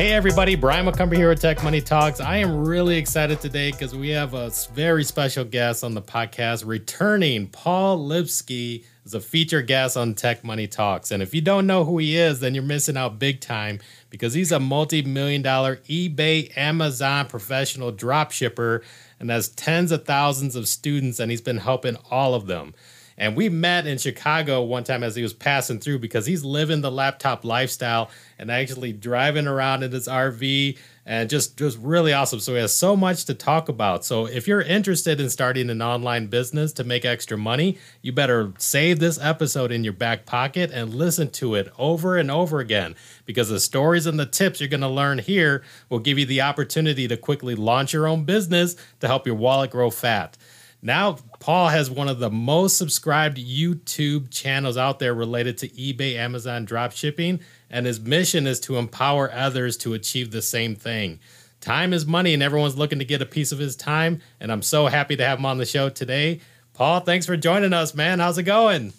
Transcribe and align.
Hey 0.00 0.12
everybody, 0.12 0.54
Brian 0.54 0.86
McCumber 0.86 1.14
here 1.14 1.28
with 1.28 1.42
Tech 1.42 1.62
Money 1.62 1.82
Talks. 1.82 2.20
I 2.20 2.38
am 2.38 2.66
really 2.66 2.96
excited 2.96 3.38
today 3.38 3.70
because 3.70 3.94
we 3.94 4.08
have 4.08 4.32
a 4.32 4.50
very 4.72 5.04
special 5.04 5.44
guest 5.44 5.84
on 5.84 5.92
the 5.92 6.00
podcast 6.00 6.66
returning. 6.66 7.48
Paul 7.48 7.98
Lipsky 8.08 8.86
is 9.04 9.12
a 9.12 9.20
featured 9.20 9.66
guest 9.66 9.98
on 9.98 10.14
Tech 10.14 10.42
Money 10.42 10.66
Talks. 10.66 11.10
And 11.10 11.22
if 11.22 11.34
you 11.34 11.42
don't 11.42 11.66
know 11.66 11.84
who 11.84 11.98
he 11.98 12.16
is, 12.16 12.40
then 12.40 12.54
you're 12.54 12.64
missing 12.64 12.96
out 12.96 13.18
big 13.18 13.42
time 13.42 13.78
because 14.08 14.32
he's 14.32 14.52
a 14.52 14.58
multi-million 14.58 15.42
dollar 15.42 15.76
eBay, 15.86 16.56
Amazon 16.56 17.26
professional 17.26 17.92
drop 17.92 18.30
shipper 18.30 18.82
and 19.18 19.28
has 19.28 19.48
tens 19.48 19.92
of 19.92 20.06
thousands 20.06 20.56
of 20.56 20.66
students 20.66 21.20
and 21.20 21.30
he's 21.30 21.42
been 21.42 21.58
helping 21.58 21.98
all 22.10 22.34
of 22.34 22.46
them. 22.46 22.72
And 23.20 23.36
we 23.36 23.50
met 23.50 23.86
in 23.86 23.98
Chicago 23.98 24.62
one 24.62 24.82
time 24.82 25.02
as 25.02 25.14
he 25.14 25.22
was 25.22 25.34
passing 25.34 25.78
through 25.78 25.98
because 25.98 26.24
he's 26.24 26.42
living 26.42 26.80
the 26.80 26.90
laptop 26.90 27.44
lifestyle 27.44 28.10
and 28.38 28.50
actually 28.50 28.94
driving 28.94 29.46
around 29.46 29.82
in 29.82 29.92
his 29.92 30.08
RV 30.08 30.78
and 31.04 31.28
just 31.28 31.58
just 31.58 31.76
really 31.80 32.14
awesome. 32.14 32.40
So 32.40 32.54
he 32.54 32.60
has 32.60 32.74
so 32.74 32.96
much 32.96 33.26
to 33.26 33.34
talk 33.34 33.68
about. 33.68 34.06
So 34.06 34.24
if 34.24 34.48
you're 34.48 34.62
interested 34.62 35.20
in 35.20 35.28
starting 35.28 35.68
an 35.68 35.82
online 35.82 36.28
business 36.28 36.72
to 36.74 36.84
make 36.84 37.04
extra 37.04 37.36
money, 37.36 37.76
you 38.00 38.10
better 38.10 38.54
save 38.56 39.00
this 39.00 39.20
episode 39.20 39.70
in 39.70 39.84
your 39.84 39.92
back 39.92 40.24
pocket 40.24 40.70
and 40.72 40.94
listen 40.94 41.28
to 41.32 41.56
it 41.56 41.70
over 41.76 42.16
and 42.16 42.30
over 42.30 42.58
again 42.58 42.96
because 43.26 43.50
the 43.50 43.60
stories 43.60 44.06
and 44.06 44.18
the 44.18 44.24
tips 44.24 44.60
you're 44.60 44.68
going 44.68 44.80
to 44.80 44.88
learn 44.88 45.18
here 45.18 45.62
will 45.90 45.98
give 45.98 46.18
you 46.18 46.24
the 46.24 46.40
opportunity 46.40 47.06
to 47.06 47.18
quickly 47.18 47.54
launch 47.54 47.92
your 47.92 48.08
own 48.08 48.24
business 48.24 48.76
to 49.00 49.06
help 49.06 49.26
your 49.26 49.36
wallet 49.36 49.70
grow 49.72 49.90
fat. 49.90 50.38
Now, 50.82 51.18
Paul 51.40 51.68
has 51.68 51.90
one 51.90 52.08
of 52.08 52.18
the 52.18 52.30
most 52.30 52.76
subscribed 52.76 53.38
YouTube 53.38 54.30
channels 54.30 54.76
out 54.76 54.98
there 54.98 55.14
related 55.14 55.56
to 55.58 55.68
eBay, 55.68 56.16
Amazon 56.16 56.66
drop 56.66 56.92
shipping, 56.92 57.40
and 57.70 57.86
his 57.86 57.98
mission 57.98 58.46
is 58.46 58.60
to 58.60 58.76
empower 58.76 59.32
others 59.32 59.78
to 59.78 59.94
achieve 59.94 60.30
the 60.30 60.42
same 60.42 60.76
thing. 60.76 61.18
Time 61.62 61.94
is 61.94 62.04
money, 62.04 62.34
and 62.34 62.42
everyone's 62.42 62.76
looking 62.76 62.98
to 62.98 63.06
get 63.06 63.22
a 63.22 63.26
piece 63.26 63.52
of 63.52 63.58
his 63.58 63.74
time. 63.74 64.20
And 64.38 64.52
I'm 64.52 64.60
so 64.60 64.86
happy 64.86 65.16
to 65.16 65.24
have 65.24 65.38
him 65.38 65.46
on 65.46 65.56
the 65.56 65.64
show 65.64 65.88
today. 65.88 66.40
Paul, 66.74 67.00
thanks 67.00 67.24
for 67.24 67.38
joining 67.38 67.72
us, 67.72 67.94
man. 67.94 68.18
How's 68.18 68.36
it 68.36 68.42
going? 68.42 68.92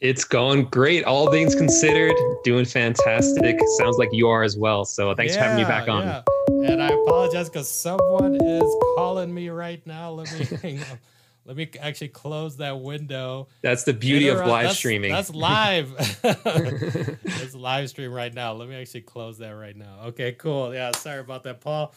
It's 0.00 0.24
going 0.24 0.64
great. 0.66 1.04
All 1.04 1.30
things 1.30 1.54
considered, 1.54 2.14
doing 2.42 2.64
fantastic. 2.64 3.56
Sounds 3.78 3.98
like 3.98 4.10
you 4.12 4.28
are 4.28 4.42
as 4.42 4.56
well. 4.56 4.84
So 4.84 5.14
thanks 5.14 5.34
yeah, 5.34 5.40
for 5.40 5.44
having 5.44 5.64
me 5.64 5.68
back 5.68 5.88
on. 5.88 6.06
Yeah. 6.06 6.22
And 6.70 6.82
I 6.82 6.88
apologize 6.88 7.48
because 7.48 7.68
someone 7.68 8.34
is 8.36 8.76
calling 8.96 9.32
me 9.32 9.48
right 9.48 9.84
now. 9.86 10.10
Let 10.10 10.62
me 10.62 10.80
Let 11.48 11.56
me 11.56 11.70
actually 11.80 12.08
close 12.08 12.58
that 12.58 12.78
window. 12.78 13.48
That's 13.62 13.84
the 13.84 13.94
beauty 13.94 14.28
of 14.28 14.36
live 14.36 14.64
that's, 14.64 14.76
streaming. 14.76 15.10
That's 15.10 15.30
live. 15.30 15.94
it's 16.22 17.54
live 17.54 17.88
stream 17.88 18.12
right 18.12 18.34
now. 18.34 18.52
Let 18.52 18.68
me 18.68 18.74
actually 18.74 19.00
close 19.00 19.38
that 19.38 19.52
right 19.52 19.74
now. 19.74 20.00
Okay, 20.08 20.32
cool. 20.32 20.74
Yeah, 20.74 20.92
sorry 20.94 21.20
about 21.20 21.44
that, 21.44 21.62
Paul. 21.62 21.94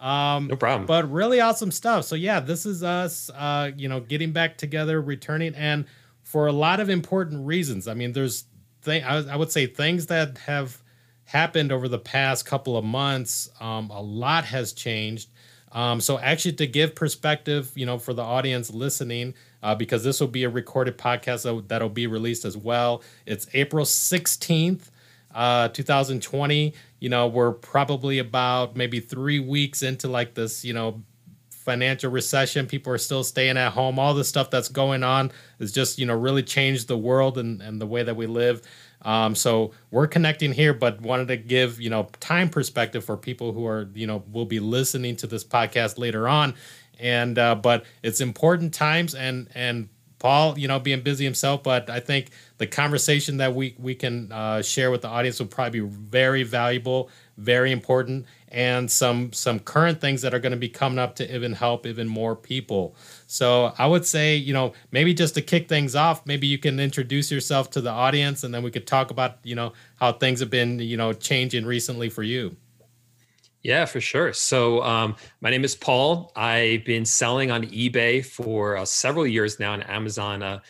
Um, 0.00 0.46
no 0.46 0.56
problem. 0.56 0.86
But 0.86 1.12
really 1.12 1.38
awesome 1.38 1.70
stuff. 1.70 2.06
So 2.06 2.14
yeah, 2.14 2.40
this 2.40 2.64
is 2.64 2.82
us. 2.82 3.28
Uh, 3.28 3.72
you 3.76 3.90
know, 3.90 4.00
getting 4.00 4.32
back 4.32 4.56
together, 4.56 5.02
returning, 5.02 5.54
and 5.54 5.84
for 6.22 6.46
a 6.46 6.52
lot 6.52 6.80
of 6.80 6.88
important 6.88 7.46
reasons. 7.46 7.86
I 7.86 7.92
mean, 7.92 8.12
there's 8.14 8.44
thing 8.80 9.04
I, 9.04 9.16
I 9.34 9.36
would 9.36 9.52
say 9.52 9.66
things 9.66 10.06
that 10.06 10.38
have 10.38 10.82
happened 11.24 11.72
over 11.72 11.88
the 11.88 11.98
past 11.98 12.46
couple 12.46 12.74
of 12.78 12.86
months. 12.86 13.50
Um, 13.60 13.90
a 13.90 14.00
lot 14.00 14.46
has 14.46 14.72
changed 14.72 15.28
um, 15.74 16.00
so 16.00 16.18
actually, 16.18 16.54
to 16.54 16.66
give 16.66 16.94
perspective, 16.94 17.70
you 17.74 17.84
know, 17.84 17.98
for 17.98 18.14
the 18.14 18.22
audience 18.22 18.72
listening, 18.72 19.34
uh, 19.62 19.74
because 19.74 20.04
this 20.04 20.20
will 20.20 20.28
be 20.28 20.44
a 20.44 20.48
recorded 20.48 20.96
podcast 20.96 21.68
that'll 21.68 21.88
be 21.88 22.06
released 22.06 22.44
as 22.44 22.56
well. 22.56 23.02
It's 23.26 23.46
April 23.52 23.84
sixteenth, 23.84 24.90
uh, 25.34 25.68
two 25.68 25.82
thousand 25.82 26.22
twenty. 26.22 26.74
You 27.00 27.10
know, 27.10 27.26
we're 27.26 27.52
probably 27.52 28.18
about 28.18 28.76
maybe 28.76 29.00
three 29.00 29.40
weeks 29.40 29.82
into 29.82 30.08
like 30.08 30.34
this, 30.34 30.64
you 30.64 30.72
know, 30.72 31.02
financial 31.50 32.10
recession. 32.10 32.66
People 32.66 32.92
are 32.92 32.98
still 32.98 33.24
staying 33.24 33.56
at 33.56 33.72
home. 33.72 33.98
All 33.98 34.14
the 34.14 34.24
stuff 34.24 34.50
that's 34.50 34.68
going 34.68 35.02
on 35.02 35.32
has 35.58 35.72
just, 35.72 35.98
you 35.98 36.06
know, 36.06 36.14
really 36.14 36.42
changed 36.42 36.88
the 36.88 36.96
world 36.96 37.38
and, 37.38 37.62
and 37.62 37.80
the 37.80 37.86
way 37.86 38.02
that 38.02 38.16
we 38.16 38.26
live. 38.26 38.62
Um, 39.04 39.34
so 39.34 39.72
we're 39.90 40.06
connecting 40.06 40.52
here, 40.52 40.72
but 40.72 41.00
wanted 41.00 41.28
to 41.28 41.36
give 41.36 41.80
you 41.80 41.90
know 41.90 42.08
time 42.20 42.48
perspective 42.48 43.04
for 43.04 43.16
people 43.16 43.52
who 43.52 43.66
are 43.66 43.88
you 43.94 44.06
know 44.06 44.24
will 44.32 44.46
be 44.46 44.60
listening 44.60 45.16
to 45.16 45.26
this 45.26 45.44
podcast 45.44 45.98
later 45.98 46.26
on, 46.28 46.54
and 46.98 47.38
uh, 47.38 47.54
but 47.54 47.84
it's 48.02 48.20
important 48.20 48.72
times 48.74 49.14
and 49.14 49.48
and 49.54 49.88
Paul, 50.24 50.58
you 50.58 50.68
know, 50.68 50.78
being 50.80 51.02
busy 51.02 51.22
himself, 51.22 51.62
but 51.62 51.90
I 51.90 52.00
think 52.00 52.30
the 52.56 52.66
conversation 52.66 53.36
that 53.36 53.54
we 53.54 53.74
we 53.78 53.94
can 53.94 54.32
uh, 54.32 54.62
share 54.62 54.90
with 54.90 55.02
the 55.02 55.08
audience 55.08 55.38
will 55.38 55.48
probably 55.48 55.80
be 55.80 55.86
very 55.86 56.44
valuable, 56.44 57.10
very 57.36 57.72
important, 57.72 58.26
and 58.48 58.90
some 58.90 59.32
some 59.32 59.58
current 59.58 60.00
things 60.00 60.22
that 60.22 60.32
are 60.32 60.38
going 60.38 60.52
to 60.52 60.58
be 60.58 60.68
coming 60.68 60.98
up 60.98 61.16
to 61.16 61.34
even 61.34 61.52
help 61.52 61.86
even 61.86 62.06
more 62.06 62.36
people. 62.36 62.94
So 63.26 63.72
I 63.78 63.86
would 63.86 64.06
say, 64.06 64.36
you 64.36 64.52
know, 64.52 64.72
maybe 64.92 65.12
just 65.12 65.34
to 65.34 65.42
kick 65.42 65.68
things 65.68 65.96
off, 65.96 66.24
maybe 66.26 66.46
you 66.46 66.58
can 66.58 66.78
introduce 66.78 67.30
yourself 67.30 67.70
to 67.70 67.80
the 67.80 67.90
audience, 67.90 68.44
and 68.44 68.54
then 68.54 68.62
we 68.62 68.70
could 68.70 68.86
talk 68.86 69.10
about, 69.10 69.38
you 69.42 69.54
know, 69.54 69.72
how 69.96 70.12
things 70.12 70.40
have 70.40 70.50
been, 70.50 70.78
you 70.78 70.96
know, 70.96 71.12
changing 71.12 71.66
recently 71.66 72.08
for 72.08 72.22
you. 72.22 72.56
Yeah, 73.62 73.86
for 73.86 74.00
sure. 74.00 74.34
So, 74.34 74.82
um, 74.82 75.16
my 75.40 75.48
name 75.48 75.64
is 75.64 75.74
Paul. 75.74 76.30
I've 76.36 76.84
been 76.84 77.06
selling 77.06 77.50
on 77.50 77.64
eBay 77.64 78.24
for 78.24 78.76
uh, 78.76 78.84
several 78.84 79.26
years 79.26 79.58
now, 79.58 79.72
and 79.72 79.88
Amazon, 79.88 80.42
uh, 80.42 80.60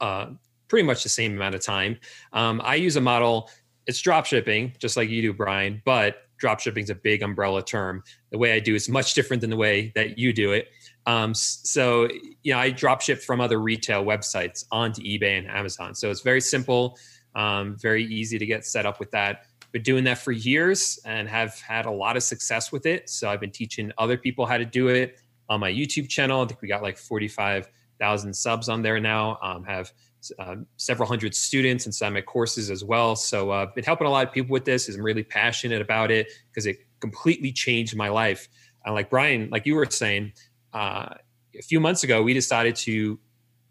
uh, 0.00 0.30
pretty 0.66 0.86
much 0.86 1.02
the 1.02 1.08
same 1.10 1.34
amount 1.34 1.54
of 1.54 1.60
time. 1.60 1.98
Um, 2.32 2.62
I 2.64 2.76
use 2.76 2.96
a 2.96 3.00
model. 3.00 3.50
It's 3.86 4.00
drop 4.00 4.26
shipping, 4.26 4.74
just 4.78 4.96
like 4.96 5.08
you 5.08 5.22
do, 5.22 5.32
Brian. 5.32 5.82
But 5.84 6.16
drop 6.40 6.60
shipping 6.60 6.82
is 6.84 6.90
a 6.90 6.94
big 6.94 7.22
umbrella 7.22 7.62
term. 7.62 8.02
The 8.30 8.38
way 8.38 8.52
I 8.52 8.60
do 8.60 8.74
is 8.74 8.88
much 8.88 9.14
different 9.14 9.40
than 9.40 9.50
the 9.50 9.56
way 9.56 9.92
that 9.94 10.18
you 10.18 10.32
do 10.32 10.52
it. 10.52 10.68
Um, 11.06 11.34
so, 11.34 12.08
you 12.42 12.52
know, 12.52 12.58
I 12.58 12.70
drop 12.70 13.00
ship 13.00 13.22
from 13.22 13.40
other 13.40 13.58
retail 13.60 14.04
websites 14.04 14.64
onto 14.72 15.02
eBay 15.02 15.38
and 15.38 15.46
Amazon. 15.48 15.94
So 15.94 16.10
it's 16.10 16.22
very 16.22 16.40
simple, 16.40 16.98
um, 17.34 17.76
very 17.80 18.04
easy 18.04 18.38
to 18.38 18.46
get 18.46 18.64
set 18.64 18.86
up 18.86 18.98
with 18.98 19.10
that. 19.12 19.46
Been 19.72 19.82
doing 19.82 20.04
that 20.04 20.18
for 20.18 20.32
years 20.32 20.98
and 21.04 21.28
have 21.28 21.54
had 21.60 21.86
a 21.86 21.90
lot 21.90 22.16
of 22.16 22.24
success 22.24 22.72
with 22.72 22.86
it. 22.86 23.08
So 23.08 23.30
I've 23.30 23.40
been 23.40 23.52
teaching 23.52 23.92
other 23.98 24.16
people 24.16 24.44
how 24.44 24.58
to 24.58 24.64
do 24.64 24.88
it 24.88 25.20
on 25.48 25.60
my 25.60 25.70
YouTube 25.70 26.08
channel. 26.08 26.42
I 26.42 26.46
think 26.46 26.60
we 26.60 26.68
got 26.68 26.82
like 26.82 26.98
45,000 26.98 28.34
subs 28.34 28.68
on 28.68 28.82
there 28.82 28.98
now. 28.98 29.38
Um, 29.42 29.62
have 29.64 29.92
uh, 30.38 30.56
several 30.76 31.08
hundred 31.08 31.34
students 31.34 31.86
inside 31.86 32.10
my 32.10 32.20
courses 32.20 32.70
as 32.70 32.84
well. 32.84 33.16
So 33.16 33.50
I've 33.52 33.68
uh, 33.68 33.72
been 33.74 33.84
helping 33.84 34.06
a 34.06 34.10
lot 34.10 34.26
of 34.26 34.32
people 34.32 34.52
with 34.52 34.64
this. 34.64 34.88
I'm 34.88 35.02
really 35.02 35.22
passionate 35.22 35.80
about 35.80 36.10
it 36.10 36.30
because 36.50 36.66
it 36.66 36.78
completely 37.00 37.52
changed 37.52 37.96
my 37.96 38.08
life. 38.08 38.48
And 38.84 38.94
like 38.94 39.10
Brian, 39.10 39.48
like 39.50 39.66
you 39.66 39.74
were 39.74 39.86
saying, 39.86 40.32
uh, 40.72 41.14
a 41.58 41.62
few 41.62 41.80
months 41.80 42.04
ago, 42.04 42.22
we 42.22 42.34
decided 42.34 42.76
to, 42.76 43.18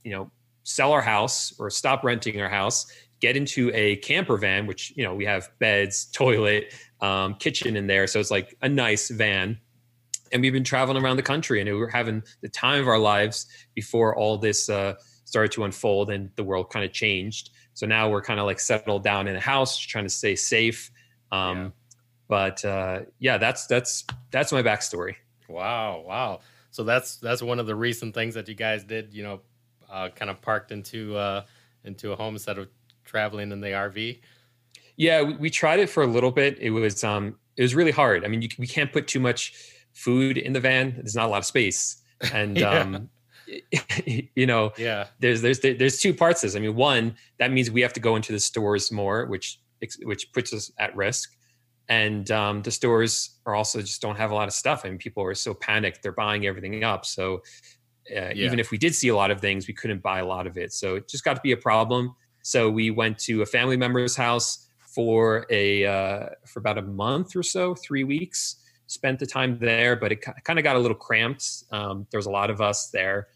you 0.04 0.12
know, 0.12 0.32
sell 0.64 0.92
our 0.92 1.02
house 1.02 1.54
or 1.60 1.70
stop 1.70 2.04
renting 2.04 2.40
our 2.42 2.50
house, 2.50 2.86
get 3.20 3.36
into 3.36 3.72
a 3.74 3.96
camper 3.98 4.38
van, 4.38 4.68
which 4.68 4.94
you 4.96 5.04
know 5.04 5.16
we 5.16 5.26
have 5.26 5.50
beds, 5.60 6.06
toilet, 6.14 6.74
um, 7.02 7.36
kitchen 7.36 7.76
in 7.76 7.88
there, 7.88 8.08
so 8.08 8.20
it's 8.20 8.31
like 8.31 8.56
a 8.62 8.70
nice 8.70 9.10
van. 9.10 9.58
And 10.31 10.44
we've 10.44 10.54
been 10.54 10.64
traveling 10.64 11.04
around 11.04 11.18
the 11.18 11.24
country, 11.24 11.60
and 11.60 11.68
we 11.68 11.76
were 11.76 11.90
having 11.90 12.22
the 12.42 12.50
time 12.50 12.81
of 12.81 12.88
our 12.88 13.00
lives 13.00 13.48
before 13.74 14.16
all 14.16 14.38
this 14.38 14.70
uh, 14.70 14.94
started 15.29 15.51
to 15.51 15.63
unfold 15.63 16.09
and 16.09 16.31
the 16.35 16.44
world 16.44 16.72
kind 16.72 16.84
of 16.84 16.91
changed. 16.91 17.51
So 17.75 17.85
now 17.85 18.09
we're 18.09 18.23
kind 18.23 18.40
of 18.40 18.47
like 18.47 18.59
settled 18.59 19.03
down 19.03 19.28
in 19.28 19.35
a 19.35 19.40
house, 19.40 19.78
trying 19.78 20.06
to 20.06 20.09
stay 20.09 20.35
safe. 20.35 20.91
Um, 21.31 21.57
yeah. 21.57 21.69
But 22.28 22.66
uh, 22.66 23.00
yeah, 23.19 23.38
that's 23.38 23.68
that's 23.68 24.06
that's 24.31 24.51
my 24.51 24.63
backstory. 24.63 25.15
Wow, 25.48 26.04
wow. 26.06 26.39
So 26.71 26.83
that's 26.83 27.18
that's 27.18 27.42
one 27.42 27.59
of 27.59 27.68
the 27.68 27.75
recent 27.75 28.13
things 28.13 28.33
that 28.33 28.48
you 28.48 28.56
guys 28.56 28.83
did. 28.83 29.13
You 29.13 29.24
know, 29.24 29.42
uh, 29.89 30.09
kind 30.09 30.30
of 30.31 30.42
parked 30.42 30.71
into 30.71 31.15
uh, 31.15 31.44
into 31.83 32.12
a 32.12 32.15
home 32.15 32.36
instead 32.36 32.57
of 32.57 32.68
traveling 33.06 33.51
in 33.51 33.62
the 33.62 33.69
RV. 33.69 34.19
Yeah, 34.95 35.21
we, 35.21 35.36
we 35.36 35.50
tried 35.50 35.80
it 35.80 35.89
for 35.89 36.04
a 36.04 36.07
little 36.07 36.31
bit. 36.31 36.57
It 36.59 36.71
was 36.71 37.04
um, 37.04 37.36
it 37.56 37.62
was 37.62 37.75
really 37.75 37.92
hard. 37.92 38.25
I 38.25 38.27
mean, 38.27 38.42
you, 38.42 38.50
we 38.57 38.68
can't 38.68 38.92
put 38.92 39.07
too 39.07 39.19
much 39.19 39.54
food 39.94 40.38
in 40.38 40.54
the 40.54 40.59
van. 40.59 40.95
There's 40.95 41.15
not 41.15 41.27
a 41.27 41.30
lot 41.30 41.39
of 41.39 41.45
space, 41.45 42.01
and 42.33 42.57
yeah. 42.63 42.80
um, 42.81 43.09
you 44.36 44.46
know, 44.46 44.72
yeah, 44.78 45.07
there's 45.19 45.42
there's 45.42 45.60
there's 45.60 46.00
two 46.00 46.13
parts 46.13 46.42
to 46.42 46.48
this. 46.48 46.56
I 46.56 46.60
mean, 46.60 46.75
one 46.75 47.16
that 47.38 47.51
means 47.51 47.72
we 47.72 47.81
have 47.81 47.94
to 47.94 48.00
go 48.00 48.16
into 48.16 48.31
the 48.31 48.40
stores 48.40 48.92
more, 48.92 49.25
which 49.25 49.60
which 50.04 50.31
puts 50.34 50.54
us 50.54 50.72
at 50.78 50.96
risk. 50.96 51.36
And 51.88 52.30
um, 52.30 52.62
the 52.62 52.72
stores 52.72 53.40
are 53.46 53.56
also 53.56 53.81
just 53.81 54.01
don't 54.01 54.18
have 54.18 54.31
a 54.31 54.36
lot 54.36 54.48
of 54.48 54.54
stuff. 54.54 54.86
And 54.86 55.00
people 55.00 55.24
are 55.24 55.34
so 55.34 55.54
panicked 55.54 56.04
they're 56.04 56.12
buying 56.12 56.46
everything 56.46 56.84
up. 56.84 57.06
So 57.06 57.42
uh, 58.16 58.30
yeah. 58.34 58.34
even 58.34 58.60
if 58.60 58.72
we 58.72 58.78
did 58.78 58.94
see 58.94 59.07
a 59.07 59.16
lot 59.16 59.31
of 59.31 59.42
things 59.42 59.68
we 59.68 59.74
couldn't 59.74 60.04
buy 60.04 60.19
a 60.19 60.25
lot 60.25 60.45
of 60.45 60.57
it. 60.57 60.72
So 60.72 60.95
it 60.95 61.10
just 61.10 61.24
got 61.24 61.36
to 61.36 61.42
be 61.42 61.52
a 61.52 61.57
problem. 61.57 62.16
So 62.44 62.69
we 62.69 62.92
went 62.92 63.18
to 63.19 63.42
a 63.42 63.45
family 63.45 63.75
member's 63.75 64.16
house 64.16 64.68
for 64.94 65.45
a 65.50 65.86
uh, 65.86 66.30
for 66.45 66.60
about 66.60 66.78
a 66.78 66.84
month 66.84 67.36
or 67.36 67.44
so 67.44 67.74
three 67.75 68.04
weeks. 68.04 68.57
Spent 68.86 69.19
the 69.19 69.25
time 69.25 69.57
there 69.60 69.95
but 69.95 70.12
it 70.12 70.24
kind 70.44 70.60
of 70.60 70.63
got 70.63 70.75
a 70.75 70.80
little 70.80 70.98
cramped. 70.98 71.63
Um, 71.72 72.06
there 72.12 72.19
was 72.19 72.28
a 72.28 72.31
lot 72.31 72.50
of 72.50 72.62
us 72.62 72.90
there 72.90 73.28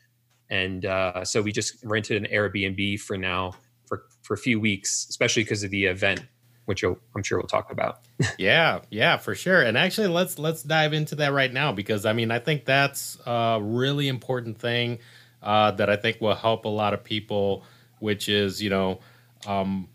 and 0.53 0.85
uh, 0.85 1.25
so 1.25 1.41
we 1.41 1.51
just 1.51 1.83
rented 1.83 2.23
an 2.23 2.29
airbnb 2.31 2.99
for 2.99 3.17
now 3.17 3.53
for 3.85 4.05
for 4.21 4.33
a 4.33 4.37
few 4.37 4.59
weeks 4.59 5.07
especially 5.09 5.43
because 5.43 5.63
of 5.63 5.71
the 5.71 5.85
event 5.85 6.21
which 6.65 6.83
I'm 6.83 7.23
sure 7.23 7.37
we'll 7.37 7.47
talk 7.47 7.71
about. 7.71 7.99
yeah, 8.37 8.79
yeah, 8.89 9.17
for 9.17 9.35
sure. 9.35 9.61
And 9.61 9.77
actually, 9.77 10.07
let's 10.07 10.39
let's 10.39 10.63
dive 10.63 10.93
into 10.93 11.15
that 11.15 11.33
right 11.33 11.51
now 11.51 11.71
because 11.71 12.05
I 12.05 12.13
mean, 12.13 12.31
I 12.31 12.39
think 12.39 12.65
that's 12.65 13.17
a 13.25 13.59
really 13.61 14.07
important 14.07 14.59
thing 14.59 14.99
uh, 15.41 15.71
that 15.71 15.89
I 15.89 15.95
think 15.95 16.21
will 16.21 16.35
help 16.35 16.65
a 16.65 16.69
lot 16.69 16.93
of 16.93 17.03
people. 17.03 17.63
Which 17.99 18.27
is, 18.27 18.61
you 18.61 18.69
know, 18.69 18.99
um, 19.47 19.87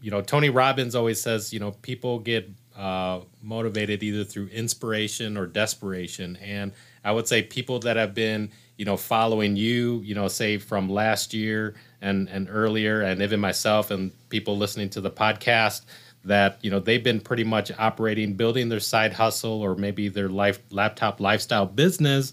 you 0.00 0.12
know, 0.12 0.20
Tony 0.20 0.48
Robbins 0.48 0.94
always 0.94 1.20
says, 1.20 1.52
you 1.52 1.58
know, 1.58 1.72
people 1.72 2.20
get 2.20 2.48
uh, 2.76 3.20
motivated 3.42 4.00
either 4.04 4.22
through 4.22 4.46
inspiration 4.48 5.36
or 5.36 5.46
desperation, 5.46 6.36
and 6.36 6.72
I 7.04 7.10
would 7.10 7.26
say 7.26 7.42
people 7.42 7.80
that 7.80 7.96
have 7.96 8.14
been, 8.14 8.50
you 8.78 8.84
know, 8.84 8.96
following 8.96 9.56
you, 9.56 10.00
you 10.04 10.14
know, 10.14 10.28
say 10.28 10.56
from 10.56 10.88
last 10.88 11.34
year 11.34 11.74
and 12.00 12.28
and 12.30 12.48
earlier, 12.50 13.02
and 13.02 13.20
even 13.20 13.40
myself 13.40 13.90
and 13.90 14.12
people 14.30 14.56
listening 14.56 14.88
to 14.90 15.02
the 15.02 15.10
podcast 15.10 15.82
that 16.24 16.58
you 16.62 16.70
know 16.70 16.78
they've 16.78 17.04
been 17.04 17.20
pretty 17.20 17.44
much 17.44 17.70
operating, 17.78 18.34
building 18.34 18.68
their 18.70 18.80
side 18.80 19.12
hustle 19.12 19.60
or 19.60 19.74
maybe 19.74 20.08
their 20.08 20.28
life 20.28 20.60
laptop 20.70 21.20
lifestyle 21.20 21.66
business 21.66 22.32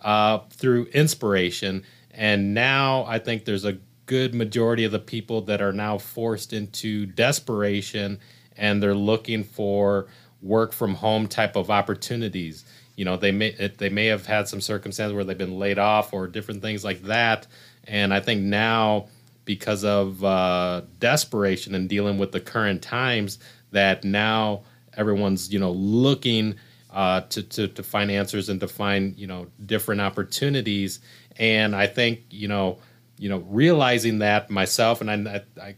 uh, 0.00 0.38
through 0.50 0.86
inspiration. 0.86 1.84
And 2.10 2.54
now 2.54 3.04
I 3.06 3.18
think 3.18 3.44
there's 3.44 3.64
a 3.64 3.78
good 4.06 4.34
majority 4.34 4.84
of 4.84 4.92
the 4.92 4.98
people 4.98 5.42
that 5.42 5.62
are 5.62 5.72
now 5.72 5.98
forced 5.98 6.52
into 6.52 7.06
desperation 7.06 8.18
and 8.56 8.82
they're 8.82 8.94
looking 8.94 9.44
for 9.44 10.06
work 10.42 10.72
from 10.72 10.94
home 10.94 11.28
type 11.28 11.56
of 11.56 11.70
opportunities. 11.70 12.64
You 12.96 13.04
know, 13.04 13.16
they 13.16 13.32
may 13.32 13.72
they 13.78 13.88
may 13.88 14.06
have 14.06 14.26
had 14.26 14.48
some 14.48 14.60
circumstances 14.60 15.14
where 15.14 15.24
they've 15.24 15.36
been 15.36 15.58
laid 15.58 15.78
off 15.78 16.12
or 16.12 16.26
different 16.26 16.62
things 16.62 16.84
like 16.84 17.02
that. 17.02 17.46
And 17.84 18.12
I 18.12 18.20
think 18.20 18.42
now 18.42 19.08
because 19.44 19.84
of 19.84 20.22
uh, 20.24 20.82
desperation 20.98 21.74
and 21.74 21.88
dealing 21.88 22.18
with 22.18 22.32
the 22.32 22.40
current 22.40 22.82
times 22.82 23.38
that 23.72 24.04
now 24.04 24.62
everyone's 24.96 25.52
you 25.52 25.58
know 25.58 25.72
looking 25.72 26.54
uh, 26.92 27.22
to, 27.22 27.42
to 27.42 27.68
to 27.68 27.82
find 27.82 28.10
answers 28.10 28.48
and 28.48 28.60
to 28.60 28.68
find 28.68 29.16
you 29.18 29.26
know 29.26 29.46
different 29.64 30.00
opportunities 30.00 31.00
and 31.38 31.74
I 31.74 31.86
think 31.86 32.20
you 32.30 32.48
know 32.48 32.78
you 33.18 33.28
know 33.28 33.38
realizing 33.48 34.18
that 34.18 34.50
myself 34.50 35.00
and 35.00 35.28
I, 35.28 35.42
I 35.60 35.74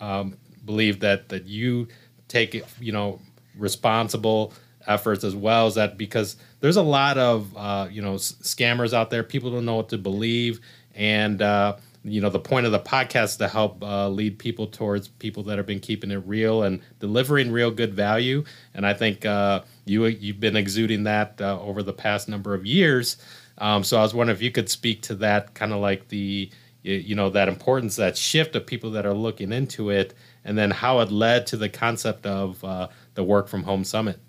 um, 0.00 0.36
believe 0.64 1.00
that 1.00 1.28
that 1.28 1.46
you 1.46 1.88
take 2.28 2.54
it 2.54 2.66
you 2.80 2.92
know 2.92 3.20
responsible 3.56 4.52
efforts 4.86 5.24
as 5.24 5.34
well 5.34 5.66
as 5.66 5.74
that 5.74 5.98
because 5.98 6.36
there's 6.60 6.76
a 6.76 6.82
lot 6.82 7.18
of 7.18 7.56
uh, 7.56 7.88
you 7.90 8.02
know 8.02 8.14
scammers 8.14 8.92
out 8.92 9.10
there 9.10 9.22
people 9.22 9.50
don't 9.50 9.64
know 9.64 9.76
what 9.76 9.88
to 9.88 9.98
believe 9.98 10.60
and 10.94 11.42
uh, 11.42 11.76
you 12.04 12.20
know 12.20 12.30
the 12.30 12.38
point 12.38 12.66
of 12.66 12.72
the 12.72 12.80
podcast 12.80 13.24
is 13.24 13.36
to 13.36 13.48
help 13.48 13.82
uh, 13.82 14.08
lead 14.08 14.38
people 14.38 14.66
towards 14.66 15.08
people 15.08 15.42
that 15.42 15.58
have 15.58 15.66
been 15.66 15.80
keeping 15.80 16.10
it 16.10 16.22
real 16.26 16.62
and 16.62 16.80
delivering 17.00 17.50
real 17.50 17.70
good 17.70 17.94
value 17.94 18.44
and 18.74 18.86
i 18.86 18.94
think 18.94 19.24
uh, 19.26 19.60
you 19.84 20.06
you've 20.06 20.40
been 20.40 20.56
exuding 20.56 21.04
that 21.04 21.40
uh, 21.40 21.60
over 21.60 21.82
the 21.82 21.92
past 21.92 22.28
number 22.28 22.54
of 22.54 22.64
years. 22.64 23.16
Um, 23.58 23.84
so 23.84 23.96
i 23.96 24.02
was 24.02 24.12
wondering 24.12 24.36
if 24.36 24.42
you 24.42 24.50
could 24.50 24.68
speak 24.68 25.02
to 25.02 25.14
that 25.16 25.54
kind 25.54 25.72
of 25.72 25.80
like 25.80 26.08
the 26.08 26.50
you 26.82 27.14
know 27.14 27.30
that 27.30 27.48
importance 27.48 27.96
that 27.96 28.16
shift 28.16 28.54
of 28.54 28.66
people 28.66 28.92
that 28.92 29.04
are 29.04 29.14
looking 29.14 29.52
into 29.52 29.90
it 29.90 30.14
and 30.44 30.56
then 30.56 30.70
how 30.70 31.00
it 31.00 31.10
led 31.10 31.46
to 31.48 31.56
the 31.56 31.68
concept 31.68 32.26
of 32.26 32.62
uh, 32.62 32.86
the 33.14 33.24
work 33.24 33.48
from 33.48 33.64
home 33.64 33.82
summit 33.82 34.20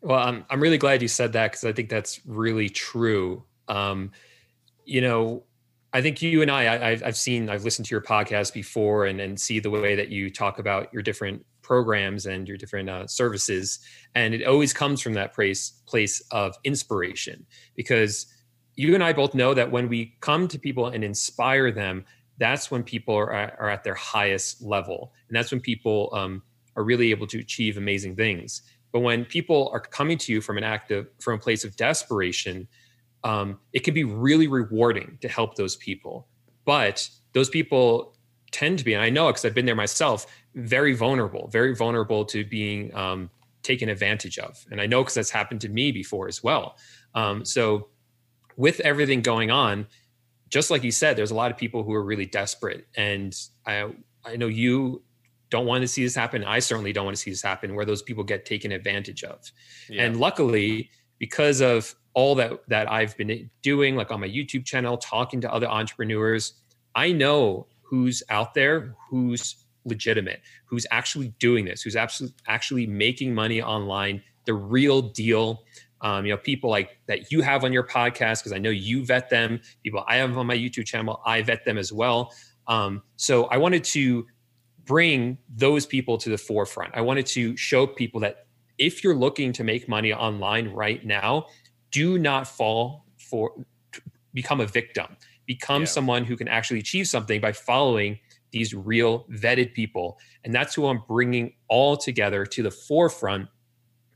well 0.00 0.18
i'm, 0.18 0.44
I'm 0.50 0.60
really 0.60 0.78
glad 0.78 1.02
you 1.02 1.08
said 1.08 1.32
that 1.32 1.52
because 1.52 1.64
i 1.64 1.72
think 1.72 1.88
that's 1.88 2.20
really 2.26 2.68
true 2.68 3.44
um, 3.68 4.12
you 4.84 5.00
know 5.00 5.44
I 5.92 6.02
think 6.02 6.20
you 6.20 6.42
and 6.42 6.50
I, 6.50 6.90
I, 6.90 6.96
have 6.96 7.16
seen, 7.16 7.48
I've 7.48 7.64
listened 7.64 7.86
to 7.86 7.94
your 7.94 8.02
podcast 8.02 8.52
before 8.52 9.06
and, 9.06 9.20
and 9.20 9.40
see 9.40 9.58
the 9.58 9.70
way 9.70 9.94
that 9.94 10.10
you 10.10 10.30
talk 10.30 10.58
about 10.58 10.92
your 10.92 11.02
different 11.02 11.44
programs 11.62 12.26
and 12.26 12.46
your 12.46 12.58
different 12.58 12.90
uh, 12.90 13.06
services. 13.06 13.78
And 14.14 14.34
it 14.34 14.46
always 14.46 14.72
comes 14.72 15.00
from 15.00 15.14
that 15.14 15.34
place, 15.34 15.70
place 15.86 16.22
of 16.30 16.56
inspiration 16.64 17.46
because 17.74 18.26
you 18.74 18.94
and 18.94 19.02
I 19.02 19.12
both 19.12 19.34
know 19.34 19.54
that 19.54 19.70
when 19.70 19.88
we 19.88 20.16
come 20.20 20.46
to 20.48 20.58
people 20.58 20.88
and 20.88 21.02
inspire 21.02 21.72
them, 21.72 22.04
that's 22.36 22.70
when 22.70 22.82
people 22.82 23.14
are, 23.14 23.32
are 23.32 23.70
at 23.70 23.82
their 23.82 23.94
highest 23.94 24.62
level. 24.62 25.12
And 25.28 25.36
that's 25.36 25.50
when 25.50 25.60
people 25.60 26.10
um, 26.12 26.42
are 26.76 26.84
really 26.84 27.10
able 27.10 27.26
to 27.28 27.38
achieve 27.38 27.76
amazing 27.76 28.14
things. 28.14 28.62
But 28.92 29.00
when 29.00 29.24
people 29.24 29.70
are 29.72 29.80
coming 29.80 30.18
to 30.18 30.32
you 30.32 30.40
from 30.40 30.58
an 30.58 30.64
act 30.64 30.90
of, 30.90 31.08
from 31.18 31.34
a 31.34 31.38
place 31.38 31.64
of 31.64 31.76
desperation, 31.76 32.68
um, 33.24 33.58
it 33.72 33.80
can 33.80 33.94
be 33.94 34.04
really 34.04 34.46
rewarding 34.46 35.18
to 35.20 35.28
help 35.28 35.56
those 35.56 35.76
people. 35.76 36.26
But 36.64 37.08
those 37.32 37.48
people 37.48 38.16
tend 38.50 38.78
to 38.78 38.84
be, 38.84 38.94
and 38.94 39.02
I 39.02 39.10
know 39.10 39.26
because 39.28 39.44
I've 39.44 39.54
been 39.54 39.66
there 39.66 39.74
myself, 39.74 40.26
very 40.54 40.94
vulnerable, 40.94 41.48
very 41.48 41.74
vulnerable 41.74 42.24
to 42.26 42.44
being 42.44 42.94
um, 42.94 43.30
taken 43.62 43.88
advantage 43.88 44.38
of. 44.38 44.64
And 44.70 44.80
I 44.80 44.86
know 44.86 45.02
because 45.02 45.14
that's 45.14 45.30
happened 45.30 45.60
to 45.62 45.68
me 45.68 45.92
before 45.92 46.28
as 46.28 46.42
well. 46.42 46.76
Um, 47.14 47.44
so, 47.44 47.88
with 48.56 48.80
everything 48.80 49.22
going 49.22 49.50
on, 49.50 49.86
just 50.48 50.70
like 50.70 50.82
you 50.82 50.90
said, 50.90 51.16
there's 51.16 51.30
a 51.30 51.34
lot 51.34 51.50
of 51.50 51.56
people 51.56 51.84
who 51.84 51.92
are 51.92 52.02
really 52.02 52.26
desperate. 52.26 52.86
And 52.96 53.36
I, 53.66 53.90
I 54.24 54.36
know 54.36 54.48
you 54.48 55.02
don't 55.50 55.66
want 55.66 55.82
to 55.82 55.88
see 55.88 56.02
this 56.02 56.14
happen. 56.14 56.44
I 56.44 56.58
certainly 56.58 56.92
don't 56.92 57.04
want 57.04 57.16
to 57.16 57.22
see 57.22 57.30
this 57.30 57.42
happen 57.42 57.74
where 57.74 57.84
those 57.84 58.02
people 58.02 58.24
get 58.24 58.44
taken 58.44 58.72
advantage 58.72 59.24
of. 59.24 59.50
Yeah. 59.88 60.04
And 60.04 60.18
luckily, 60.18 60.90
because 61.18 61.60
of 61.60 61.94
all 62.14 62.34
that 62.36 62.52
that 62.68 62.90
I've 62.90 63.16
been 63.16 63.50
doing, 63.62 63.96
like 63.96 64.10
on 64.10 64.20
my 64.20 64.28
YouTube 64.28 64.64
channel, 64.64 64.96
talking 64.96 65.40
to 65.42 65.52
other 65.52 65.68
entrepreneurs, 65.68 66.54
I 66.94 67.12
know 67.12 67.66
who's 67.82 68.22
out 68.28 68.54
there, 68.54 68.94
who's 69.08 69.56
legitimate, 69.84 70.42
who's 70.66 70.86
actually 70.90 71.28
doing 71.38 71.64
this, 71.64 71.82
who's 71.82 71.96
actually 71.96 72.34
actually 72.46 72.86
making 72.86 73.34
money 73.34 73.62
online, 73.62 74.22
the 74.44 74.54
real 74.54 75.02
deal. 75.02 75.62
Um, 76.00 76.24
you 76.24 76.32
know, 76.32 76.38
people 76.38 76.70
like 76.70 76.98
that 77.06 77.32
you 77.32 77.40
have 77.42 77.64
on 77.64 77.72
your 77.72 77.84
podcast 77.84 78.40
because 78.40 78.52
I 78.52 78.58
know 78.58 78.70
you 78.70 79.04
vet 79.04 79.30
them. 79.30 79.60
People 79.82 80.04
I 80.06 80.16
have 80.16 80.36
on 80.36 80.46
my 80.46 80.56
YouTube 80.56 80.86
channel, 80.86 81.20
I 81.26 81.42
vet 81.42 81.64
them 81.64 81.76
as 81.76 81.92
well. 81.92 82.32
Um, 82.68 83.02
so 83.16 83.46
I 83.46 83.56
wanted 83.56 83.82
to 83.84 84.26
bring 84.88 85.38
those 85.54 85.86
people 85.86 86.16
to 86.18 86.30
the 86.30 86.38
forefront. 86.38 86.92
I 86.94 87.02
wanted 87.02 87.26
to 87.26 87.56
show 87.56 87.86
people 87.86 88.20
that 88.22 88.46
if 88.78 89.04
you're 89.04 89.14
looking 89.14 89.52
to 89.52 89.62
make 89.62 89.88
money 89.88 90.12
online 90.12 90.72
right 90.72 91.04
now, 91.04 91.46
do 91.90 92.18
not 92.18 92.48
fall 92.48 93.04
for 93.18 93.52
become 94.34 94.60
a 94.60 94.66
victim 94.66 95.16
become 95.46 95.82
yeah. 95.82 95.86
someone 95.86 96.24
who 96.24 96.36
can 96.36 96.46
actually 96.46 96.78
achieve 96.78 97.08
something 97.08 97.40
by 97.40 97.50
following 97.50 98.18
these 98.52 98.74
real 98.74 99.24
vetted 99.32 99.72
people 99.74 100.18
and 100.44 100.54
that's 100.54 100.74
who 100.74 100.86
i'm 100.86 101.02
bringing 101.08 101.52
all 101.68 101.96
together 101.96 102.44
to 102.44 102.62
the 102.62 102.70
forefront 102.70 103.48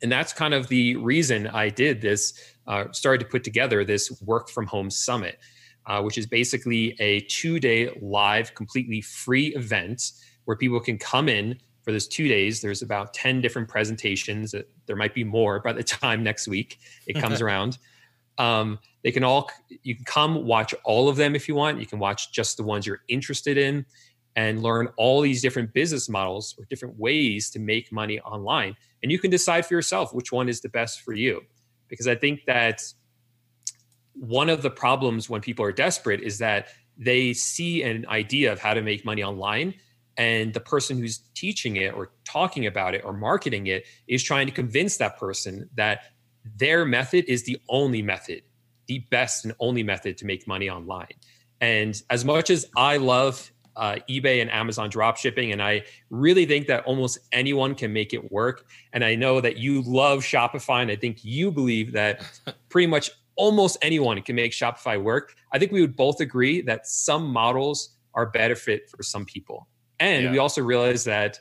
and 0.02 0.12
that's 0.12 0.32
kind 0.32 0.54
of 0.54 0.68
the 0.68 0.94
reason 0.96 1.46
i 1.48 1.68
did 1.68 2.00
this 2.00 2.54
uh, 2.66 2.84
started 2.92 3.24
to 3.24 3.30
put 3.30 3.42
together 3.42 3.84
this 3.84 4.22
work 4.22 4.48
from 4.48 4.66
home 4.66 4.90
summit 4.90 5.38
uh, 5.86 6.00
which 6.00 6.16
is 6.18 6.26
basically 6.26 6.94
a 7.00 7.20
two 7.20 7.58
day 7.58 7.90
live 8.00 8.54
completely 8.54 9.00
free 9.00 9.48
event 9.56 10.12
where 10.44 10.56
people 10.56 10.80
can 10.80 10.98
come 10.98 11.28
in 11.28 11.58
for 11.82 11.92
those 11.92 12.06
two 12.06 12.28
days. 12.28 12.60
There's 12.60 12.82
about 12.82 13.12
10 13.14 13.40
different 13.40 13.68
presentations. 13.68 14.54
There 14.86 14.96
might 14.96 15.14
be 15.14 15.24
more 15.24 15.60
by 15.60 15.72
the 15.72 15.82
time 15.84 16.22
next 16.22 16.48
week 16.48 16.78
it 17.06 17.14
comes 17.14 17.40
around. 17.42 17.78
Um, 18.38 18.78
they 19.04 19.12
can 19.12 19.24
all, 19.24 19.50
you 19.82 19.94
can 19.94 20.04
come 20.04 20.46
watch 20.46 20.74
all 20.84 21.08
of 21.08 21.16
them 21.16 21.34
if 21.34 21.48
you 21.48 21.54
want. 21.54 21.80
You 21.80 21.86
can 21.86 21.98
watch 21.98 22.32
just 22.32 22.56
the 22.56 22.62
ones 22.62 22.86
you're 22.86 23.02
interested 23.08 23.58
in 23.58 23.84
and 24.36 24.62
learn 24.62 24.88
all 24.96 25.20
these 25.20 25.42
different 25.42 25.74
business 25.74 26.08
models 26.08 26.54
or 26.58 26.64
different 26.70 26.98
ways 26.98 27.50
to 27.50 27.58
make 27.58 27.92
money 27.92 28.18
online. 28.20 28.74
And 29.02 29.12
you 29.12 29.18
can 29.18 29.30
decide 29.30 29.66
for 29.66 29.74
yourself 29.74 30.14
which 30.14 30.32
one 30.32 30.48
is 30.48 30.60
the 30.60 30.70
best 30.70 31.02
for 31.02 31.12
you. 31.12 31.42
Because 31.88 32.08
I 32.08 32.14
think 32.14 32.44
that 32.46 32.82
one 34.14 34.48
of 34.48 34.62
the 34.62 34.70
problems 34.70 35.28
when 35.28 35.40
people 35.40 35.64
are 35.64 35.72
desperate 35.72 36.20
is 36.20 36.38
that 36.38 36.68
they 36.96 37.32
see 37.32 37.82
an 37.82 38.06
idea 38.08 38.52
of 38.52 38.58
how 38.58 38.72
to 38.72 38.82
make 38.82 39.04
money 39.04 39.22
online 39.22 39.74
and 40.16 40.52
the 40.52 40.60
person 40.60 40.98
who's 40.98 41.20
teaching 41.34 41.76
it 41.76 41.94
or 41.94 42.10
talking 42.24 42.66
about 42.66 42.94
it 42.94 43.02
or 43.04 43.12
marketing 43.12 43.66
it 43.66 43.86
is 44.06 44.22
trying 44.22 44.46
to 44.46 44.52
convince 44.52 44.96
that 44.98 45.18
person 45.18 45.68
that 45.74 46.04
their 46.56 46.84
method 46.84 47.24
is 47.28 47.44
the 47.44 47.58
only 47.68 48.02
method 48.02 48.42
the 48.86 49.00
best 49.10 49.44
and 49.44 49.54
only 49.58 49.82
method 49.82 50.16
to 50.18 50.26
make 50.26 50.46
money 50.46 50.68
online. 50.68 51.14
And 51.60 52.00
as 52.10 52.24
much 52.24 52.50
as 52.50 52.66
i 52.76 52.96
love 52.96 53.52
uh, 53.76 53.96
ebay 54.10 54.42
and 54.42 54.50
amazon 54.50 54.90
drop 54.90 55.16
shipping 55.16 55.52
and 55.52 55.62
i 55.62 55.82
really 56.10 56.44
think 56.44 56.66
that 56.66 56.84
almost 56.84 57.18
anyone 57.30 57.74
can 57.74 57.90
make 57.90 58.12
it 58.12 58.30
work 58.30 58.66
and 58.92 59.02
i 59.02 59.14
know 59.14 59.40
that 59.40 59.56
you 59.56 59.80
love 59.82 60.20
shopify 60.20 60.82
and 60.82 60.90
i 60.90 60.96
think 60.96 61.24
you 61.24 61.50
believe 61.50 61.92
that 61.92 62.20
pretty 62.68 62.86
much 62.86 63.10
almost 63.36 63.78
anyone 63.80 64.20
can 64.20 64.36
make 64.36 64.52
shopify 64.52 65.02
work 65.02 65.34
i 65.52 65.58
think 65.58 65.72
we 65.72 65.80
would 65.80 65.96
both 65.96 66.20
agree 66.20 66.60
that 66.60 66.86
some 66.86 67.24
models 67.24 67.96
are 68.12 68.26
better 68.26 68.56
fit 68.56 68.90
for 68.90 69.02
some 69.02 69.24
people 69.24 69.66
and 70.02 70.24
yeah. 70.24 70.30
we 70.32 70.38
also 70.38 70.62
realize 70.62 71.04
that 71.04 71.38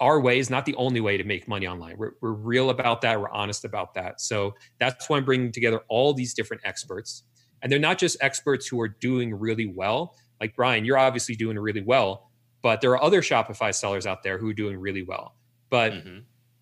our 0.00 0.20
way 0.20 0.38
is 0.38 0.48
not 0.48 0.64
the 0.64 0.74
only 0.76 1.00
way 1.00 1.16
to 1.16 1.24
make 1.24 1.48
money 1.48 1.66
online. 1.66 1.96
We're, 1.98 2.12
we're 2.20 2.32
real 2.32 2.70
about 2.70 3.00
that. 3.00 3.20
We're 3.20 3.30
honest 3.30 3.64
about 3.64 3.94
that. 3.94 4.20
So 4.20 4.54
that's 4.78 5.08
why 5.08 5.16
I'm 5.16 5.24
bringing 5.24 5.50
together 5.50 5.80
all 5.88 6.14
these 6.14 6.34
different 6.34 6.62
experts. 6.64 7.24
And 7.60 7.72
they're 7.72 7.80
not 7.80 7.98
just 7.98 8.16
experts 8.20 8.68
who 8.68 8.80
are 8.80 8.88
doing 8.88 9.34
really 9.34 9.66
well. 9.66 10.14
Like 10.40 10.54
Brian, 10.54 10.84
you're 10.84 10.98
obviously 10.98 11.34
doing 11.34 11.58
really 11.58 11.82
well, 11.82 12.30
but 12.62 12.80
there 12.80 12.92
are 12.92 13.02
other 13.02 13.20
Shopify 13.20 13.74
sellers 13.74 14.06
out 14.06 14.22
there 14.22 14.38
who 14.38 14.50
are 14.50 14.54
doing 14.54 14.78
really 14.78 15.02
well. 15.02 15.34
But 15.68 15.92
mm-hmm. 15.92 16.18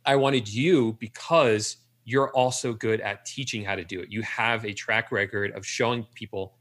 I 0.06 0.16
wanted 0.16 0.48
you 0.48 0.96
because 0.98 1.76
you're 2.04 2.30
also 2.30 2.72
good 2.72 3.02
at 3.02 3.26
teaching 3.26 3.64
how 3.64 3.74
to 3.74 3.84
do 3.84 4.00
it. 4.00 4.10
You 4.10 4.22
have 4.22 4.64
a 4.64 4.72
track 4.72 5.12
record 5.12 5.50
of 5.52 5.66
showing 5.66 6.06
people 6.14 6.55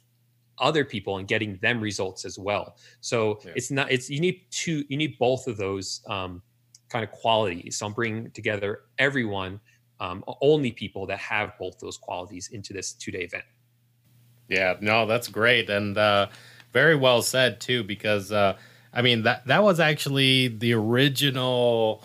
other 0.59 0.85
people 0.85 1.17
and 1.17 1.27
getting 1.27 1.57
them 1.61 1.81
results 1.81 2.25
as 2.25 2.39
well. 2.39 2.77
So 3.01 3.39
yeah. 3.45 3.53
it's 3.55 3.71
not 3.71 3.91
it's 3.91 4.09
you 4.09 4.19
need 4.19 4.45
two 4.51 4.83
you 4.87 4.97
need 4.97 5.17
both 5.17 5.47
of 5.47 5.57
those 5.57 6.01
um, 6.07 6.41
kind 6.89 7.03
of 7.03 7.11
qualities. 7.11 7.77
So 7.77 7.87
I'm 7.87 7.93
bringing 7.93 8.31
together 8.31 8.81
everyone, 8.97 9.59
um, 9.99 10.23
only 10.41 10.71
people 10.71 11.05
that 11.07 11.19
have 11.19 11.53
both 11.59 11.79
those 11.79 11.97
qualities 11.97 12.49
into 12.51 12.73
this 12.73 12.93
two 12.93 13.11
day 13.11 13.23
event. 13.23 13.45
Yeah, 14.47 14.75
no, 14.79 15.05
that's 15.05 15.27
great 15.27 15.69
and 15.69 15.97
uh, 15.97 16.27
very 16.71 16.95
well 16.95 17.21
said 17.21 17.59
too. 17.59 17.83
Because 17.83 18.31
uh, 18.31 18.57
I 18.93 19.01
mean 19.01 19.23
that 19.23 19.45
that 19.47 19.63
was 19.63 19.79
actually 19.79 20.49
the 20.49 20.73
original. 20.73 22.03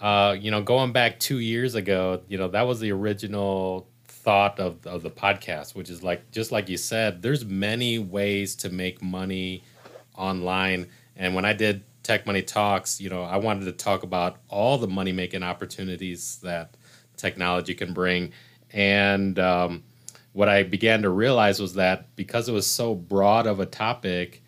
Uh, 0.00 0.36
you 0.36 0.50
know, 0.50 0.60
going 0.60 0.90
back 0.90 1.20
two 1.20 1.38
years 1.38 1.76
ago, 1.76 2.22
you 2.26 2.36
know 2.36 2.48
that 2.48 2.62
was 2.62 2.80
the 2.80 2.90
original 2.90 3.86
thought 4.22 4.58
of, 4.60 4.86
of 4.86 5.02
the 5.02 5.10
podcast, 5.10 5.74
which 5.74 5.90
is 5.90 6.02
like 6.02 6.30
just 6.30 6.52
like 6.52 6.68
you 6.68 6.76
said, 6.76 7.22
there's 7.22 7.44
many 7.44 7.98
ways 7.98 8.54
to 8.56 8.70
make 8.70 9.02
money 9.02 9.64
online. 10.14 10.88
And 11.16 11.34
when 11.34 11.44
I 11.44 11.52
did 11.52 11.82
Tech 12.02 12.26
Money 12.26 12.42
Talks, 12.42 13.00
you 13.00 13.10
know, 13.10 13.22
I 13.22 13.36
wanted 13.36 13.64
to 13.66 13.72
talk 13.72 14.02
about 14.02 14.36
all 14.48 14.78
the 14.78 14.88
money 14.88 15.12
making 15.12 15.42
opportunities 15.42 16.38
that 16.42 16.76
technology 17.16 17.74
can 17.74 17.92
bring. 17.92 18.32
And 18.72 19.38
um, 19.38 19.82
what 20.32 20.48
I 20.48 20.62
began 20.62 21.02
to 21.02 21.10
realize 21.10 21.60
was 21.60 21.74
that 21.74 22.14
because 22.16 22.48
it 22.48 22.52
was 22.52 22.66
so 22.66 22.94
broad 22.94 23.46
of 23.46 23.60
a 23.60 23.66
topic, 23.66 24.42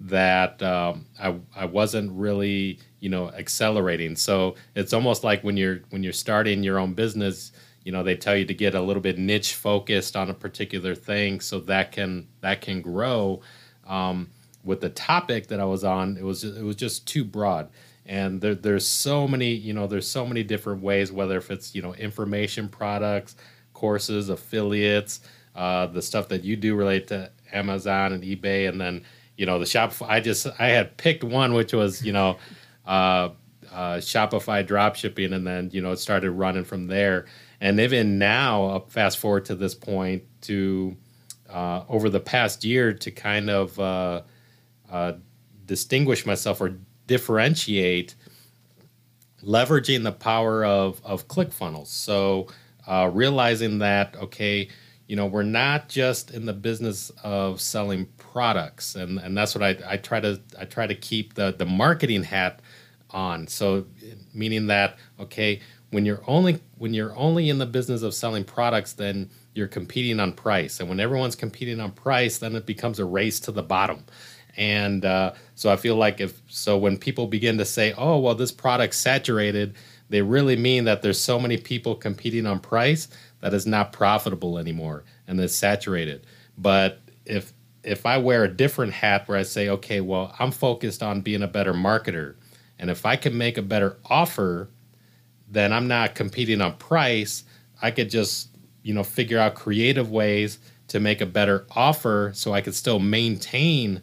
that 0.00 0.62
um, 0.62 1.04
I 1.20 1.36
I 1.54 1.66
wasn't 1.66 2.10
really 2.12 2.78
you 3.00 3.10
know 3.10 3.30
accelerating. 3.30 4.16
So 4.16 4.54
it's 4.74 4.92
almost 4.92 5.24
like 5.24 5.44
when 5.44 5.56
you're 5.56 5.80
when 5.90 6.02
you're 6.02 6.12
starting 6.12 6.62
your 6.62 6.78
own 6.78 6.94
business, 6.94 7.52
you 7.84 7.92
know 7.92 8.02
they 8.02 8.16
tell 8.16 8.36
you 8.36 8.44
to 8.44 8.54
get 8.54 8.74
a 8.74 8.80
little 8.80 9.02
bit 9.02 9.18
niche 9.18 9.54
focused 9.54 10.16
on 10.16 10.30
a 10.30 10.34
particular 10.34 10.94
thing 10.94 11.40
so 11.40 11.60
that 11.60 11.92
can 11.92 12.28
that 12.40 12.60
can 12.60 12.80
grow. 12.80 13.40
Um, 13.86 14.30
with 14.62 14.80
the 14.80 14.90
topic 14.90 15.46
that 15.48 15.60
I 15.60 15.64
was 15.64 15.84
on, 15.84 16.16
it 16.16 16.24
was 16.24 16.44
it 16.44 16.62
was 16.62 16.76
just 16.76 17.06
too 17.06 17.24
broad. 17.24 17.70
And 18.06 18.40
there, 18.40 18.54
there's 18.54 18.86
so 18.86 19.28
many, 19.28 19.52
you 19.52 19.72
know, 19.72 19.86
there's 19.86 20.08
so 20.08 20.26
many 20.26 20.42
different 20.42 20.82
ways. 20.82 21.12
Whether 21.12 21.38
if 21.38 21.50
it's 21.50 21.74
you 21.74 21.82
know 21.82 21.94
information 21.94 22.68
products, 22.68 23.36
courses, 23.72 24.28
affiliates, 24.28 25.20
uh, 25.54 25.86
the 25.86 26.02
stuff 26.02 26.28
that 26.28 26.44
you 26.44 26.56
do 26.56 26.74
relate 26.74 27.08
to 27.08 27.30
Amazon 27.52 28.12
and 28.12 28.22
eBay, 28.22 28.68
and 28.68 28.80
then 28.80 29.04
you 29.36 29.46
know 29.46 29.58
the 29.58 29.64
Shopify. 29.64 30.06
I 30.08 30.20
just 30.20 30.46
I 30.58 30.68
had 30.68 30.96
picked 30.96 31.24
one 31.24 31.54
which 31.54 31.72
was 31.72 32.04
you 32.04 32.12
know 32.12 32.36
uh, 32.86 33.30
uh, 33.72 33.96
Shopify 33.96 34.66
drop 34.66 34.96
shipping, 34.96 35.32
and 35.32 35.46
then 35.46 35.70
you 35.72 35.80
know 35.80 35.92
it 35.92 35.98
started 35.98 36.32
running 36.32 36.64
from 36.64 36.86
there. 36.86 37.26
And 37.60 37.78
even 37.78 38.18
now, 38.18 38.84
fast 38.88 39.18
forward 39.18 39.44
to 39.46 39.54
this 39.54 39.74
point, 39.74 40.22
to 40.42 40.96
uh, 41.48 41.84
over 41.88 42.08
the 42.08 42.20
past 42.20 42.64
year, 42.64 42.92
to 42.94 43.10
kind 43.10 43.50
of 43.50 43.78
uh, 43.78 44.22
uh, 44.90 45.12
distinguish 45.66 46.24
myself 46.24 46.60
or 46.60 46.78
differentiate 47.06 48.14
leveraging 49.42 50.04
the 50.04 50.12
power 50.12 50.64
of, 50.64 51.00
of 51.04 51.28
ClickFunnels. 51.28 51.88
So 51.88 52.48
uh, 52.86 53.10
realizing 53.12 53.78
that, 53.78 54.16
okay, 54.16 54.68
you 55.06 55.16
know, 55.16 55.26
we're 55.26 55.42
not 55.42 55.88
just 55.88 56.30
in 56.30 56.46
the 56.46 56.52
business 56.52 57.10
of 57.24 57.60
selling 57.60 58.06
products. 58.16 58.94
And, 58.94 59.18
and 59.18 59.36
that's 59.36 59.54
what 59.54 59.64
I, 59.64 59.76
I 59.86 59.96
try 59.96 60.20
to, 60.20 60.40
I 60.58 60.66
try 60.66 60.86
to 60.86 60.94
keep 60.94 61.34
the, 61.34 61.54
the 61.56 61.66
marketing 61.66 62.22
hat 62.22 62.60
on. 63.10 63.46
So 63.48 63.86
meaning 64.32 64.68
that, 64.68 64.98
okay, 65.18 65.60
when 65.90 66.04
you're 66.06 66.22
only, 66.26 66.60
when 66.78 66.94
you're 66.94 67.16
only 67.16 67.48
in 67.48 67.58
the 67.58 67.66
business 67.66 68.02
of 68.02 68.14
selling 68.14 68.44
products, 68.44 68.92
then 68.92 69.30
you're 69.54 69.68
competing 69.68 70.20
on 70.20 70.32
price. 70.32 70.80
And 70.80 70.88
when 70.88 71.00
everyone's 71.00 71.36
competing 71.36 71.80
on 71.80 71.92
price, 71.92 72.38
then 72.38 72.54
it 72.54 72.66
becomes 72.66 72.98
a 72.98 73.04
race 73.04 73.40
to 73.40 73.52
the 73.52 73.62
bottom. 73.62 74.04
And 74.56 75.04
uh, 75.04 75.32
so 75.54 75.70
I 75.70 75.76
feel 75.76 75.96
like 75.96 76.20
if 76.20 76.40
so, 76.48 76.76
when 76.76 76.98
people 76.98 77.26
begin 77.26 77.58
to 77.58 77.64
say, 77.64 77.94
"Oh, 77.96 78.18
well, 78.18 78.34
this 78.34 78.50
product's 78.50 78.96
saturated," 78.96 79.74
they 80.08 80.22
really 80.22 80.56
mean 80.56 80.84
that 80.84 81.02
there's 81.02 81.20
so 81.20 81.38
many 81.38 81.56
people 81.56 81.94
competing 81.94 82.46
on 82.46 82.58
price 82.58 83.08
that 83.40 83.54
is 83.54 83.64
not 83.64 83.92
profitable 83.92 84.58
anymore 84.58 85.04
and 85.30 85.40
it's 85.40 85.54
saturated. 85.54 86.26
But 86.58 87.00
if 87.24 87.52
if 87.82 88.04
I 88.04 88.18
wear 88.18 88.44
a 88.44 88.48
different 88.48 88.92
hat 88.92 89.26
where 89.26 89.38
I 89.38 89.42
say, 89.42 89.68
"Okay, 89.68 90.00
well, 90.02 90.34
I'm 90.38 90.50
focused 90.50 91.02
on 91.02 91.22
being 91.22 91.42
a 91.42 91.48
better 91.48 91.72
marketer," 91.72 92.34
and 92.78 92.90
if 92.90 93.06
I 93.06 93.16
can 93.16 93.38
make 93.38 93.56
a 93.56 93.62
better 93.62 93.96
offer, 94.04 94.68
then 95.50 95.72
I'm 95.72 95.88
not 95.88 96.14
competing 96.14 96.60
on 96.60 96.76
price. 96.76 97.44
I 97.82 97.90
could 97.90 98.10
just 98.10 98.48
you 98.82 98.94
know 98.94 99.02
figure 99.04 99.38
out 99.38 99.54
creative 99.54 100.10
ways 100.10 100.58
to 100.88 101.00
make 101.00 101.20
a 101.20 101.26
better 101.26 101.66
offer 101.70 102.32
so 102.34 102.52
I 102.52 102.60
could 102.60 102.74
still 102.74 102.98
maintain 102.98 104.02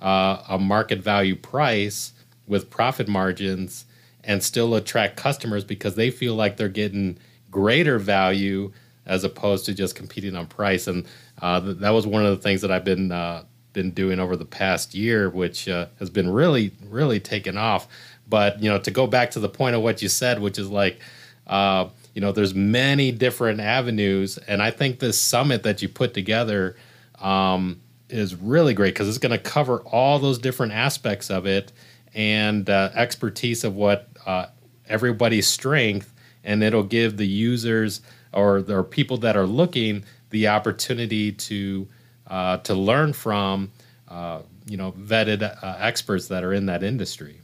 uh, 0.00 0.42
a 0.48 0.58
market 0.58 0.98
value 0.98 1.36
price 1.36 2.12
with 2.46 2.70
profit 2.70 3.08
margins 3.08 3.86
and 4.22 4.42
still 4.42 4.74
attract 4.74 5.16
customers 5.16 5.64
because 5.64 5.94
they 5.94 6.10
feel 6.10 6.34
like 6.34 6.56
they're 6.56 6.68
getting 6.68 7.18
greater 7.50 7.98
value 7.98 8.72
as 9.06 9.24
opposed 9.24 9.64
to 9.64 9.72
just 9.72 9.94
competing 9.94 10.36
on 10.36 10.46
price. 10.46 10.86
And 10.86 11.06
uh, 11.40 11.60
th- 11.60 11.78
that 11.78 11.90
was 11.90 12.06
one 12.06 12.26
of 12.26 12.36
the 12.36 12.42
things 12.42 12.60
that 12.60 12.70
I've 12.72 12.84
been 12.84 13.12
uh, 13.12 13.44
been 13.72 13.92
doing 13.92 14.18
over 14.18 14.36
the 14.36 14.44
past 14.44 14.94
year, 14.94 15.30
which 15.30 15.68
uh, 15.68 15.86
has 15.98 16.10
been 16.10 16.28
really 16.30 16.72
really 16.84 17.20
taken 17.20 17.56
off. 17.56 17.88
But 18.28 18.62
you 18.62 18.68
know, 18.68 18.78
to 18.78 18.90
go 18.90 19.06
back 19.06 19.30
to 19.32 19.40
the 19.40 19.48
point 19.48 19.76
of 19.76 19.82
what 19.82 20.02
you 20.02 20.08
said, 20.08 20.40
which 20.40 20.58
is 20.58 20.68
like. 20.68 21.00
Uh, 21.46 21.88
you 22.12 22.20
know, 22.20 22.32
there's 22.32 22.54
many 22.54 23.12
different 23.12 23.60
avenues, 23.60 24.36
and 24.36 24.60
I 24.60 24.72
think 24.72 24.98
this 24.98 25.20
summit 25.20 25.62
that 25.64 25.80
you 25.80 25.88
put 25.88 26.12
together 26.12 26.74
um, 27.20 27.80
is 28.08 28.34
really 28.34 28.74
great 28.74 28.94
because 28.94 29.08
it's 29.08 29.18
going 29.18 29.32
to 29.32 29.38
cover 29.38 29.80
all 29.80 30.18
those 30.18 30.38
different 30.38 30.72
aspects 30.72 31.30
of 31.30 31.46
it 31.46 31.72
and 32.14 32.68
uh, 32.70 32.90
expertise 32.94 33.64
of 33.64 33.76
what 33.76 34.08
uh, 34.24 34.46
everybody's 34.88 35.46
strength, 35.46 36.12
and 36.42 36.62
it'll 36.62 36.82
give 36.82 37.16
the 37.16 37.26
users 37.26 38.00
or 38.32 38.62
the 38.62 38.82
people 38.82 39.18
that 39.18 39.36
are 39.36 39.46
looking 39.46 40.04
the 40.30 40.48
opportunity 40.48 41.32
to 41.32 41.86
uh, 42.26 42.56
to 42.58 42.74
learn 42.74 43.12
from 43.12 43.70
uh, 44.08 44.40
you 44.66 44.76
know 44.76 44.92
vetted 44.92 45.42
uh, 45.42 45.76
experts 45.78 46.28
that 46.28 46.44
are 46.44 46.52
in 46.52 46.66
that 46.66 46.82
industry. 46.82 47.40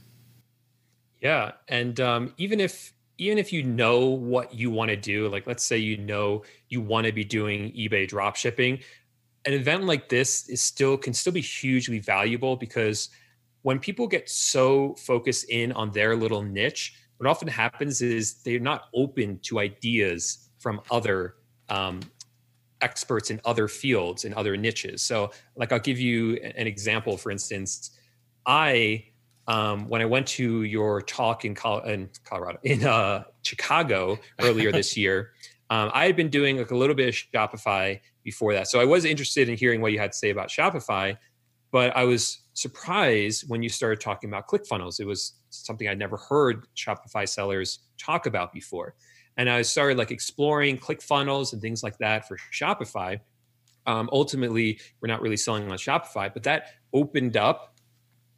Yeah, 1.23 1.53
and 1.69 2.01
um, 2.01 2.35
even 2.37 2.61
if 2.61 2.93
even 3.19 3.39
if 3.39 3.53
you 3.53 3.63
know 3.63 4.07
what 4.07 4.55
you 4.55 4.71
want 4.71 4.91
to 4.91 4.97
do, 4.97 5.29
like 5.29 5.47
let's 5.47 5.65
say 5.65 5.79
you 5.79 5.97
know 5.97 6.43
you 6.69 6.81
want 6.81 7.07
to 7.07 7.13
be 7.13 7.25
doing 7.25 7.73
eBay 7.73 8.09
drop 8.09 8.37
shipping, 8.37 8.81
an 9.47 9.53
event 9.55 9.85
like 9.85 10.09
this 10.09 10.49
is 10.49 10.63
still 10.63 10.97
can 10.97 11.15
still 11.15 11.33
be 11.33 11.41
hugely 11.43 12.01
valuable 12.01 12.57
because 12.57 13.11
when 13.63 13.79
people 13.79 14.09
get 14.09 14.29
so 14.29 14.95
focused 14.97 15.49
in 15.51 15.73
on 15.73 15.93
their 15.93 16.17
little 16.17 16.43
niche, 16.43 16.95
what 17.19 17.29
often 17.31 17.49
happens 17.49 18.03
is 18.03 18.43
they're 18.43 18.61
not 18.61 18.87
open 18.95 19.39
to 19.45 19.61
ideas 19.61 20.51
from 20.59 20.81
other 20.91 21.37
um, 21.69 22.01
experts 22.81 23.31
in 23.31 23.41
other 23.45 23.69
fields 23.69 24.25
and 24.25 24.35
other 24.35 24.57
niches. 24.57 25.03
So, 25.03 25.31
like, 25.57 25.73
I'll 25.73 25.79
give 25.79 26.01
you 26.01 26.37
an 26.37 26.67
example. 26.67 27.17
For 27.17 27.31
instance, 27.31 27.91
I 28.47 29.05
um, 29.49 29.89
when 29.89 30.01
I 30.01 30.05
went 30.05 30.27
to 30.29 30.63
your 30.63 31.03
talk 31.03 31.45
in, 31.45 31.55
Col- 31.55 31.83
in 31.83 32.11
Colorado, 32.25 32.59
in 32.63 32.85
uh, 32.85 33.25
Chicago 33.43 34.19
earlier 34.41 34.73
this 34.73 34.97
year, 34.97 35.33
um, 35.71 35.91
I 35.95 36.05
had 36.07 36.17
been 36.17 36.29
doing 36.29 36.59
like 36.59 36.71
a 36.71 36.77
little 36.77 36.95
bit 36.95 37.09
of 37.09 37.15
Shopify 37.15 38.01
before 38.23 38.53
that. 38.55 38.69
So 38.69 38.81
I 38.81 38.85
was 38.85 39.05
interested 39.05 39.49
in 39.49 39.57
hearing 39.57 39.81
what 39.81 39.93
you 39.93 39.99
had 39.99 40.13
to 40.13 40.19
say 40.19 40.31
about 40.31 40.49
Shopify, 40.49 41.17
but 41.71 41.97
I 41.97 42.05
was 42.05 42.43
surprised 42.53 43.49
when 43.49 43.63
you 43.63 43.69
started 43.69 44.01
talking 44.01 44.29
about 44.29 44.47
ClickFunnels. 44.47 45.01
It 45.01 45.07
was 45.07 45.33
something 45.51 45.89
I'd 45.89 45.99
never 45.99 46.19
heard 46.19 46.67
Shopify 46.77 47.29
sellers 47.29 47.81
talk 47.99 48.27
about 48.27 48.53
before. 48.53 48.95
And 49.37 49.49
I 49.49 49.63
started 49.63 49.97
like 49.97 50.11
exploring 50.11 50.79
ClickFunnels 50.79 51.53
and 51.53 51.63
things 51.63 51.83
like 51.83 51.97
that 51.99 52.29
for 52.29 52.37
Shopify. 52.53 53.21
Um, 53.87 54.09
ultimately, 54.13 54.79
we're 55.01 55.09
not 55.09 55.23
really 55.23 55.37
selling 55.37 55.71
on 55.71 55.79
Shopify, 55.79 56.33
but 56.33 56.43
that 56.45 56.67
opened 56.93 57.37
up 57.37 57.72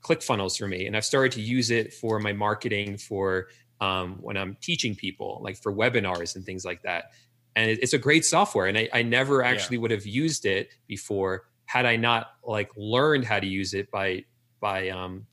ClickFunnels 0.05 0.57
for 0.59 0.69
me. 0.69 0.87
And 0.87 0.97
I've 0.97 1.05
started 1.05 1.33
to 1.33 1.41
use 1.41 1.71
it 1.71 1.93
for 1.93 2.21
my 2.21 2.33
marketing 2.33 2.99
for 2.99 3.49
um, 3.81 4.19
when 4.21 4.37
I'm 4.37 4.57
teaching 4.61 4.95
people, 4.95 5.41
like 5.43 5.57
for 5.57 5.73
webinars 5.73 6.37
and 6.37 6.45
things 6.45 6.65
like 6.65 6.83
that 6.83 7.11
and 7.57 7.71
it's 7.71 7.93
a 7.93 7.99
great 7.99 8.25
software 8.25 8.67
and 8.67 8.77
i, 8.77 8.89
I 8.93 9.03
never 9.03 9.43
actually 9.43 9.77
yeah. 9.77 9.83
would 9.83 9.91
have 9.91 10.07
used 10.07 10.47
it 10.47 10.71
before 10.87 11.45
had 11.67 11.87
i 11.87 11.97
not 11.97 12.33
like 12.43 12.71
learned 12.77 13.25
how 13.25 13.41
to 13.41 13.47
use 13.47 13.75
it 13.75 13.91
by 13.91 14.25
by 14.61 14.89
um 14.91 15.27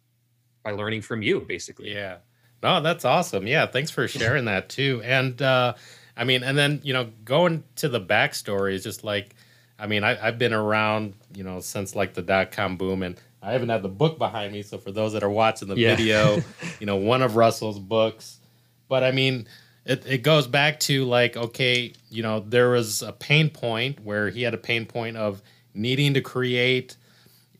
by 0.63 0.71
learning 0.71 1.01
from 1.01 1.21
you 1.21 1.41
basically 1.41 1.93
yeah 1.93 2.17
no 2.61 2.81
that's 2.81 3.05
awesome 3.05 3.47
yeah 3.47 3.65
thanks 3.65 3.91
for 3.91 4.07
sharing 4.07 4.45
that 4.45 4.69
too 4.69 5.01
and 5.03 5.41
uh 5.41 5.73
i 6.15 6.23
mean 6.23 6.43
and 6.43 6.57
then 6.57 6.79
you 6.83 6.93
know 6.93 7.09
going 7.23 7.63
to 7.75 7.89
the 7.89 8.01
backstory 8.01 8.73
is 8.73 8.83
just 8.83 9.03
like 9.03 9.35
i 9.79 9.87
mean 9.87 10.03
I, 10.03 10.27
i've 10.27 10.37
been 10.37 10.53
around 10.53 11.15
you 11.33 11.43
know 11.43 11.59
since 11.59 11.95
like 11.95 12.13
the 12.13 12.21
dot-com 12.21 12.77
boom 12.77 13.03
and 13.03 13.19
I 13.41 13.55
even 13.55 13.69
have 13.69 13.81
the 13.81 13.89
book 13.89 14.17
behind 14.17 14.53
me. 14.53 14.61
So 14.61 14.77
for 14.77 14.91
those 14.91 15.13
that 15.13 15.23
are 15.23 15.29
watching 15.29 15.67
the 15.67 15.75
yeah. 15.75 15.95
video, 15.95 16.37
you 16.79 16.85
know, 16.85 16.97
one 16.97 17.21
of 17.21 17.35
Russell's 17.35 17.79
books. 17.79 18.39
But 18.87 19.03
I 19.03 19.11
mean, 19.11 19.47
it, 19.85 20.05
it 20.05 20.17
goes 20.19 20.47
back 20.47 20.79
to 20.81 21.05
like, 21.05 21.35
okay, 21.35 21.93
you 22.09 22.21
know, 22.21 22.41
there 22.41 22.69
was 22.69 23.01
a 23.01 23.11
pain 23.11 23.49
point 23.49 23.99
where 24.01 24.29
he 24.29 24.43
had 24.43 24.53
a 24.53 24.57
pain 24.57 24.85
point 24.85 25.17
of 25.17 25.41
needing 25.73 26.13
to 26.13 26.21
create, 26.21 26.97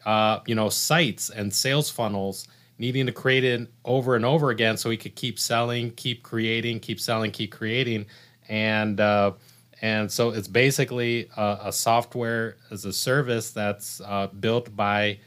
uh, 0.05 0.39
you 0.45 0.53
know, 0.53 0.69
sites 0.69 1.29
and 1.29 1.53
sales 1.53 1.89
funnels, 1.89 2.47
needing 2.77 3.07
to 3.07 3.11
create 3.11 3.43
it 3.43 3.67
over 3.85 4.15
and 4.15 4.25
over 4.25 4.51
again 4.51 4.77
so 4.77 4.89
he 4.89 4.97
could 4.97 5.15
keep 5.15 5.39
selling, 5.39 5.91
keep 5.91 6.21
creating, 6.21 6.79
keep 6.79 7.00
selling, 7.00 7.31
keep 7.31 7.51
creating. 7.51 8.05
And, 8.50 9.00
uh, 9.00 9.33
and 9.81 10.11
so 10.11 10.29
it's 10.29 10.47
basically 10.47 11.27
a, 11.35 11.59
a 11.65 11.71
software 11.71 12.57
as 12.69 12.85
a 12.85 12.93
service 12.93 13.50
that's 13.50 14.00
uh, 14.01 14.27
built 14.27 14.75
by 14.75 15.19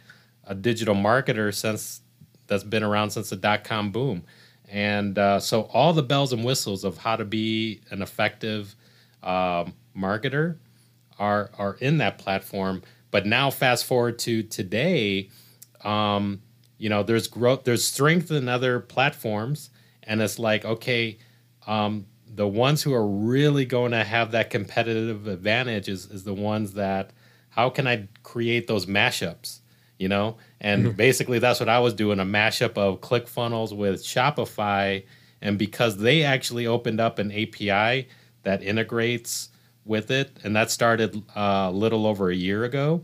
a 0.46 0.54
digital 0.54 0.94
marketer 0.94 1.54
since 1.54 2.00
that's 2.46 2.64
been 2.64 2.82
around 2.82 3.10
since 3.10 3.30
the 3.30 3.36
dot 3.36 3.64
com 3.64 3.90
boom. 3.90 4.24
And 4.68 5.18
uh, 5.18 5.40
so 5.40 5.62
all 5.72 5.92
the 5.92 6.02
bells 6.02 6.32
and 6.32 6.44
whistles 6.44 6.84
of 6.84 6.98
how 6.98 7.16
to 7.16 7.24
be 7.24 7.80
an 7.90 8.02
effective 8.02 8.74
um, 9.22 9.74
marketer 9.96 10.56
are 11.18 11.50
are 11.58 11.76
in 11.80 11.98
that 11.98 12.18
platform. 12.18 12.82
But 13.10 13.26
now 13.26 13.50
fast 13.50 13.84
forward 13.84 14.18
to 14.20 14.42
today, 14.42 15.30
um, 15.84 16.42
you 16.78 16.88
know, 16.88 17.02
there's 17.02 17.28
growth, 17.28 17.64
there's 17.64 17.84
strength 17.84 18.30
in 18.30 18.48
other 18.48 18.80
platforms, 18.80 19.70
and 20.02 20.20
it's 20.20 20.38
like 20.38 20.64
okay, 20.64 21.18
um, 21.66 22.06
the 22.26 22.48
ones 22.48 22.82
who 22.82 22.92
are 22.92 23.06
really 23.06 23.64
going 23.64 23.92
to 23.92 24.02
have 24.02 24.32
that 24.32 24.50
competitive 24.50 25.28
advantage 25.28 25.88
is, 25.88 26.06
is 26.06 26.24
the 26.24 26.34
ones 26.34 26.72
that 26.72 27.12
how 27.50 27.70
can 27.70 27.86
I 27.86 28.08
create 28.24 28.66
those 28.66 28.86
mashups, 28.86 29.60
you 29.98 30.08
know? 30.08 30.36
And 30.60 30.86
mm-hmm. 30.86 30.96
basically 30.96 31.38
that's 31.38 31.60
what 31.60 31.68
I 31.68 31.78
was 31.80 31.94
doing 31.94 32.20
a 32.20 32.24
mashup 32.24 32.76
of 32.76 33.00
ClickFunnels 33.00 33.76
with 33.76 34.02
Shopify. 34.02 35.04
And 35.40 35.58
because 35.58 35.98
they 35.98 36.22
actually 36.22 36.66
opened 36.66 37.00
up 37.00 37.18
an 37.18 37.30
API 37.30 38.08
that 38.42 38.62
integrates 38.62 39.50
with 39.84 40.10
it, 40.10 40.30
and 40.42 40.56
that 40.56 40.70
started 40.70 41.22
uh, 41.36 41.68
a 41.68 41.72
little 41.72 42.06
over 42.06 42.30
a 42.30 42.34
year 42.34 42.64
ago. 42.64 43.02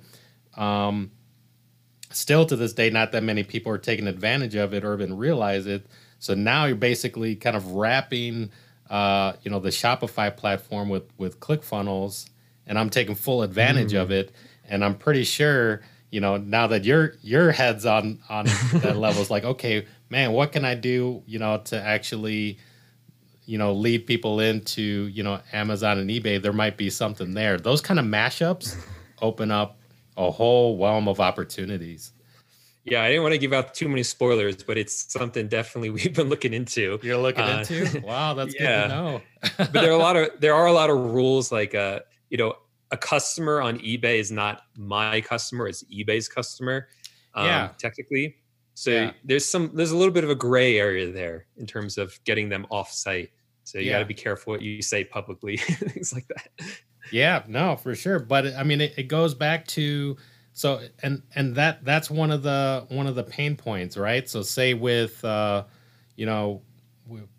Um, 0.56 1.10
still 2.10 2.46
to 2.46 2.56
this 2.56 2.72
day, 2.72 2.90
not 2.90 3.12
that 3.12 3.22
many 3.22 3.44
people 3.44 3.70
are 3.72 3.78
taking 3.78 4.06
advantage 4.06 4.54
of 4.54 4.72
it 4.72 4.84
or 4.84 4.94
even 4.94 5.16
realize 5.16 5.66
it. 5.66 5.86
So 6.18 6.34
now 6.34 6.64
you're 6.64 6.76
basically 6.76 7.36
kind 7.36 7.56
of 7.56 7.72
wrapping 7.72 8.50
uh, 8.90 9.34
you 9.42 9.50
know, 9.50 9.60
the 9.60 9.68
Shopify 9.68 10.36
platform 10.36 10.88
with 10.88 11.04
with 11.16 11.38
ClickFunnels, 11.38 12.28
and 12.66 12.76
I'm 12.76 12.90
taking 12.90 13.14
full 13.14 13.42
advantage 13.42 13.92
mm. 13.92 14.02
of 14.02 14.10
it. 14.10 14.32
And 14.68 14.84
I'm 14.84 14.96
pretty 14.96 15.24
sure, 15.24 15.80
you 16.10 16.20
know, 16.20 16.36
now 16.36 16.66
that 16.66 16.84
your 16.84 17.14
your 17.22 17.52
head's 17.52 17.86
on 17.86 18.18
on 18.28 18.46
that 18.74 18.96
level, 18.96 19.20
it's 19.20 19.30
like, 19.30 19.44
okay, 19.44 19.86
man, 20.08 20.32
what 20.32 20.52
can 20.52 20.64
I 20.64 20.74
do, 20.74 21.22
you 21.26 21.38
know, 21.38 21.58
to 21.66 21.80
actually, 21.80 22.58
you 23.46 23.58
know, 23.58 23.72
lead 23.72 24.06
people 24.06 24.40
into, 24.40 24.82
you 24.82 25.22
know, 25.22 25.40
Amazon 25.52 25.98
and 25.98 26.10
eBay? 26.10 26.42
There 26.42 26.52
might 26.52 26.76
be 26.76 26.90
something 26.90 27.34
there. 27.34 27.58
Those 27.58 27.80
kind 27.80 28.00
of 28.00 28.06
mashups 28.06 28.76
open 29.22 29.50
up 29.50 29.78
a 30.16 30.30
whole 30.30 30.78
realm 30.78 31.08
of 31.08 31.20
opportunities. 31.20 32.12
Yeah, 32.84 33.02
I 33.02 33.08
didn't 33.08 33.22
want 33.22 33.34
to 33.34 33.38
give 33.38 33.52
out 33.52 33.74
too 33.74 33.88
many 33.88 34.02
spoilers, 34.02 34.62
but 34.62 34.78
it's 34.78 35.12
something 35.12 35.48
definitely 35.48 35.90
we've 35.90 36.14
been 36.14 36.28
looking 36.28 36.52
into. 36.52 36.98
You're 37.02 37.18
looking 37.18 37.44
uh, 37.44 37.64
into? 37.68 38.00
Wow, 38.00 38.34
that's 38.34 38.54
yeah. 38.54 38.82
good 38.82 38.88
to 38.88 38.88
know. 38.88 39.22
but 39.58 39.72
there 39.72 39.90
are 39.90 39.94
a 39.94 39.98
lot 39.98 40.16
of 40.16 40.40
there 40.40 40.54
are 40.54 40.66
a 40.66 40.72
lot 40.72 40.90
of 40.90 40.96
rules 40.98 41.52
like 41.52 41.74
uh, 41.74 42.00
you 42.30 42.38
know, 42.38 42.54
a 42.90 42.96
customer 42.96 43.60
on 43.60 43.78
eBay 43.78 44.18
is 44.18 44.30
not 44.32 44.62
my 44.76 45.20
customer, 45.20 45.68
it's 45.68 45.84
eBay's 45.84 46.28
customer. 46.28 46.88
Um, 47.34 47.46
yeah. 47.46 47.70
technically. 47.78 48.36
So 48.74 48.90
yeah. 48.90 49.12
there's 49.24 49.48
some 49.48 49.70
there's 49.74 49.92
a 49.92 49.96
little 49.96 50.12
bit 50.12 50.24
of 50.24 50.30
a 50.30 50.34
gray 50.34 50.78
area 50.78 51.12
there 51.12 51.46
in 51.56 51.66
terms 51.66 51.98
of 51.98 52.18
getting 52.24 52.48
them 52.48 52.66
off 52.70 52.92
site. 52.92 53.30
So 53.64 53.78
you 53.78 53.86
yeah. 53.86 53.92
got 53.92 53.98
to 54.00 54.04
be 54.06 54.14
careful 54.14 54.52
what 54.52 54.62
you 54.62 54.82
say 54.82 55.04
publicly, 55.04 55.56
things 55.58 56.12
like 56.12 56.26
that. 56.28 56.48
Yeah, 57.12 57.42
no, 57.46 57.76
for 57.76 57.94
sure. 57.94 58.18
But 58.18 58.54
I 58.56 58.64
mean, 58.64 58.80
it, 58.80 58.94
it 58.96 59.04
goes 59.04 59.34
back 59.34 59.66
to 59.68 60.16
so 60.52 60.80
and 61.02 61.22
and 61.34 61.54
that 61.54 61.84
that's 61.84 62.10
one 62.10 62.30
of 62.30 62.42
the 62.42 62.84
one 62.88 63.06
of 63.06 63.14
the 63.14 63.22
pain 63.22 63.56
points 63.56 63.96
right 63.96 64.28
so 64.28 64.42
say 64.42 64.74
with 64.74 65.24
uh 65.24 65.64
you 66.16 66.26
know 66.26 66.60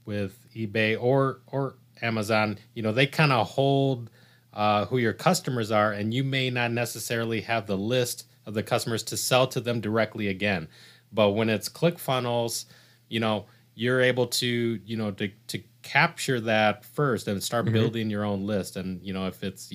with 0.05 0.37
ebay 0.55 0.97
or 0.99 1.41
or 1.47 1.75
amazon 2.01 2.57
you 2.73 2.81
know 2.81 2.91
they 2.91 3.05
kind 3.05 3.31
of 3.31 3.47
hold 3.47 4.09
uh, 4.53 4.85
who 4.85 4.97
your 4.97 5.13
customers 5.13 5.71
are 5.71 5.91
and 5.91 6.13
you 6.13 6.23
may 6.23 6.49
not 6.49 6.71
necessarily 6.71 7.41
have 7.41 7.67
the 7.67 7.77
list 7.77 8.27
of 8.45 8.53
the 8.53 8.63
customers 8.63 9.03
to 9.03 9.15
sell 9.15 9.47
to 9.47 9.61
them 9.61 9.79
directly 9.79 10.27
again. 10.27 10.67
But 11.11 11.31
when 11.31 11.49
it's 11.49 11.69
clickfunnels 11.69 12.65
you 13.09 13.19
know 13.19 13.45
you're 13.75 14.01
able 14.01 14.27
to 14.27 14.79
you 14.85 14.97
know 14.97 15.11
to, 15.11 15.29
to 15.47 15.61
capture 15.83 16.39
that 16.39 16.85
first 16.85 17.27
and 17.27 17.41
start 17.41 17.65
mm-hmm. 17.65 17.73
building 17.73 18.09
your 18.09 18.23
own 18.23 18.45
list. 18.45 18.75
And 18.75 19.01
you 19.03 19.13
know 19.13 19.27
if 19.27 19.43
it's 19.43 19.71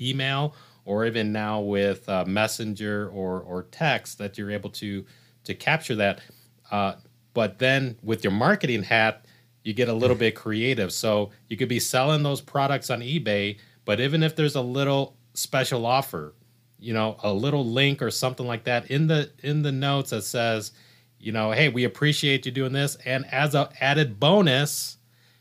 email 0.00 0.54
or 0.84 1.06
even 1.06 1.32
now 1.32 1.60
with 1.60 2.08
uh, 2.08 2.24
messenger 2.26 3.08
or 3.10 3.40
or 3.40 3.64
text 3.64 4.18
that 4.18 4.38
you're 4.38 4.50
able 4.50 4.70
to 4.70 5.04
to 5.44 5.54
capture 5.54 5.94
that 5.96 6.20
uh, 6.70 6.94
but 7.34 7.58
then 7.58 7.96
with 8.02 8.24
your 8.24 8.32
marketing 8.32 8.82
hat 8.82 9.24
you 9.62 9.74
get 9.74 9.88
a 9.88 9.92
little 9.92 10.16
bit 10.16 10.34
creative. 10.34 10.92
So 10.92 11.30
you 11.48 11.56
could 11.56 11.68
be 11.68 11.80
selling 11.80 12.22
those 12.22 12.40
products 12.40 12.88
on 12.90 13.00
ebay 13.00 13.58
but 13.90 13.98
even 13.98 14.22
if 14.22 14.36
there's 14.36 14.54
a 14.54 14.60
little 14.60 15.16
special 15.34 15.84
offer 15.84 16.32
you 16.78 16.94
know 16.94 17.16
a 17.24 17.32
little 17.32 17.66
link 17.66 18.00
or 18.00 18.08
something 18.08 18.46
like 18.46 18.62
that 18.62 18.88
in 18.88 19.08
the 19.08 19.28
in 19.42 19.62
the 19.62 19.72
notes 19.72 20.10
that 20.10 20.22
says 20.22 20.70
you 21.18 21.32
know 21.32 21.50
hey 21.50 21.68
we 21.68 21.82
appreciate 21.82 22.46
you 22.46 22.52
doing 22.52 22.72
this. 22.72 22.96
And 23.04 23.26
as 23.32 23.56
a 23.56 23.68
added 23.80 24.20
bonus 24.20 24.96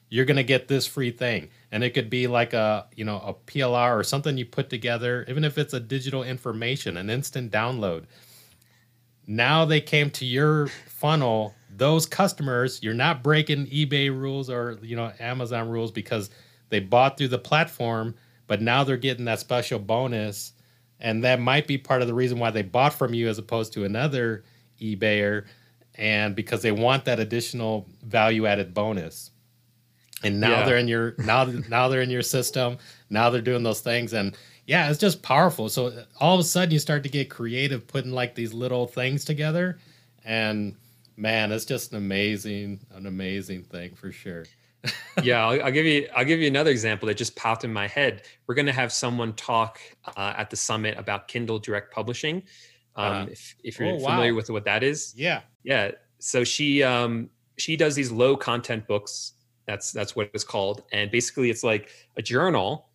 you're 0.09 0.25
to 0.25 0.43
get 0.43 0.67
this 0.67 0.87
free 0.87 1.11
thing. 1.11 1.49
And 1.71 1.83
it 1.83 1.91
could 1.91 2.09
be 2.09 2.25
like 2.25 2.53
a 2.53 2.87
you 2.95 3.05
know 3.05 3.19
a 3.19 3.35
plr 3.35 3.95
or 3.95 4.03
something 4.03 4.35
you 4.35 4.47
put 4.47 4.71
together 4.71 5.27
even 5.27 5.43
if 5.43 5.59
it's 5.59 5.75
a 5.75 5.79
digital 5.79 6.23
information 6.23 6.97
an 6.97 7.11
instant 7.11 7.51
download. 7.51 8.05
Now 9.27 9.63
they 9.63 9.79
came 9.79 10.09
to 10.09 10.25
your 10.25 10.69
funnel 10.87 11.53
those 11.69 12.07
customers 12.07 12.81
you're 12.81 12.95
not 12.95 13.21
breaking 13.21 13.67
ebay 13.67 14.09
rules 14.09 14.49
or 14.49 14.79
you 14.81 14.95
know 14.95 15.13
amazon 15.19 15.69
rules 15.69 15.91
because 15.91 16.31
they 16.69 16.79
bought 16.79 17.15
through 17.15 17.27
the 17.27 17.37
platform 17.37 18.15
but 18.49 18.63
now 18.63 18.83
they're 18.83 18.97
getting 18.97 19.25
that 19.25 19.39
special 19.39 19.77
bonus 19.77 20.53
and 20.99 21.23
that 21.23 21.39
might 21.39 21.67
be 21.67 21.77
part 21.77 22.01
of 22.01 22.07
the 22.07 22.15
reason 22.15 22.39
why 22.39 22.49
they 22.49 22.63
bought 22.63 22.93
from 22.93 23.13
you 23.13 23.29
as 23.29 23.37
opposed 23.37 23.73
to 23.73 23.85
another 23.85 24.43
ebayer 24.81 25.45
and 25.93 26.35
because 26.35 26.63
they 26.63 26.71
want 26.71 27.05
that 27.05 27.19
additional 27.19 27.87
value 28.03 28.47
added 28.47 28.73
bonus. 28.73 29.29
And 30.23 30.39
now 30.39 30.49
yeah. 30.49 30.65
they're 30.65 30.77
in 30.77 30.87
your 30.87 31.13
now 31.19 31.45
now 31.69 31.87
they're 31.87 32.01
in 32.01 32.09
your 32.09 32.23
system 32.23 32.79
now 33.09 33.29
they're 33.29 33.39
doing 33.41 33.63
those 33.63 33.81
things 33.81 34.13
and 34.13 34.35
yeah 34.65 34.89
it's 34.89 34.99
just 34.99 35.21
powerful. 35.21 35.69
So 35.69 36.03
all 36.19 36.33
of 36.33 36.41
a 36.41 36.43
sudden 36.43 36.71
you 36.71 36.79
start 36.79 37.03
to 37.03 37.09
get 37.09 37.29
creative 37.29 37.87
putting 37.87 38.11
like 38.11 38.33
these 38.33 38.51
little 38.51 38.87
things 38.87 39.23
together 39.25 39.77
and 40.25 40.75
man 41.15 41.51
it's 41.51 41.65
just 41.65 41.91
an 41.91 41.99
amazing 41.99 42.79
an 42.95 43.05
amazing 43.05 43.63
thing 43.63 43.93
for 43.93 44.11
sure 44.11 44.45
yeah 45.23 45.45
I'll, 45.45 45.63
I'll, 45.63 45.71
give 45.71 45.85
you 45.85 46.07
i'll 46.15 46.23
give 46.23 46.39
you 46.39 46.47
another 46.47 46.71
example 46.71 47.07
that 47.07 47.17
just 47.17 47.35
popped 47.35 47.65
in 47.65 47.73
my 47.73 47.87
head 47.87 48.23
we're 48.47 48.55
going 48.55 48.65
to 48.65 48.71
have 48.71 48.93
someone 48.93 49.33
talk 49.33 49.79
uh, 50.15 50.33
at 50.37 50.49
the 50.49 50.55
summit 50.55 50.97
about 50.97 51.27
kindle 51.27 51.59
direct 51.59 51.93
publishing 51.93 52.43
um, 52.95 53.13
uh, 53.13 53.25
if, 53.29 53.55
if 53.63 53.79
you're 53.79 53.89
oh, 53.89 53.99
familiar 53.99 54.31
wow. 54.31 54.37
with 54.37 54.49
what 54.49 54.63
that 54.63 54.81
is 54.83 55.13
yeah 55.17 55.41
yeah 55.63 55.91
so 56.19 56.45
she 56.45 56.81
um, 56.81 57.29
she 57.57 57.75
does 57.75 57.93
these 57.95 58.11
low 58.11 58.37
content 58.37 58.87
books 58.87 59.33
that's 59.69 59.91
that's 59.91 60.15
what 60.15 60.31
it's 60.33 60.43
called. 60.43 60.81
And 60.91 61.11
basically, 61.11 61.51
it's 61.51 61.63
like 61.63 61.89
a 62.17 62.23
journal, 62.23 62.89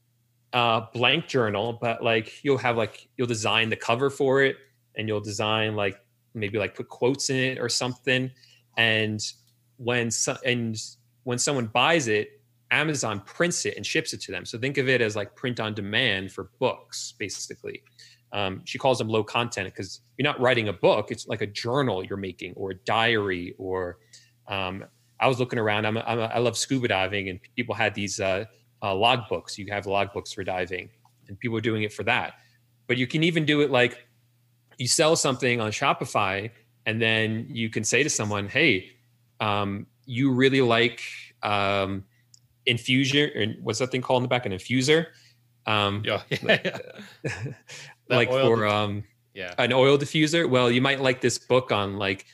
uh, 0.53 0.87
blank 0.93 1.29
journal, 1.29 1.79
but 1.81 2.03
like 2.03 2.43
you'll 2.43 2.59
have 2.59 2.77
like 2.77 3.09
you'll 3.17 3.29
design 3.29 3.69
the 3.69 3.77
cover 3.77 4.11
for 4.11 4.43
it, 4.43 4.57
and 4.97 5.07
you'll 5.07 5.21
design 5.21 5.77
like 5.77 5.97
maybe 6.35 6.59
like 6.59 6.75
put 6.75 6.89
quotes 6.89 7.31
in 7.31 7.37
it 7.37 7.59
or 7.61 7.69
something. 7.69 8.29
And 8.77 9.21
when 9.77 10.11
so, 10.11 10.37
and 10.45 10.77
when 11.25 11.39
someone 11.39 11.67
buys 11.67 12.09
it, 12.09 12.41
Amazon 12.71 13.21
prints 13.25 13.67
it 13.67 13.77
and 13.77 13.85
ships 13.85 14.13
it 14.13 14.21
to 14.23 14.33
them. 14.33 14.45
So 14.45 14.59
think 14.59 14.79
of 14.79 14.89
it 14.89 15.01
as 15.01 15.17
like 15.17 15.35
print 15.35 15.61
on 15.61 15.75
demand 15.75 16.33
for 16.33 16.51
books, 16.59 17.15
basically. 17.19 17.83
Um, 18.33 18.63
she 18.65 18.79
calls 18.79 18.99
them 18.99 19.09
low 19.09 19.23
content 19.23 19.73
because 19.73 20.01
you're 20.17 20.25
not 20.25 20.41
writing 20.41 20.69
a 20.69 20.73
book; 20.73 21.11
it's 21.11 21.29
like 21.29 21.41
a 21.41 21.47
journal 21.47 22.05
you're 22.05 22.17
making, 22.17 22.55
or 22.57 22.73
a 22.73 22.75
diary, 22.75 23.55
or 23.59 23.99
um, 24.49 24.85
I 25.21 25.29
was 25.29 25.39
looking 25.39 25.59
around. 25.59 25.87
I'm, 25.87 25.95
love 25.95 26.59
scuba 26.59 26.89
diving, 26.89 27.29
and 27.29 27.39
people 27.55 27.77
had 27.77 27.95
these 27.95 28.19
uh, 28.19 28.47
uh, 28.83 28.95
log 28.95 29.29
books. 29.29 29.57
You 29.57 29.67
have 29.71 29.87
log 29.87 30.13
books 30.13 30.33
for 30.33 30.43
diving, 30.43 30.91
and 31.29 31.39
people 31.39 31.57
are 31.57 31.63
doing 31.63 31.85
it 31.85 31.93
for 31.93 32.03
that. 32.05 32.35
But 32.89 32.97
you 32.97 33.07
can 33.07 33.23
even 33.23 33.45
do 33.45 33.61
it 33.61 33.71
like 33.71 34.05
you 34.79 34.89
sell 34.89 35.15
something 35.15 35.61
on 35.61 35.71
Shopify, 35.71 36.51
and 36.87 37.01
then 37.01 37.47
you 37.49 37.71
can 37.71 37.85
say 37.85 38.03
to 38.03 38.11
someone, 38.11 38.49
"Hey, 38.49 38.91
um, 39.39 39.87
you 40.07 40.33
really 40.33 40.61
like 40.61 41.01
um, 41.43 42.05
infusion, 42.67 43.31
and 43.35 43.57
what's 43.63 43.79
that 43.79 43.91
thing 43.91 44.03
called 44.03 44.19
in 44.19 44.25
the 44.25 44.29
back? 44.29 44.47
An 44.47 44.53
infuser." 44.53 45.07
Um, 45.67 46.03
yeah, 46.05 46.23
like, 46.43 46.77
like 48.09 48.29
for 48.29 48.67
um, 48.67 49.05
Yeah. 49.35 49.55
An 49.59 49.73
oil 49.73 49.99
diffuser. 49.99 50.49
Well, 50.49 50.71
you 50.71 50.81
might 50.81 51.01
like 51.01 51.21
this 51.21 51.39
book 51.39 51.73
on 51.73 51.97
like 51.97 52.27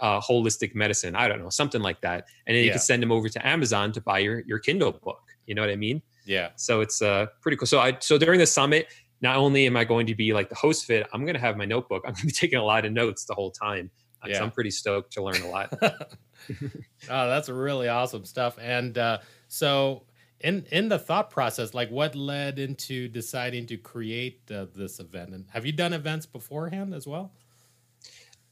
uh, 0.00 0.20
holistic 0.20 0.74
medicine. 0.74 1.14
I 1.14 1.28
don't 1.28 1.40
know, 1.40 1.50
something 1.50 1.82
like 1.82 2.00
that. 2.00 2.26
And 2.46 2.56
then 2.56 2.64
you 2.64 2.70
can 2.70 2.80
send 2.80 3.02
them 3.02 3.12
over 3.12 3.28
to 3.28 3.46
Amazon 3.46 3.92
to 3.92 4.00
buy 4.00 4.20
your 4.20 4.40
your 4.40 4.58
Kindle 4.58 4.92
book. 4.92 5.20
You 5.46 5.54
know 5.54 5.62
what 5.62 5.70
I 5.70 5.76
mean? 5.76 6.02
Yeah. 6.24 6.50
So 6.56 6.80
it's 6.80 7.02
uh 7.02 7.26
pretty 7.40 7.56
cool. 7.56 7.66
So 7.66 7.78
I 7.78 7.96
so 8.00 8.18
during 8.18 8.40
the 8.40 8.46
summit, 8.46 8.88
not 9.20 9.36
only 9.36 9.66
am 9.66 9.76
I 9.76 9.84
going 9.84 10.06
to 10.06 10.14
be 10.14 10.32
like 10.32 10.48
the 10.48 10.54
host 10.54 10.84
of 10.84 10.90
it, 10.90 11.06
I'm 11.12 11.22
going 11.22 11.34
to 11.34 11.40
have 11.40 11.56
my 11.56 11.64
notebook. 11.64 12.02
I'm 12.06 12.12
going 12.12 12.20
to 12.22 12.26
be 12.26 12.32
taking 12.44 12.58
a 12.58 12.64
lot 12.64 12.84
of 12.84 12.92
notes 12.92 13.24
the 13.24 13.34
whole 13.34 13.50
time. 13.50 13.90
Yeah. 14.24 14.42
I'm 14.42 14.50
pretty 14.50 14.70
stoked 14.70 15.12
to 15.14 15.22
learn 15.22 15.40
a 15.42 15.48
lot. 15.48 15.72
oh, 15.82 15.98
that's 17.08 17.48
really 17.48 17.88
awesome 17.88 18.24
stuff. 18.24 18.58
And 18.60 18.96
uh, 18.98 19.18
so, 19.48 20.06
in 20.40 20.66
in 20.72 20.88
the 20.88 20.98
thought 20.98 21.30
process, 21.30 21.74
like 21.74 21.90
what 21.90 22.14
led 22.14 22.58
into 22.58 23.08
deciding 23.08 23.66
to 23.66 23.76
create 23.76 24.50
uh, 24.50 24.66
this 24.74 24.98
event? 25.00 25.34
And 25.34 25.46
have 25.50 25.64
you 25.66 25.72
done 25.72 25.92
events 25.92 26.26
beforehand 26.26 26.94
as 26.94 27.06
well? 27.06 27.32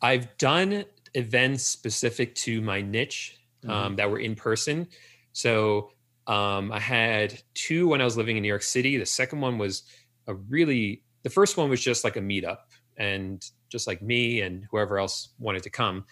I've 0.01 0.37
done 0.39 0.85
events 1.15 1.65
specific 1.65 2.35
to 2.37 2.61
my 2.61 2.81
niche 2.83 3.39
um, 3.67 3.95
Mhm. 3.95 3.97
that 3.97 4.11
were 4.11 4.19
in 4.19 4.35
person. 4.35 4.89
So 5.33 5.93
um, 6.27 6.73
I 6.73 6.81
had 6.81 7.43
two 7.55 7.89
when 7.89 8.01
I 8.01 8.05
was 8.05 8.17
living 8.17 8.37
in 8.37 8.43
New 8.43 8.49
York 8.49 8.63
City. 8.63 8.97
The 8.97 9.07
second 9.07 9.41
one 9.41 9.59
was 9.59 9.85
a 10.27 10.35
really, 10.35 11.03
the 11.23 11.31
first 11.31 11.57
one 11.57 11.71
was 11.71 11.81
just 11.81 12.05
like 12.05 12.17
a 12.17 12.21
meetup 12.21 12.59
and 12.97 13.45
just 13.75 13.89
like 13.89 14.01
me 14.01 14.41
and 14.41 14.65
whoever 14.71 15.01
else 15.01 15.31
wanted 15.41 15.65
to 15.65 15.71
come. 15.71 16.05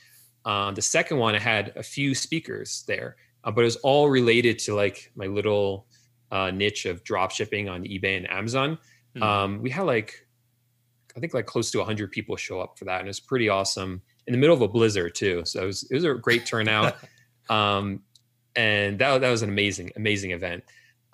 Um, 0.44 0.75
the 0.75 0.83
second 0.83 1.18
one, 1.18 1.37
I 1.37 1.38
had 1.38 1.72
a 1.77 1.83
few 1.85 2.12
speakers 2.12 2.83
there, 2.88 3.14
uh, 3.44 3.53
but 3.53 3.61
it 3.61 3.64
was 3.66 3.77
all 3.77 4.11
related 4.11 4.59
to 4.61 4.75
like 4.75 5.12
my 5.14 5.27
little 5.27 5.87
uh, 6.33 6.51
niche 6.51 6.87
of 6.87 7.05
drop 7.05 7.31
shipping 7.31 7.68
on 7.68 7.85
eBay 7.85 8.16
and 8.16 8.29
Amazon. 8.29 8.79
Mhm. 9.14 9.22
Um, 9.22 9.62
we 9.62 9.70
had 9.70 9.85
like, 9.85 10.27
I 11.16 11.20
think 11.20 11.35
like 11.35 11.46
close 11.46 11.70
to 11.70 11.79
100 11.79 12.11
people 12.11 12.35
show 12.35 12.61
up 12.61 12.77
for 12.77 12.85
that, 12.87 12.98
and 12.98 13.07
it 13.07 13.11
was 13.11 13.20
pretty 13.20 13.48
awesome 13.48 14.03
in 14.27 14.33
the 14.33 14.38
middle 14.38 14.57
of 14.57 14.62
a 14.62 14.66
blizzard 14.66 15.14
too. 15.14 15.42
So 15.44 15.62
it 15.62 15.66
was 15.66 15.85
it 15.85 15.94
was 15.94 16.05
a 16.05 16.14
great 16.14 16.44
turnout, 16.44 16.96
um, 17.48 18.01
and 18.57 18.98
that 18.98 19.20
that 19.20 19.31
was 19.31 19.42
an 19.42 19.51
amazing 19.51 19.92
amazing 19.94 20.33
event. 20.33 20.64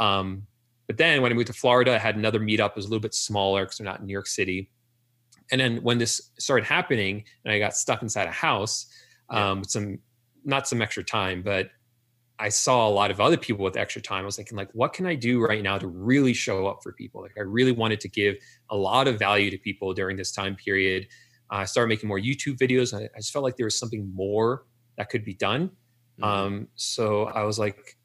Um, 0.01 0.47
but 0.87 0.97
then 0.97 1.21
when 1.21 1.31
I 1.31 1.35
moved 1.35 1.49
to 1.49 1.53
Florida, 1.53 1.95
I 1.95 1.99
had 1.99 2.17
another 2.17 2.41
meetup. 2.41 2.71
It 2.71 2.77
was 2.77 2.87
a 2.87 2.89
little 2.89 3.03
bit 3.03 3.13
smaller 3.13 3.65
because 3.65 3.79
we're 3.79 3.85
not 3.85 4.01
in 4.01 4.07
New 4.07 4.13
York 4.13 4.27
City. 4.27 4.71
And 5.51 5.61
then 5.61 5.79
when 5.83 5.99
this 5.99 6.31
started 6.39 6.67
happening, 6.67 7.25
and 7.45 7.53
I 7.53 7.59
got 7.59 7.77
stuck 7.77 8.03
inside 8.03 8.27
a 8.27 8.33
house 8.33 8.87
um, 9.31 9.61
with 9.61 9.71
some 9.71 9.99
not 10.45 10.69
some 10.69 10.81
extra 10.83 11.05
time, 11.05 11.43
but 11.43 11.71
I 12.39 12.49
saw 12.51 12.87
a 12.87 12.91
lot 12.91 13.11
of 13.11 13.21
other 13.21 13.37
people 13.37 13.65
with 13.65 13.77
extra 13.77 14.01
time. 14.01 14.23
I 14.23 14.27
was 14.27 14.37
thinking, 14.37 14.57
like, 14.57 14.71
what 14.73 14.93
can 14.93 15.07
I 15.07 15.15
do 15.17 15.41
right 15.41 15.63
now 15.63 15.77
to 15.77 15.89
really 15.89 16.33
show 16.33 16.67
up 16.69 16.81
for 16.83 16.93
people? 16.93 17.21
Like, 17.21 17.35
I 17.37 17.41
really 17.41 17.73
wanted 17.73 18.01
to 18.01 18.09
give 18.09 18.37
a 18.71 18.77
lot 18.77 19.09
of 19.09 19.19
value 19.19 19.51
to 19.51 19.59
people 19.59 19.93
during 19.93 20.17
this 20.17 20.31
time 20.31 20.55
period. 20.55 21.09
I 21.51 21.65
started 21.65 21.89
making 21.89 22.09
more 22.09 22.21
YouTube 22.21 22.57
videos. 22.57 22.95
I, 22.97 23.05
I 23.05 23.19
just 23.19 23.33
felt 23.33 23.43
like 23.43 23.57
there 23.57 23.67
was 23.67 23.79
something 23.79 24.13
more 24.15 24.65
that 24.97 25.09
could 25.09 25.25
be 25.25 25.35
done. 25.35 25.71
Mhm. 26.21 26.25
Um, 26.25 26.69
so 26.77 27.25
I 27.27 27.43
was 27.43 27.59
like, 27.59 27.97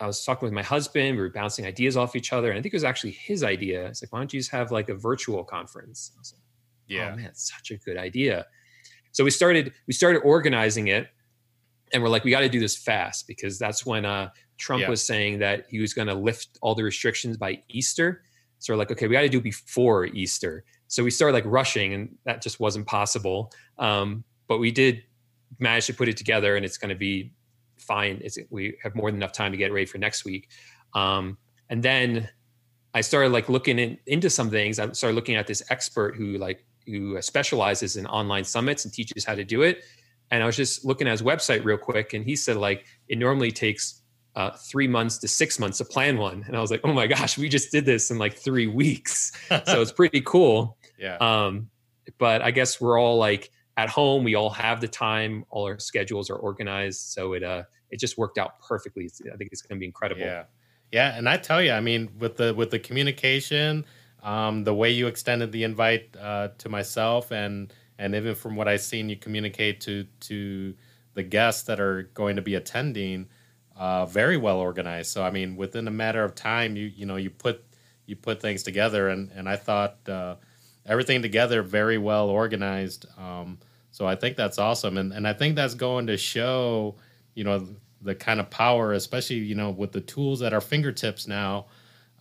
I 0.00 0.06
was 0.06 0.24
talking 0.24 0.46
with 0.46 0.52
my 0.52 0.62
husband. 0.62 1.16
We 1.16 1.22
were 1.22 1.30
bouncing 1.30 1.64
ideas 1.64 1.96
off 1.96 2.16
each 2.16 2.32
other, 2.32 2.50
and 2.50 2.58
I 2.58 2.62
think 2.62 2.74
it 2.74 2.76
was 2.76 2.84
actually 2.84 3.12
his 3.12 3.42
idea. 3.44 3.86
It's 3.86 4.02
like, 4.02 4.12
why 4.12 4.18
don't 4.18 4.32
you 4.32 4.40
just 4.40 4.50
have 4.50 4.72
like 4.72 4.88
a 4.88 4.94
virtual 4.94 5.44
conference? 5.44 6.12
I 6.16 6.18
was 6.18 6.32
like, 6.34 6.42
yeah. 6.88 7.10
oh 7.12 7.16
man, 7.16 7.26
it's 7.26 7.52
such 7.54 7.70
a 7.70 7.76
good 7.78 7.96
idea. 7.96 8.46
So 9.12 9.24
we 9.24 9.30
started 9.30 9.72
we 9.86 9.92
started 9.92 10.20
organizing 10.20 10.88
it, 10.88 11.08
and 11.92 12.02
we're 12.02 12.08
like, 12.08 12.24
we 12.24 12.30
got 12.30 12.40
to 12.40 12.48
do 12.48 12.60
this 12.60 12.76
fast 12.76 13.26
because 13.26 13.58
that's 13.58 13.86
when 13.86 14.04
uh, 14.04 14.30
Trump 14.58 14.82
Yeah. 14.82 14.90
was 14.90 15.02
saying 15.02 15.38
that 15.40 15.66
he 15.70 15.78
was 15.80 15.94
going 15.94 16.08
to 16.08 16.14
lift 16.14 16.58
all 16.62 16.74
the 16.74 16.82
restrictions 16.82 17.36
by 17.36 17.62
Easter. 17.68 18.22
So 18.58 18.72
we're 18.72 18.78
like, 18.78 18.90
okay, 18.90 19.06
we 19.06 19.12
got 19.14 19.22
to 19.22 19.28
do 19.28 19.38
it 19.38 19.44
before 19.44 20.06
Easter. 20.06 20.64
So 20.88 21.02
we 21.04 21.10
started 21.10 21.34
like 21.34 21.44
rushing, 21.46 21.94
and 21.94 22.16
that 22.24 22.42
just 22.42 22.60
wasn't 22.60 22.86
possible. 22.86 23.52
Um, 23.78 24.24
but 24.48 24.58
we 24.58 24.70
did 24.70 25.02
manage 25.58 25.86
to 25.86 25.94
put 25.94 26.08
it 26.08 26.16
together, 26.16 26.56
and 26.56 26.64
it's 26.64 26.78
going 26.78 26.90
to 26.90 26.94
be 26.96 27.32
fine. 27.78 28.20
It's 28.22 28.38
we 28.50 28.76
have 28.82 28.94
more 28.94 29.10
than 29.10 29.20
enough 29.20 29.32
time 29.32 29.52
to 29.52 29.58
get 29.58 29.72
ready 29.72 29.86
for 29.86 29.98
next 29.98 30.24
week. 30.24 30.48
Um, 30.94 31.38
and 31.68 31.82
then 31.82 32.28
I 32.94 33.00
started 33.00 33.30
like 33.30 33.48
looking 33.48 33.78
in, 33.78 33.98
into 34.06 34.30
some 34.30 34.50
things. 34.50 34.78
I 34.78 34.90
started 34.92 35.14
looking 35.14 35.34
at 35.36 35.46
this 35.46 35.62
expert 35.70 36.16
who 36.16 36.38
like 36.38 36.64
who 36.86 37.20
specializes 37.22 37.96
in 37.96 38.06
online 38.06 38.44
summits 38.44 38.84
and 38.84 38.92
teaches 38.94 39.24
how 39.24 39.34
to 39.34 39.44
do 39.44 39.62
it. 39.62 39.82
And 40.30 40.42
I 40.42 40.46
was 40.46 40.56
just 40.56 40.84
looking 40.84 41.06
at 41.06 41.12
his 41.12 41.22
website 41.22 41.64
real 41.64 41.78
quick, 41.78 42.12
and 42.14 42.24
he 42.24 42.34
said 42.36 42.56
like 42.56 42.84
it 43.08 43.18
normally 43.18 43.52
takes 43.52 44.02
uh, 44.34 44.50
three 44.50 44.86
months 44.88 45.18
to 45.18 45.28
six 45.28 45.58
months 45.58 45.78
to 45.78 45.84
plan 45.84 46.18
one. 46.18 46.44
And 46.46 46.56
I 46.56 46.60
was 46.60 46.70
like, 46.70 46.80
oh 46.84 46.92
my 46.92 47.06
gosh, 47.06 47.38
we 47.38 47.48
just 47.48 47.70
did 47.72 47.86
this 47.86 48.10
in 48.10 48.18
like 48.18 48.36
three 48.36 48.66
weeks. 48.66 49.32
So 49.66 49.80
it's 49.80 49.92
pretty 49.92 50.20
cool. 50.20 50.76
yeah. 50.98 51.16
Um, 51.20 51.70
but 52.18 52.42
I 52.42 52.50
guess 52.50 52.80
we're 52.80 52.98
all 53.00 53.16
like 53.18 53.50
at 53.76 53.88
home. 53.88 54.24
We 54.24 54.34
all 54.34 54.50
have 54.50 54.80
the 54.80 54.88
time. 54.88 55.44
All 55.50 55.66
our 55.66 55.78
schedules 55.78 56.28
are 56.30 56.36
organized, 56.36 57.00
so 57.12 57.32
it 57.32 57.42
uh 57.42 57.62
it 57.90 58.00
just 58.00 58.18
worked 58.18 58.36
out 58.38 58.58
perfectly. 58.60 59.04
It's- 59.06 59.20
I 59.32 59.36
think 59.36 59.50
it's 59.52 59.62
going 59.62 59.76
to 59.78 59.80
be 59.80 59.86
incredible. 59.86 60.22
Yeah, 60.22 60.44
yeah, 60.92 61.16
and 61.16 61.28
I 61.28 61.36
tell 61.36 61.62
you, 61.62 61.72
I 61.72 61.80
mean, 61.80 62.10
with 62.18 62.36
the 62.36 62.52
with 62.54 62.70
the 62.70 62.78
communication, 62.78 63.84
um, 64.26 64.64
the 64.64 64.74
way 64.74 64.90
you 64.90 65.06
extended 65.06 65.52
the 65.52 65.62
invite 65.62 66.14
uh, 66.20 66.48
to 66.58 66.68
myself, 66.68 67.30
and 67.30 67.72
and 67.96 68.14
even 68.14 68.34
from 68.34 68.56
what 68.56 68.66
I've 68.66 68.80
seen, 68.80 69.08
you 69.08 69.16
communicate 69.16 69.80
to 69.82 70.04
to 70.22 70.74
the 71.14 71.22
guests 71.22 71.62
that 71.62 71.78
are 71.80 72.10
going 72.12 72.36
to 72.36 72.42
be 72.42 72.56
attending, 72.56 73.28
uh, 73.76 74.04
very 74.04 74.36
well 74.36 74.58
organized. 74.58 75.12
So 75.12 75.22
I 75.24 75.30
mean, 75.30 75.54
within 75.56 75.86
a 75.86 75.92
matter 75.92 76.24
of 76.24 76.34
time, 76.34 76.76
you 76.76 76.86
you 76.86 77.06
know 77.06 77.14
you 77.14 77.30
put 77.30 77.64
you 78.06 78.16
put 78.16 78.42
things 78.42 78.64
together, 78.64 79.08
and 79.08 79.30
and 79.30 79.48
I 79.48 79.54
thought 79.54 79.96
uh, 80.08 80.34
everything 80.84 81.22
together 81.22 81.62
very 81.62 81.96
well 81.96 82.28
organized. 82.28 83.06
Um, 83.16 83.58
so 83.92 84.06
I 84.06 84.16
think 84.16 84.36
that's 84.36 84.58
awesome, 84.58 84.96
and 84.98 85.12
and 85.12 85.28
I 85.28 85.34
think 85.34 85.54
that's 85.54 85.74
going 85.74 86.08
to 86.08 86.16
show, 86.16 86.96
you 87.34 87.44
know, 87.44 87.68
the 88.02 88.16
kind 88.16 88.40
of 88.40 88.50
power, 88.50 88.92
especially 88.92 89.36
you 89.36 89.54
know 89.54 89.70
with 89.70 89.92
the 89.92 90.00
tools 90.00 90.42
at 90.42 90.52
our 90.52 90.60
fingertips 90.60 91.28
now, 91.28 91.66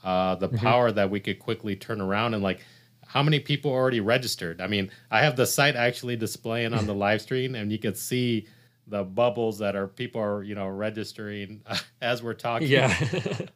uh, 0.06 0.36
the 0.36 0.48
Mhm. 0.50 0.58
power 0.60 0.92
that 0.94 1.10
we 1.10 1.20
could 1.20 1.40
quickly 1.40 1.76
turn 1.76 2.00
around 2.00 2.34
and 2.34 2.42
like. 2.44 2.62
How 3.08 3.22
many 3.22 3.40
people 3.40 3.72
already 3.72 4.00
registered? 4.02 4.60
I 4.60 4.68
mean, 4.68 4.90
I 5.12 5.22
have 5.22 5.36
the 5.36 5.46
site 5.46 5.76
actually 5.76 6.16
displaying 6.18 6.74
on 6.74 6.86
the 6.88 6.94
live 7.06 7.22
stream, 7.22 7.54
and 7.54 7.72
you 7.72 7.78
can 7.78 7.94
see 7.94 8.48
the 8.88 9.04
bubbles 9.04 9.60
that 9.60 9.76
are 9.76 9.88
people 9.88 10.20
are 10.20 10.42
you 10.44 10.56
know 10.56 10.68
registering 10.68 11.62
as 12.02 12.24
we're 12.24 12.34
talking. 12.34 12.68
Yeah. 12.68 12.94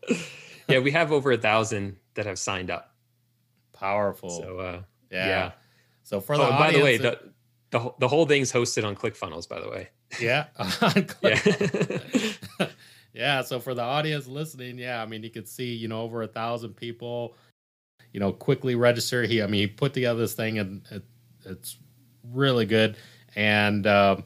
yeah, 0.70 0.80
we 0.80 0.92
have 0.92 1.12
over 1.12 1.32
a 1.32 1.38
thousand 1.38 1.98
that 2.14 2.26
have 2.28 2.38
signed 2.38 2.70
up. 2.70 2.94
powerful. 3.74 4.30
So 4.30 4.60
uh 4.60 4.82
yeah. 5.12 5.28
yeah. 5.28 5.52
So 6.04 6.22
for 6.22 6.36
oh, 6.36 6.38
the 6.38 6.44
and 6.50 6.58
by 6.60 6.72
the 6.72 6.82
way, 6.84 6.98
the, 6.98 7.20
the 7.72 7.80
whole- 7.80 7.96
the 8.00 8.08
whole 8.08 8.26
thing's 8.28 8.52
hosted 8.54 8.86
on 8.86 8.96
ClickFunnels, 8.96 9.50
by 9.50 9.60
the 9.60 9.70
way. 9.70 9.90
yeah, 10.22 10.46
Yeah. 11.24 12.68
Yeah. 13.20 13.42
So 13.42 13.60
for 13.60 13.74
the 13.74 13.82
audience 13.82 14.28
listening, 14.28 14.78
yeah, 14.78 15.02
I 15.02 15.06
mean, 15.06 15.22
you 15.24 15.30
could 15.30 15.48
see, 15.48 15.74
you 15.74 15.90
know, 15.90 16.02
over 16.02 16.22
a 16.24 16.28
thousand 16.28 16.76
people, 16.76 17.36
you 18.14 18.20
know, 18.20 18.32
quickly 18.32 18.76
register. 18.76 19.24
He, 19.24 19.44
I 19.44 19.46
mean, 19.46 19.62
he 19.62 19.68
put 19.68 19.94
together 19.94 20.22
this 20.22 20.34
thing, 20.34 20.58
and 20.58 20.82
it, 20.90 21.04
it's 21.46 21.78
really 22.32 22.66
good. 22.66 22.96
And 23.36 23.86
um, 23.86 24.24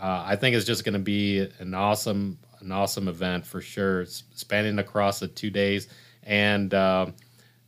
uh, 0.00 0.22
I 0.24 0.36
think 0.36 0.54
it's 0.54 0.64
just 0.64 0.84
going 0.84 0.94
to 0.94 1.00
be 1.00 1.48
an 1.58 1.74
awesome, 1.74 2.38
an 2.60 2.70
awesome 2.70 3.08
event 3.08 3.44
for 3.44 3.60
sure. 3.60 4.02
It's 4.02 4.22
spanning 4.34 4.78
across 4.78 5.18
the 5.18 5.28
two 5.28 5.50
days, 5.50 5.88
and 6.22 6.72
um 6.74 7.14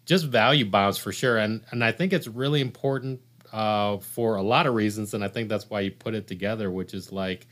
just 0.07 0.27
value 0.27 0.65
bombs 0.65 0.99
for 0.99 1.13
sure. 1.13 1.39
And 1.39 1.63
and 1.71 1.85
I 1.85 1.93
think 1.93 2.13
it's 2.13 2.27
really 2.27 2.61
important 2.61 3.21
uh, 3.53 3.99
for 3.99 4.37
a 4.37 4.43
lot 4.43 4.67
of 4.67 4.75
reasons, 4.75 5.15
and 5.15 5.23
I 5.23 5.29
think 5.29 5.49
that's 5.49 5.71
why 5.71 5.81
you 5.81 5.93
put 5.93 6.15
it 6.15 6.27
together, 6.27 6.71
which 6.71 6.95
is 6.95 7.13
like 7.13 7.47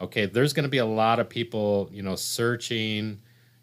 okay, 0.00 0.26
there's 0.26 0.52
going 0.52 0.64
to 0.64 0.70
be 0.70 0.78
a 0.78 0.86
lot 0.86 1.18
of 1.18 1.28
people, 1.28 1.88
you 1.92 2.02
know, 2.02 2.16
searching, 2.16 3.20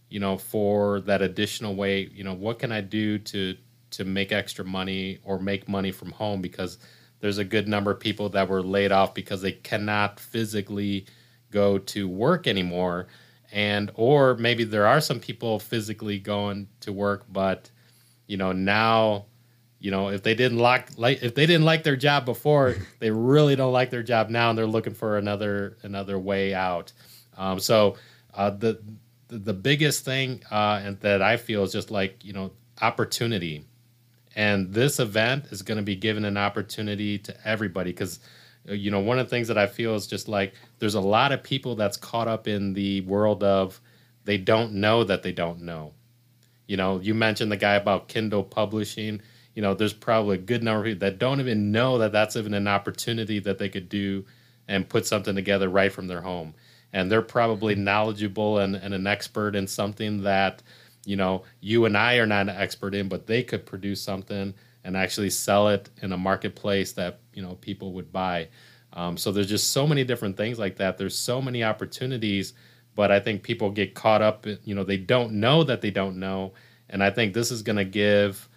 you 0.10 0.20
know, 0.20 0.38
for 0.38 1.02
that 1.02 1.22
additional 1.22 1.76
way. 1.76 2.10
You 2.14 2.24
know, 2.24 2.34
what 2.34 2.60
can 2.60 2.72
I 2.72 2.82
do 2.82 3.18
to 3.20 3.56
to 3.92 4.04
make 4.06 4.32
extra 4.32 4.66
money 4.66 5.20
or 5.24 5.40
make 5.40 5.70
money 5.70 5.92
from 5.92 6.12
home? 6.12 6.42
Because 6.42 6.78
there's 7.20 7.38
a 7.38 7.46
good 7.46 7.68
number 7.68 7.92
of 7.92 8.00
people 8.00 8.30
that 8.30 8.50
were 8.50 8.62
laid 8.62 8.92
off 8.92 9.14
because 9.14 9.42
they 9.42 9.54
cannot 9.54 10.20
physically 10.20 11.06
go 11.52 11.78
to 11.78 12.08
work 12.08 12.48
anymore, 12.48 13.08
and 13.52 13.92
or 13.96 14.36
maybe 14.36 14.64
there 14.64 14.88
are 14.88 15.02
some 15.02 15.20
people 15.20 15.60
physically 15.60 16.20
going 16.20 16.68
to 16.82 16.92
work, 16.92 17.26
but 17.32 17.70
you 18.28 18.38
know 18.38 18.52
now 18.52 19.26
you 19.86 19.92
know 19.92 20.10
if 20.10 20.24
they 20.24 20.34
didn't 20.34 20.58
like 20.58 20.98
like 20.98 21.22
if 21.22 21.36
they 21.36 21.46
didn't 21.46 21.64
like 21.64 21.84
their 21.84 21.96
job 21.96 22.26
before 22.26 22.76
they 23.00 23.12
really 23.12 23.56
don't 23.56 23.72
like 23.72 23.92
their 23.92 24.02
job 24.02 24.32
now 24.32 24.50
and 24.50 24.58
they're 24.58 24.66
looking 24.66 24.96
for 24.96 25.20
another 25.20 25.78
another 25.84 26.18
way 26.18 26.56
out. 26.56 26.92
Um, 27.38 27.60
so 27.60 27.96
uh, 28.34 28.50
the, 28.50 28.82
the 29.28 29.54
biggest 29.54 30.04
thing 30.04 30.42
uh, 30.50 30.82
and 30.84 31.00
that 31.02 31.22
i 31.22 31.38
feel 31.38 31.64
is 31.64 31.72
just 31.72 31.92
like 31.92 32.26
you 32.26 32.34
know 32.34 32.52
opportunity. 32.82 33.66
And 34.36 34.74
this 34.74 35.00
event 35.00 35.46
is 35.52 35.62
going 35.62 35.78
to 35.78 35.84
be 35.84 35.96
given 35.96 36.26
an 36.26 36.36
opportunity 36.36 37.20
to 37.20 37.48
everybody 37.48 37.92
because 37.92 38.20
you 38.66 38.90
know 38.90 39.02
one 39.02 39.20
of 39.20 39.28
the 39.28 39.30
things 39.30 39.48
that 39.50 39.58
i 39.60 39.68
feel 39.68 39.94
is 39.94 40.08
just 40.08 40.28
like 40.28 40.56
there's 40.80 40.96
a 40.96 41.00
lot 41.00 41.32
of 41.32 41.44
people 41.44 41.76
that's 41.76 41.96
caught 41.96 42.28
up 42.28 42.48
in 42.48 42.74
the 42.74 43.02
world 43.02 43.44
of 43.44 43.80
they 44.24 44.40
don't 44.40 44.74
know 44.74 45.04
that 45.04 45.22
they 45.22 45.32
don't 45.32 45.62
know. 45.62 45.94
You 46.66 46.76
know 46.76 47.00
you 47.00 47.14
mentioned 47.14 47.52
the 47.52 47.58
guy 47.58 47.76
about 47.76 48.08
kindle 48.08 48.44
publishing 48.44 49.22
you 49.56 49.62
know, 49.62 49.74
there's 49.74 49.94
probably 49.94 50.36
a 50.36 50.42
good 50.42 50.64
number 50.64 50.82
of 50.82 50.86
people 50.86 51.00
that 51.00 51.18
don't 51.18 51.40
even 51.40 51.72
know 51.72 51.98
that 51.98 52.12
that's 52.12 52.36
even 52.36 52.54
an 52.54 52.68
opportunity 52.68 53.40
that 53.40 53.58
they 53.58 53.70
could 53.70 53.90
do 53.90 54.26
and 54.68 54.88
put 54.88 55.08
something 55.08 55.34
together 55.34 55.70
right 55.70 55.92
from 55.92 56.08
their 56.08 56.22
home. 56.22 56.54
And 56.92 57.12
they're 57.12 57.22
probably 57.22 57.74
knowledgeable 57.76 58.60
and, 58.60 58.76
and 58.76 58.94
an 58.94 59.08
expert 59.08 59.56
in 59.56 59.68
something 59.68 60.24
that, 60.24 60.62
you 61.06 61.16
know, 61.16 61.44
you 61.62 61.86
and 61.86 61.98
I 61.98 62.16
are 62.18 62.26
not 62.26 62.50
an 62.50 62.56
expert 62.56 62.94
in, 62.94 63.08
but 63.08 63.28
they 63.28 63.44
could 63.44 63.66
produce 63.66 64.02
something 64.02 64.54
and 64.84 64.98
actually 64.98 65.30
sell 65.30 65.70
it 65.70 65.90
in 66.02 66.12
a 66.12 66.18
marketplace 66.18 66.92
that, 66.94 67.20
you 67.34 67.42
know, 67.42 67.56
people 67.56 67.94
would 67.94 68.12
buy. 68.12 68.50
Um, 68.94 69.18
so 69.18 69.32
there's 69.32 69.50
just 69.50 69.72
so 69.72 69.88
many 69.88 70.04
different 70.04 70.38
things 70.38 70.60
like 70.60 70.78
that. 70.78 70.98
There's 70.98 71.18
so 71.18 71.42
many 71.42 71.64
opportunities, 71.64 72.54
but 72.96 73.12
I 73.12 73.20
think 73.20 73.44
people 73.44 73.72
get 73.72 73.94
caught 73.94 74.22
up, 74.22 74.46
you 74.64 74.76
know, 74.76 74.84
they 74.84 74.98
don't 74.98 75.34
know 75.34 75.64
that 75.64 75.82
they 75.82 75.92
don't 75.92 76.18
know. 76.18 76.54
And 76.90 77.04
I 77.04 77.10
think 77.10 77.34
this 77.34 77.52
is 77.52 77.62
going 77.62 77.78
to 77.78 77.86
give 77.86 78.48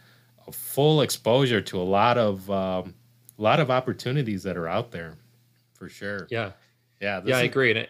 full 0.53 1.03
exposure 1.03 1.61
to 1.61 1.81
a 1.81 1.83
lot 1.83 2.19
of 2.19 2.51
um, 2.51 2.95
a 3.39 3.43
lot 3.43 3.61
of 3.61 3.71
opportunities 3.71 4.43
that 4.43 4.57
are 4.57 4.69
out 4.69 4.91
there, 4.91 5.17
for 5.75 5.89
sure. 5.89 6.27
Yeah, 6.31 6.53
yeah, 7.01 7.21
yeah. 7.25 7.37
I 7.37 7.43
agree, 7.43 7.71
and, 7.71 7.89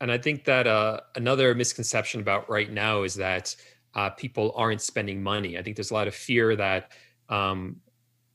and 0.00 0.12
I 0.12 0.18
think 0.18 0.44
that 0.44 0.66
uh, 0.66 1.00
another 1.14 1.54
misconception 1.54 2.20
about 2.20 2.48
right 2.50 2.70
now 2.70 3.02
is 3.02 3.14
that 3.16 3.54
uh, 3.94 4.10
people 4.10 4.52
aren't 4.56 4.82
spending 4.82 5.22
money. 5.22 5.56
I 5.58 5.62
think 5.62 5.76
there's 5.76 5.90
a 5.90 5.94
lot 5.94 6.08
of 6.08 6.14
fear 6.14 6.54
that 6.56 6.92
um, 7.28 7.80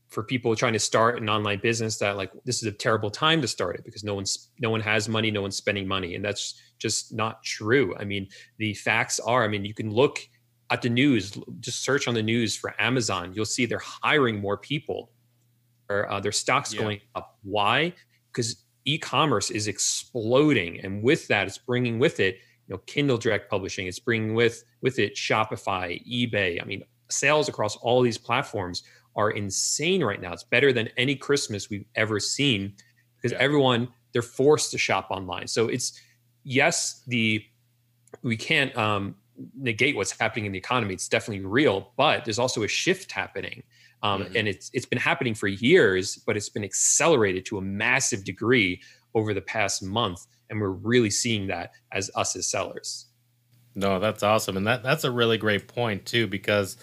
for 0.09 0.23
people 0.23 0.55
trying 0.55 0.73
to 0.73 0.79
start 0.79 1.21
an 1.21 1.29
online 1.29 1.59
business 1.59 1.97
that 1.99 2.17
like 2.17 2.31
this 2.43 2.57
is 2.57 2.63
a 2.63 2.71
terrible 2.71 3.09
time 3.09 3.41
to 3.41 3.47
start 3.47 3.75
it 3.75 3.85
because 3.85 4.03
no 4.03 4.13
one's 4.13 4.49
no 4.59 4.69
one 4.69 4.81
has 4.81 5.07
money, 5.07 5.31
no 5.31 5.41
one's 5.41 5.55
spending 5.55 5.87
money, 5.87 6.15
and 6.15 6.25
that's 6.25 6.59
just 6.79 7.13
not 7.13 7.43
true. 7.43 7.95
I 7.97 8.03
mean, 8.03 8.27
the 8.57 8.73
facts 8.73 9.19
are. 9.19 9.43
I 9.43 9.47
mean, 9.47 9.63
you 9.63 9.73
can 9.73 9.91
look 9.91 10.19
at 10.71 10.81
the 10.81 10.89
news, 10.89 11.37
just 11.59 11.83
search 11.83 12.07
on 12.07 12.13
the 12.13 12.23
news 12.23 12.55
for 12.55 12.73
Amazon, 12.79 13.33
you'll 13.35 13.45
see 13.45 13.65
they're 13.65 13.79
hiring 13.79 14.39
more 14.39 14.57
people 14.57 15.11
or 15.89 16.09
uh, 16.09 16.19
their 16.19 16.31
stocks 16.31 16.73
yeah. 16.73 16.81
going 16.81 17.01
up. 17.13 17.37
Why? 17.43 17.93
Because 18.31 18.63
e-commerce 18.85 19.51
is 19.51 19.67
exploding, 19.67 20.79
and 20.79 21.03
with 21.03 21.27
that, 21.27 21.45
it's 21.45 21.57
bringing 21.57 21.99
with 21.99 22.19
it, 22.19 22.35
you 22.67 22.75
know, 22.75 22.77
Kindle 22.85 23.17
Direct 23.17 23.49
Publishing. 23.49 23.87
It's 23.87 23.99
bringing 23.99 24.33
with 24.33 24.63
with 24.81 24.97
it 24.97 25.15
Shopify, 25.15 26.01
eBay. 26.07 26.61
I 26.61 26.65
mean, 26.65 26.83
sales 27.09 27.49
across 27.49 27.75
all 27.75 28.01
these 28.01 28.17
platforms 28.17 28.83
are 29.15 29.31
insane 29.31 30.03
right 30.03 30.21
now. 30.21 30.31
It's 30.31 30.43
better 30.43 30.71
than 30.71 30.89
any 30.95 31.15
Christmas 31.15 31.69
we've 31.69 31.85
ever 31.95 32.19
seen 32.19 32.73
because 33.17 33.33
yeah. 33.33 33.43
everyone 33.43 33.89
they're 34.13 34.21
forced 34.21 34.71
to 34.71 34.77
shop 34.77 35.07
online. 35.11 35.47
So 35.47 35.67
it's 35.67 35.99
yes, 36.43 37.03
the 37.07 37.43
we 38.23 38.37
can't 38.37 38.75
um, 38.77 39.15
negate 39.55 39.95
what's 39.95 40.17
happening 40.17 40.45
in 40.45 40.51
the 40.51 40.57
economy. 40.57 40.93
It's 40.93 41.07
definitely 41.07 41.45
real, 41.45 41.91
but 41.97 42.25
there's 42.25 42.39
also 42.39 42.63
a 42.63 42.67
shift 42.67 43.11
happening. 43.11 43.63
Um, 44.03 44.23
mm-hmm. 44.23 44.35
And 44.35 44.47
it's 44.47 44.71
it's 44.73 44.85
been 44.85 44.99
happening 44.99 45.35
for 45.35 45.47
years, 45.47 46.17
but 46.17 46.35
it's 46.35 46.49
been 46.49 46.63
accelerated 46.63 47.45
to 47.47 47.57
a 47.57 47.61
massive 47.61 48.23
degree 48.23 48.81
over 49.13 49.33
the 49.33 49.41
past 49.41 49.83
month, 49.83 50.25
and 50.49 50.59
we're 50.59 50.69
really 50.69 51.09
seeing 51.09 51.47
that 51.47 51.71
as 51.91 52.09
us 52.15 52.35
as 52.35 52.47
sellers. 52.47 53.07
No, 53.75 53.99
that's 53.99 54.23
awesome, 54.23 54.57
and 54.57 54.65
that 54.67 54.83
that's 54.83 55.03
a 55.03 55.11
really 55.11 55.37
great 55.37 55.67
point 55.67 56.05
too, 56.05 56.27
because 56.27 56.77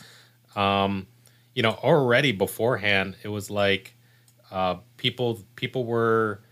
um, 0.55 1.07
you 1.55 1.62
know 1.62 1.73
already 1.73 2.33
beforehand 2.33 3.16
it 3.25 3.29
was 3.29 3.51
like 3.51 3.94
uh, 4.53 4.77
people 4.97 5.40
people 5.57 5.85
were 5.85 6.42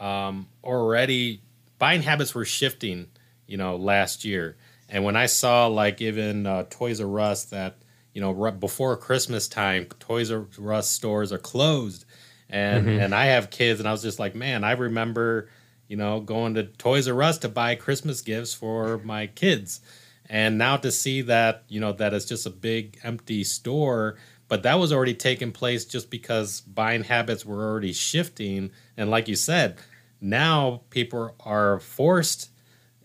um, 0.00 0.48
already 0.62 1.42
buying 1.78 2.02
habits 2.02 2.34
were 2.34 2.44
shifting, 2.44 3.08
you 3.46 3.56
know, 3.56 3.76
last 3.76 4.24
year 4.24 4.56
and 4.88 5.04
when 5.04 5.16
I 5.16 5.26
saw 5.26 5.66
like 5.66 6.00
even 6.00 6.46
uh, 6.46 6.64
Toys 6.70 7.00
R 7.00 7.20
Us 7.20 7.44
that 7.46 7.76
you 8.12 8.20
know 8.20 8.32
right 8.32 8.58
before 8.58 8.96
Christmas 8.96 9.48
time, 9.48 9.86
Toys 9.98 10.30
R 10.30 10.46
Us 10.72 10.88
stores 10.88 11.32
are 11.32 11.38
closed, 11.38 12.04
and 12.48 12.86
mm-hmm. 12.86 13.00
and 13.00 13.14
I 13.14 13.26
have 13.26 13.50
kids, 13.50 13.80
and 13.80 13.88
I 13.88 13.92
was 13.92 14.02
just 14.02 14.18
like, 14.18 14.34
man, 14.34 14.64
I 14.64 14.72
remember 14.72 15.48
you 15.88 15.96
know 15.96 16.20
going 16.20 16.54
to 16.54 16.64
Toys 16.64 17.08
R 17.08 17.22
Us 17.22 17.38
to 17.38 17.48
buy 17.48 17.74
Christmas 17.74 18.20
gifts 18.20 18.54
for 18.54 18.98
my 18.98 19.26
kids, 19.26 19.80
and 20.28 20.58
now 20.58 20.76
to 20.76 20.90
see 20.90 21.22
that 21.22 21.64
you 21.68 21.80
know 21.80 21.92
that 21.92 22.14
it's 22.14 22.26
just 22.26 22.46
a 22.46 22.50
big 22.50 22.98
empty 23.02 23.44
store. 23.44 24.16
But 24.46 24.62
that 24.64 24.78
was 24.78 24.92
already 24.92 25.14
taking 25.14 25.52
place 25.52 25.86
just 25.86 26.10
because 26.10 26.60
buying 26.60 27.04
habits 27.04 27.46
were 27.46 27.66
already 27.66 27.94
shifting. 27.94 28.72
And 28.94 29.10
like 29.10 29.26
you 29.26 29.36
said, 29.36 29.78
now 30.20 30.82
people 30.90 31.34
are 31.40 31.80
forced 31.80 32.50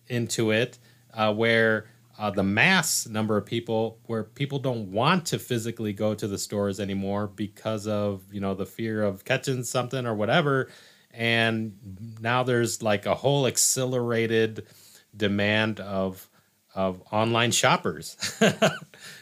into 0.10 0.52
it 0.52 0.78
uh, 1.14 1.34
where 1.34 1.88
uh, 2.18 2.30
the 2.30 2.44
mass 2.44 3.08
number 3.08 3.38
of 3.38 3.46
people 3.46 4.00
where 4.06 4.24
people 4.24 4.60
don't 4.60 4.92
want 4.92 5.26
to 5.28 5.40
physically 5.40 5.94
go 5.94 6.14
to 6.14 6.28
the 6.28 6.38
stores 6.38 6.80
anymore 6.80 7.28
because 7.28 7.88
of 7.88 8.24
you 8.32 8.42
know 8.42 8.54
the 8.54 8.66
fear 8.66 9.04
of 9.04 9.24
catching 9.26 9.64
something 9.64 10.06
or 10.06 10.14
whatever. 10.16 10.70
And 11.12 12.18
now 12.22 12.44
there's 12.44 12.84
like 12.84 13.06
a 13.06 13.16
whole 13.16 13.48
accelerated 13.48 14.68
demand 15.16 15.80
of 15.80 16.30
of 16.76 17.02
online 17.12 17.52
shoppers. 17.52 18.18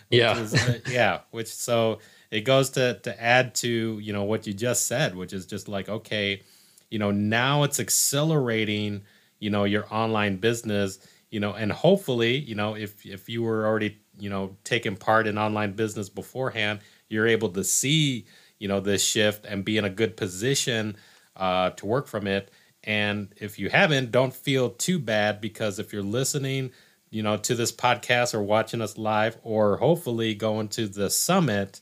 Yeah. 0.09 0.39
is, 0.39 0.53
uh, 0.53 0.79
yeah 0.89 1.19
which 1.31 1.47
so 1.47 1.99
it 2.31 2.41
goes 2.41 2.69
to 2.71 2.99
to 3.03 3.21
add 3.21 3.55
to 3.55 3.99
you 3.99 4.13
know 4.13 4.23
what 4.23 4.47
you 4.47 4.53
just 4.53 4.87
said 4.87 5.15
which 5.15 5.33
is 5.33 5.45
just 5.45 5.67
like 5.67 5.89
okay 5.89 6.43
you 6.89 6.97
know 6.97 7.11
now 7.11 7.63
it's 7.63 7.79
accelerating 7.79 9.01
you 9.39 9.49
know 9.49 9.65
your 9.65 9.85
online 9.93 10.37
business 10.37 10.99
you 11.29 11.39
know, 11.39 11.53
and 11.53 11.71
hopefully, 11.71 12.37
you 12.37 12.55
know, 12.55 12.75
if 12.75 13.05
if 13.05 13.29
you 13.29 13.43
were 13.43 13.65
already, 13.65 13.99
you 14.19 14.29
know, 14.29 14.55
taking 14.63 14.95
part 14.95 15.27
in 15.27 15.37
online 15.37 15.73
business 15.73 16.09
beforehand, 16.09 16.79
you're 17.09 17.27
able 17.27 17.49
to 17.49 17.63
see, 17.63 18.25
you 18.59 18.67
know, 18.67 18.79
this 18.79 19.03
shift 19.03 19.45
and 19.45 19.65
be 19.65 19.77
in 19.77 19.85
a 19.85 19.89
good 19.89 20.15
position 20.15 20.95
uh, 21.35 21.71
to 21.71 21.85
work 21.85 22.07
from 22.07 22.27
it. 22.27 22.51
And 22.83 23.33
if 23.37 23.59
you 23.59 23.69
haven't, 23.69 24.11
don't 24.11 24.33
feel 24.33 24.69
too 24.69 24.99
bad 24.99 25.41
because 25.41 25.79
if 25.79 25.91
you're 25.91 26.01
listening, 26.01 26.71
you 27.09 27.21
know, 27.23 27.35
to 27.37 27.55
this 27.55 27.71
podcast 27.71 28.33
or 28.33 28.41
watching 28.41 28.81
us 28.81 28.97
live, 28.97 29.37
or 29.43 29.77
hopefully 29.77 30.33
going 30.33 30.69
to 30.69 30.87
the 30.87 31.09
summit, 31.09 31.81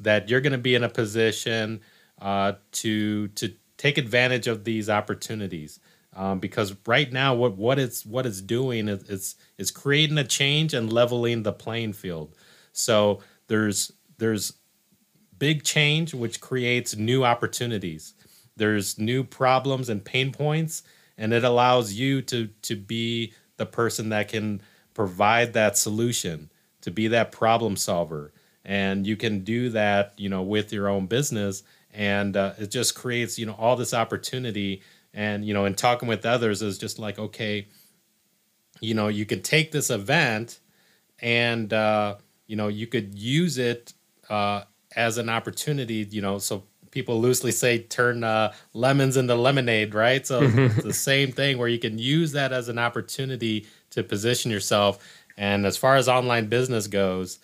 that 0.00 0.28
you're 0.28 0.40
going 0.40 0.52
to 0.52 0.58
be 0.58 0.74
in 0.74 0.82
a 0.82 0.88
position 0.88 1.80
uh, 2.20 2.54
to 2.72 3.28
to 3.28 3.54
take 3.76 3.98
advantage 3.98 4.48
of 4.48 4.64
these 4.64 4.90
opportunities 4.90 5.78
um, 6.16 6.38
because 6.38 6.74
right 6.86 7.12
now 7.12 7.34
what 7.34 7.56
what 7.56 7.78
it's 7.78 8.06
what 8.06 8.26
it's 8.26 8.40
doing 8.40 8.88
is 8.88 9.08
it's 9.08 9.36
it's 9.58 9.70
creating 9.70 10.18
a 10.18 10.24
change 10.24 10.74
and 10.74 10.92
leveling 10.92 11.42
the 11.42 11.52
playing 11.52 11.92
field. 11.92 12.34
So 12.72 13.20
there's 13.48 13.92
there's 14.18 14.54
big 15.38 15.64
change 15.64 16.14
which 16.14 16.40
creates 16.40 16.96
new 16.96 17.24
opportunities. 17.24 18.14
There's 18.56 18.98
new 18.98 19.24
problems 19.24 19.88
and 19.88 20.04
pain 20.04 20.32
points, 20.32 20.82
and 21.18 21.32
it 21.32 21.44
allows 21.44 21.92
you 21.92 22.22
to 22.22 22.48
to 22.62 22.76
be 22.76 23.32
the 23.56 23.66
person 23.66 24.10
that 24.10 24.28
can 24.28 24.62
provide 24.94 25.52
that 25.54 25.76
solution, 25.76 26.50
to 26.82 26.90
be 26.90 27.08
that 27.08 27.32
problem 27.32 27.76
solver, 27.76 28.32
and 28.64 29.06
you 29.06 29.16
can 29.16 29.42
do 29.42 29.70
that, 29.70 30.12
you 30.16 30.28
know, 30.28 30.42
with 30.42 30.72
your 30.72 30.88
own 30.88 31.06
business, 31.06 31.64
and 31.92 32.36
uh, 32.36 32.52
it 32.58 32.70
just 32.70 32.94
creates 32.94 33.38
you 33.38 33.46
know 33.46 33.56
all 33.58 33.74
this 33.74 33.94
opportunity 33.94 34.82
and 35.14 35.44
you 35.44 35.54
know 35.54 35.64
in 35.64 35.74
talking 35.74 36.08
with 36.08 36.26
others 36.26 36.60
is 36.60 36.76
just 36.76 36.98
like 36.98 37.18
okay 37.18 37.66
you 38.80 38.94
know 38.94 39.08
you 39.08 39.24
could 39.24 39.44
take 39.44 39.72
this 39.72 39.90
event 39.90 40.60
and 41.20 41.72
uh, 41.72 42.16
you 42.46 42.56
know 42.56 42.68
you 42.68 42.86
could 42.86 43.14
use 43.14 43.56
it 43.56 43.94
uh, 44.28 44.62
as 44.96 45.16
an 45.18 45.28
opportunity 45.28 46.06
you 46.10 46.20
know 46.20 46.38
so 46.38 46.64
people 46.90 47.20
loosely 47.20 47.50
say 47.50 47.78
turn 47.78 48.22
uh, 48.22 48.52
lemons 48.72 49.16
into 49.16 49.34
lemonade 49.34 49.94
right? 49.94 50.24
So 50.26 50.42
it's 50.44 50.82
the 50.82 50.92
same 50.92 51.32
thing 51.32 51.58
where 51.58 51.68
you 51.68 51.78
can 51.78 51.98
use 51.98 52.32
that 52.32 52.52
as 52.52 52.68
an 52.68 52.78
opportunity 52.78 53.66
to 53.90 54.04
position 54.04 54.52
yourself. 54.52 54.98
And 55.36 55.66
as 55.66 55.76
far 55.76 55.96
as 55.96 56.08
online 56.08 56.46
business 56.46 56.86
goes 56.86 57.40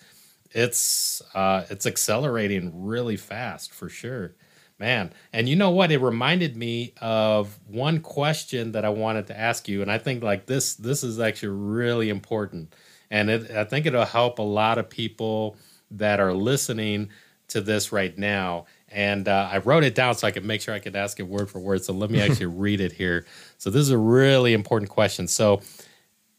it's 0.53 1.21
uh, 1.33 1.63
it's 1.69 1.85
accelerating 1.85 2.85
really 2.85 3.17
fast 3.17 3.73
for 3.73 3.89
sure 3.89 4.35
Man, 4.81 5.13
and 5.31 5.47
you 5.47 5.55
know 5.55 5.69
what? 5.69 5.91
It 5.91 5.99
reminded 5.99 6.57
me 6.57 6.95
of 6.99 7.59
one 7.67 7.99
question 7.99 8.71
that 8.71 8.83
I 8.83 8.89
wanted 8.89 9.27
to 9.27 9.39
ask 9.39 9.67
you, 9.67 9.83
and 9.83 9.91
I 9.91 9.99
think 9.99 10.23
like 10.23 10.47
this 10.47 10.73
this 10.73 11.03
is 11.03 11.19
actually 11.19 11.49
really 11.49 12.09
important, 12.09 12.73
and 13.11 13.29
it, 13.29 13.51
I 13.51 13.63
think 13.63 13.85
it'll 13.85 14.05
help 14.05 14.39
a 14.39 14.41
lot 14.41 14.79
of 14.79 14.89
people 14.89 15.55
that 15.91 16.19
are 16.19 16.33
listening 16.33 17.11
to 17.49 17.61
this 17.61 17.91
right 17.91 18.17
now. 18.17 18.65
And 18.87 19.27
uh, 19.27 19.49
I 19.51 19.59
wrote 19.59 19.83
it 19.83 19.93
down 19.93 20.15
so 20.15 20.25
I 20.25 20.31
could 20.31 20.45
make 20.45 20.61
sure 20.61 20.73
I 20.73 20.79
could 20.79 20.95
ask 20.95 21.19
it 21.19 21.27
word 21.27 21.51
for 21.51 21.59
word. 21.59 21.85
So 21.85 21.93
let 21.93 22.09
me 22.09 22.19
actually 22.23 22.47
read 22.47 22.81
it 22.81 22.93
here. 22.93 23.27
So 23.59 23.69
this 23.69 23.81
is 23.81 23.91
a 23.91 23.99
really 23.99 24.55
important 24.55 24.89
question. 24.89 25.27
So 25.27 25.61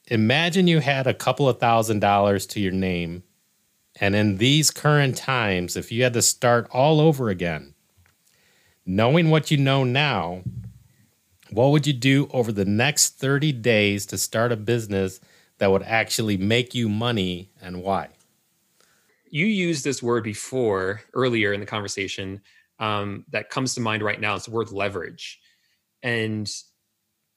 imagine 0.08 0.66
you 0.66 0.80
had 0.80 1.06
a 1.06 1.14
couple 1.14 1.48
of 1.48 1.60
thousand 1.60 2.00
dollars 2.00 2.44
to 2.46 2.60
your 2.60 2.72
name, 2.72 3.22
and 4.00 4.16
in 4.16 4.38
these 4.38 4.72
current 4.72 5.16
times, 5.16 5.76
if 5.76 5.92
you 5.92 6.02
had 6.02 6.14
to 6.14 6.22
start 6.22 6.66
all 6.72 7.00
over 7.00 7.28
again 7.28 7.71
knowing 8.84 9.30
what 9.30 9.50
you 9.50 9.56
know 9.56 9.84
now, 9.84 10.42
what 11.50 11.70
would 11.70 11.86
you 11.86 11.92
do 11.92 12.28
over 12.32 12.50
the 12.50 12.64
next 12.64 13.18
30 13.18 13.52
days 13.52 14.06
to 14.06 14.18
start 14.18 14.52
a 14.52 14.56
business 14.56 15.20
that 15.58 15.70
would 15.70 15.82
actually 15.82 16.36
make 16.36 16.74
you 16.74 16.88
money 16.88 17.50
and 17.60 17.82
why? 17.82 18.08
you 19.32 19.46
used 19.46 19.82
this 19.82 20.02
word 20.02 20.22
before 20.22 21.00
earlier 21.14 21.54
in 21.54 21.60
the 21.60 21.66
conversation 21.66 22.40
um, 22.78 23.24
that 23.30 23.48
comes 23.48 23.74
to 23.74 23.80
mind 23.80 24.02
right 24.02 24.20
now. 24.20 24.36
It's 24.36 24.44
the 24.44 24.50
word 24.50 24.70
leverage. 24.70 25.40
And 26.02 26.48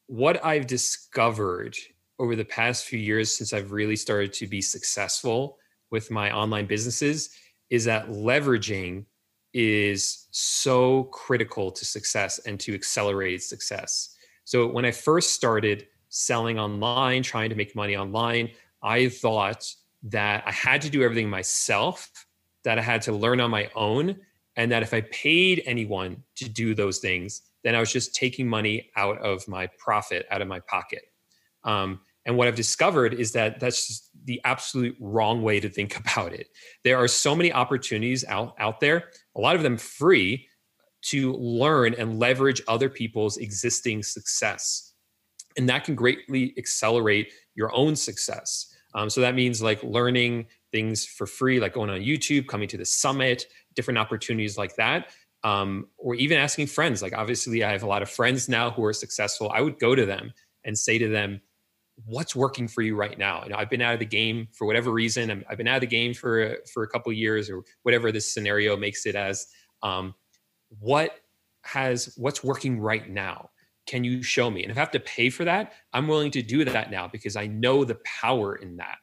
what 0.07 0.43
I've 0.43 0.67
discovered 0.67 1.75
over 2.19 2.35
the 2.35 2.43
past 2.43 2.85
few 2.85 2.99
years 2.99 3.35
since 3.35 3.53
I've 3.53 3.71
really 3.71 3.95
started 3.95 4.33
to 4.33 4.47
be 4.47 4.61
successful 4.61 5.57
with 5.89 6.11
my 6.11 6.35
online 6.35 6.65
businesses 6.65 7.29
is 7.69 7.85
that 7.85 8.09
leveraging 8.09 9.05
is 9.55 10.27
so 10.31 11.05
critical 11.05 11.71
to 11.71 11.85
success 11.85 12.39
and 12.39 12.59
to 12.59 12.73
accelerate 12.73 13.41
success. 13.41 14.17
So 14.43 14.67
when 14.67 14.83
I 14.83 14.91
first 14.91 15.31
started 15.31 15.87
selling 16.09 16.59
online, 16.59 17.23
trying 17.23 17.49
to 17.49 17.55
make 17.55 17.73
money 17.73 17.95
online, 17.95 18.51
I 18.83 19.07
thought 19.07 19.73
that 20.03 20.43
I 20.45 20.51
had 20.51 20.81
to 20.81 20.89
do 20.89 21.03
everything 21.03 21.29
myself, 21.29 22.27
that 22.63 22.77
I 22.77 22.81
had 22.81 23.01
to 23.03 23.13
learn 23.13 23.39
on 23.39 23.49
my 23.49 23.69
own, 23.75 24.17
and 24.57 24.69
that 24.73 24.83
if 24.83 24.93
I 24.93 25.01
paid 25.01 25.63
anyone 25.65 26.21
to 26.35 26.49
do 26.49 26.75
those 26.75 26.99
things, 26.99 27.41
then 27.63 27.75
I 27.75 27.79
was 27.79 27.93
just 27.93 28.13
taking 28.13 28.49
money 28.49 28.91
out 28.97 29.17
of 29.19 29.47
my 29.47 29.67
profit, 29.77 30.27
out 30.31 30.41
of 30.41 30.49
my 30.49 30.59
pocket. 30.59 31.03
Um, 31.63 32.01
and 32.25 32.37
what 32.37 32.47
I've 32.47 32.55
discovered 32.55 33.13
is 33.13 33.33
that 33.33 33.59
that's 33.59 33.87
just 33.87 34.09
the 34.25 34.41
absolute 34.43 34.95
wrong 34.99 35.43
way 35.43 35.59
to 35.59 35.69
think 35.69 35.97
about 35.99 36.33
it. 36.33 36.47
There 36.83 36.97
are 36.97 37.07
so 37.07 37.35
many 37.35 37.53
opportunities 37.53 38.25
out, 38.25 38.55
out 38.59 38.79
there, 38.79 39.09
a 39.35 39.41
lot 39.41 39.55
of 39.55 39.63
them 39.63 39.77
free, 39.77 40.47
to 41.03 41.33
learn 41.33 41.93
and 41.93 42.19
leverage 42.19 42.63
other 42.67 42.89
people's 42.89 43.37
existing 43.37 44.01
success. 44.01 44.93
And 45.55 45.69
that 45.69 45.83
can 45.83 45.93
greatly 45.93 46.53
accelerate 46.57 47.31
your 47.53 47.73
own 47.75 47.95
success. 47.95 48.75
Um, 48.95 49.09
so 49.09 49.21
that 49.21 49.35
means 49.35 49.61
like 49.61 49.83
learning 49.83 50.47
things 50.71 51.05
for 51.05 51.27
free, 51.27 51.59
like 51.59 51.73
going 51.73 51.91
on 51.91 51.99
YouTube, 51.99 52.47
coming 52.47 52.67
to 52.69 52.77
the 52.77 52.85
summit, 52.85 53.45
different 53.75 53.99
opportunities 53.99 54.57
like 54.57 54.75
that. 54.77 55.09
Um, 55.43 55.89
or 55.99 56.15
even 56.15 56.39
asking 56.39 56.67
friends. 56.67 57.03
Like, 57.03 57.13
obviously, 57.15 57.63
I 57.63 57.71
have 57.71 57.83
a 57.83 57.87
lot 57.87 58.01
of 58.01 58.09
friends 58.09 58.49
now 58.49 58.71
who 58.71 58.83
are 58.83 58.93
successful. 58.93 59.51
I 59.53 59.61
would 59.61 59.77
go 59.77 59.93
to 59.93 60.03
them 60.03 60.33
and 60.63 60.75
say 60.75 60.97
to 60.97 61.07
them, 61.07 61.39
What's 62.03 62.35
working 62.35 62.67
for 62.67 62.81
you 62.81 62.95
right 62.95 63.17
now? 63.17 63.41
And 63.41 63.53
I've 63.53 63.69
been 63.69 63.81
out 63.81 63.93
of 63.93 63.99
the 63.99 64.05
game 64.05 64.47
for 64.51 64.67
whatever 64.67 64.91
reason. 64.91 65.31
i 65.31 65.43
have 65.49 65.57
been 65.57 65.67
out 65.67 65.75
of 65.75 65.81
the 65.81 65.87
game 65.87 66.13
for 66.13 66.57
for 66.73 66.83
a 66.83 66.87
couple 66.87 67.11
years, 67.13 67.49
or 67.49 67.63
whatever 67.83 68.11
this 68.11 68.31
scenario 68.31 68.75
makes 68.75 69.05
it 69.05 69.15
as. 69.15 69.47
Um, 69.81 70.13
what 70.79 71.21
has 71.63 72.13
what's 72.17 72.43
working 72.43 72.79
right 72.79 73.09
now? 73.09 73.49
Can 73.87 74.03
you 74.03 74.23
show 74.23 74.49
me? 74.49 74.63
And 74.63 74.71
if 74.71 74.77
I 74.77 74.79
have 74.81 74.91
to 74.91 74.99
pay 74.99 75.29
for 75.29 75.45
that, 75.45 75.73
I'm 75.93 76.07
willing 76.07 76.31
to 76.31 76.41
do 76.41 76.65
that 76.65 76.91
now 76.91 77.07
because 77.07 77.35
I 77.35 77.47
know 77.47 77.85
the 77.85 77.99
power 78.03 78.55
in 78.55 78.77
that. 78.77 78.97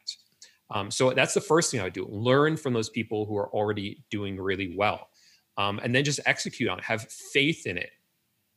Um, 0.70 0.90
so 0.90 1.12
that's 1.12 1.35
the 1.35 1.40
first 1.40 1.70
thing 1.70 1.81
I 1.81 1.85
would 1.85 1.92
do 1.92 2.07
learn 2.07 2.57
from 2.57 2.72
those 2.72 2.88
people 2.88 3.26
who 3.26 3.37
are 3.37 3.48
already 3.50 4.02
doing 4.11 4.40
really 4.40 4.74
well. 4.76 5.09
Um, 5.59 5.81
and 5.83 5.94
then 5.94 6.02
just 6.02 6.20
execute 6.24 6.68
on 6.68 6.78
it, 6.78 6.85
have 6.85 7.02
faith 7.11 7.66
in 7.66 7.76
it. 7.76 7.90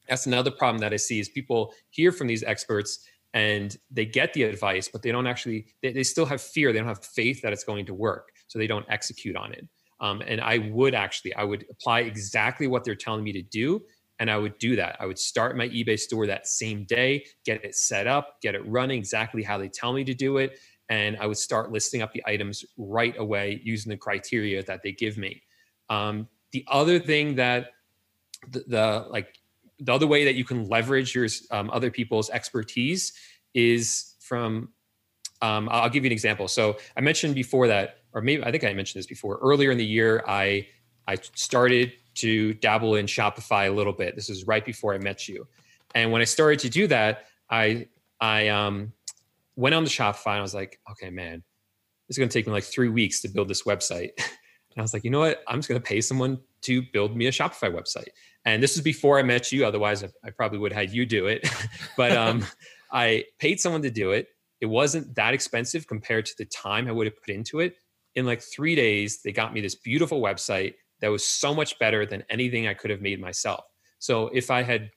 That's 0.07 0.25
another 0.25 0.51
problem 0.51 0.79
that 0.79 0.93
I 0.93 0.97
see 0.97 1.19
is 1.19 1.27
people 1.27 1.73
hear 1.89 2.11
from 2.11 2.27
these 2.27 2.43
experts 2.43 3.05
and 3.35 3.77
they 3.91 4.05
get 4.05 4.33
the 4.33 4.43
advice, 4.43 4.87
but 4.87 5.03
they 5.03 5.11
don't 5.11 5.27
actually, 5.27 5.67
they, 5.83 5.91
they 5.91 6.03
still 6.03 6.25
have 6.25 6.41
fear. 6.41 6.71
They 6.71 6.79
don't 6.79 6.87
have 6.87 7.03
faith 7.05 7.41
that 7.41 7.53
it's 7.53 7.65
going 7.65 7.85
to 7.85 7.93
work. 7.93 8.29
So 8.47 8.57
they 8.57 8.65
don't 8.65 8.85
execute 8.89 9.35
on 9.35 9.51
it. 9.51 9.67
Um, 9.99 10.23
and 10.25 10.41
I 10.41 10.69
would 10.71 10.95
actually, 10.95 11.35
I 11.35 11.43
would 11.43 11.65
apply 11.69 12.01
exactly 12.01 12.67
what 12.67 12.83
they're 12.83 12.95
telling 12.95 13.23
me 13.23 13.33
to 13.33 13.41
do 13.41 13.83
and 14.19 14.31
I 14.31 14.37
would 14.37 14.57
do 14.57 14.75
that. 14.77 14.95
I 14.99 15.05
would 15.05 15.19
start 15.19 15.57
my 15.57 15.67
eBay 15.67 15.99
store 15.99 16.25
that 16.27 16.47
same 16.47 16.85
day, 16.85 17.25
get 17.45 17.63
it 17.65 17.75
set 17.75 18.07
up, 18.07 18.37
get 18.41 18.55
it 18.55 18.65
running 18.65 18.97
exactly 18.97 19.43
how 19.43 19.57
they 19.57 19.67
tell 19.67 19.91
me 19.91 20.05
to 20.05 20.13
do 20.13 20.37
it. 20.37 20.57
And 20.87 21.17
I 21.19 21.25
would 21.25 21.37
start 21.37 21.71
listing 21.71 22.01
up 22.01 22.13
the 22.13 22.23
items 22.25 22.63
right 22.77 23.15
away 23.17 23.59
using 23.63 23.89
the 23.89 23.97
criteria 23.97 24.63
that 24.63 24.81
they 24.83 24.93
give 24.93 25.17
me. 25.17 25.41
Um, 25.89 26.29
the 26.51 26.63
other 26.69 26.99
thing 26.99 27.35
that 27.35 27.71
the, 28.49 28.63
the, 28.67 29.07
like 29.09 29.37
the 29.79 29.93
other 29.93 30.07
way 30.07 30.25
that 30.25 30.35
you 30.35 30.45
can 30.45 30.67
leverage 30.67 31.13
your 31.13 31.27
um, 31.51 31.69
other 31.71 31.91
people's 31.91 32.29
expertise 32.29 33.13
is 33.53 34.15
from 34.19 34.69
um, 35.41 35.67
I'll 35.71 35.89
give 35.89 36.03
you 36.03 36.09
an 36.09 36.13
example. 36.13 36.47
So 36.47 36.77
I 36.95 37.01
mentioned 37.01 37.35
before 37.35 37.67
that, 37.67 37.99
or 38.13 38.21
maybe 38.21 38.43
I 38.43 38.51
think 38.51 38.63
I 38.63 38.73
mentioned 38.73 38.99
this 38.99 39.07
before. 39.07 39.37
Earlier 39.41 39.71
in 39.71 39.77
the 39.77 39.85
year, 39.85 40.23
I 40.27 40.67
I 41.07 41.15
started 41.35 41.93
to 42.15 42.53
dabble 42.55 42.95
in 42.95 43.05
Shopify 43.05 43.67
a 43.67 43.71
little 43.71 43.93
bit. 43.93 44.15
This 44.15 44.29
is 44.29 44.47
right 44.47 44.65
before 44.65 44.93
I 44.93 44.97
met 44.97 45.27
you. 45.27 45.47
And 45.93 46.11
when 46.11 46.21
I 46.21 46.25
started 46.25 46.59
to 46.59 46.69
do 46.69 46.87
that, 46.87 47.25
I 47.49 47.87
I 48.19 48.47
um, 48.47 48.93
went 49.55 49.75
on 49.75 49.83
the 49.83 49.89
Shopify 49.89 50.31
and 50.31 50.39
I 50.39 50.41
was 50.41 50.53
like, 50.53 50.79
okay, 50.91 51.09
man, 51.09 51.43
this 52.07 52.15
is 52.15 52.17
going 52.17 52.29
to 52.29 52.33
take 52.33 52.47
me 52.47 52.53
like 52.53 52.63
three 52.63 52.89
weeks 52.89 53.21
to 53.21 53.27
build 53.27 53.47
this 53.47 53.63
website. 53.63 54.11
and 54.17 54.77
I 54.77 54.81
was 54.81 54.93
like, 54.93 55.03
you 55.03 55.11
know 55.11 55.19
what? 55.19 55.43
I'm 55.47 55.59
just 55.59 55.69
going 55.69 55.81
to 55.81 55.87
pay 55.87 56.01
someone 56.01 56.39
to 56.65 56.81
build 56.93 57.15
me 57.15 57.27
a 57.27 57.31
Shopify 57.31 57.73
website. 57.73 58.09
And 58.45 58.61
this 58.61 58.75
is 58.75 58.81
before 58.81 59.17
I 59.17 59.23
met 59.23 59.51
you. 59.51 59.65
Otherwise, 59.65 60.03
I, 60.03 60.09
I 60.23 60.29
probably 60.29 60.59
would 60.59 60.71
have 60.71 60.87
had 60.87 60.95
you 60.95 61.05
do 61.05 61.27
it. 61.27 61.47
but 61.97 62.11
um, 62.11 62.45
I 62.91 63.25
paid 63.39 63.59
someone 63.59 63.81
to 63.81 63.91
do 63.91 64.11
it. 64.11 64.27
It 64.61 64.67
wasn't 64.67 65.15
that 65.15 65.33
expensive 65.33 65.87
compared 65.87 66.25
to 66.27 66.33
the 66.37 66.45
time 66.45 66.87
I 66.87 66.91
would 66.91 67.07
have 67.07 67.19
put 67.19 67.33
into 67.33 67.59
it. 67.59 67.75
In 68.15 68.25
like 68.25 68.41
three 68.41 68.75
days, 68.75 69.21
they 69.21 69.31
got 69.31 69.53
me 69.53 69.61
this 69.61 69.75
beautiful 69.75 70.21
website 70.21 70.75
that 71.01 71.09
was 71.09 71.25
so 71.25 71.53
much 71.53 71.77
better 71.79 72.05
than 72.05 72.23
anything 72.29 72.67
I 72.67 72.73
could 72.73 72.89
have 72.89 73.01
made 73.01 73.19
myself. 73.19 73.65
So 73.99 74.29
if 74.33 74.49
I 74.49 74.61
had 74.61 74.91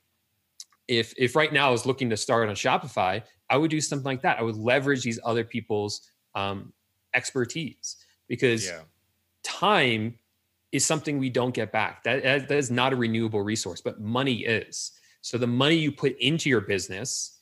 if 0.87 1.13
if 1.19 1.37
right 1.37 1.53
now 1.53 1.69
I 1.69 1.71
was 1.71 1.87
looking 1.87 2.11
to 2.11 2.17
start 2.17 2.49
on 2.49 2.55
Shopify, 2.55 3.23
I 3.51 3.57
would 3.57 3.71
do 3.71 3.81
something 3.81 4.05
like 4.05 4.23
that. 4.23 4.39
I 4.39 4.43
would 4.43 4.57
leverage 4.57 5.03
these 5.03 5.19
other 5.25 5.45
people's 5.45 6.11
um, 6.35 6.73
expertise 7.15 7.97
because 8.29 8.67
yeah. 8.67 8.81
time 9.43 10.19
is 10.73 10.85
something 10.85 11.19
we 11.19 11.31
don't 11.31 11.55
get 11.55 11.73
back. 11.73 12.05
That, 12.05 12.23
that 12.23 12.51
is 12.51 12.71
not 12.71 12.93
a 12.93 12.97
renewable 12.97 13.43
resource, 13.43 13.81
but 13.81 14.01
money 14.01 14.45
is. 14.45 14.93
So 15.21 15.39
the 15.39 15.47
money 15.47 15.77
you 15.77 15.93
put 15.93 16.17
into 16.19 16.49
your 16.49 16.61
business 16.61 17.41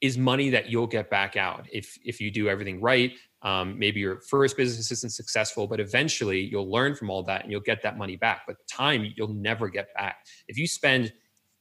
is 0.00 0.16
money 0.16 0.50
that 0.50 0.70
you'll 0.70 0.86
get 0.86 1.10
back 1.10 1.36
out 1.36 1.66
if 1.72 1.98
if 2.04 2.20
you 2.20 2.30
do 2.30 2.48
everything 2.48 2.80
right 2.80 3.12
um, 3.42 3.78
maybe 3.78 4.00
your 4.00 4.20
first 4.20 4.56
business 4.56 4.90
isn't 4.90 5.12
successful, 5.12 5.66
but 5.66 5.78
eventually 5.78 6.40
you'll 6.40 6.70
learn 6.70 6.94
from 6.94 7.08
all 7.08 7.22
that 7.24 7.42
and 7.42 7.52
you'll 7.52 7.60
get 7.60 7.82
that 7.82 7.96
money 7.96 8.16
back. 8.16 8.42
But 8.46 8.56
time 8.68 9.12
you'll 9.16 9.34
never 9.34 9.68
get 9.68 9.94
back. 9.94 10.26
If 10.48 10.58
you 10.58 10.66
spend 10.66 11.12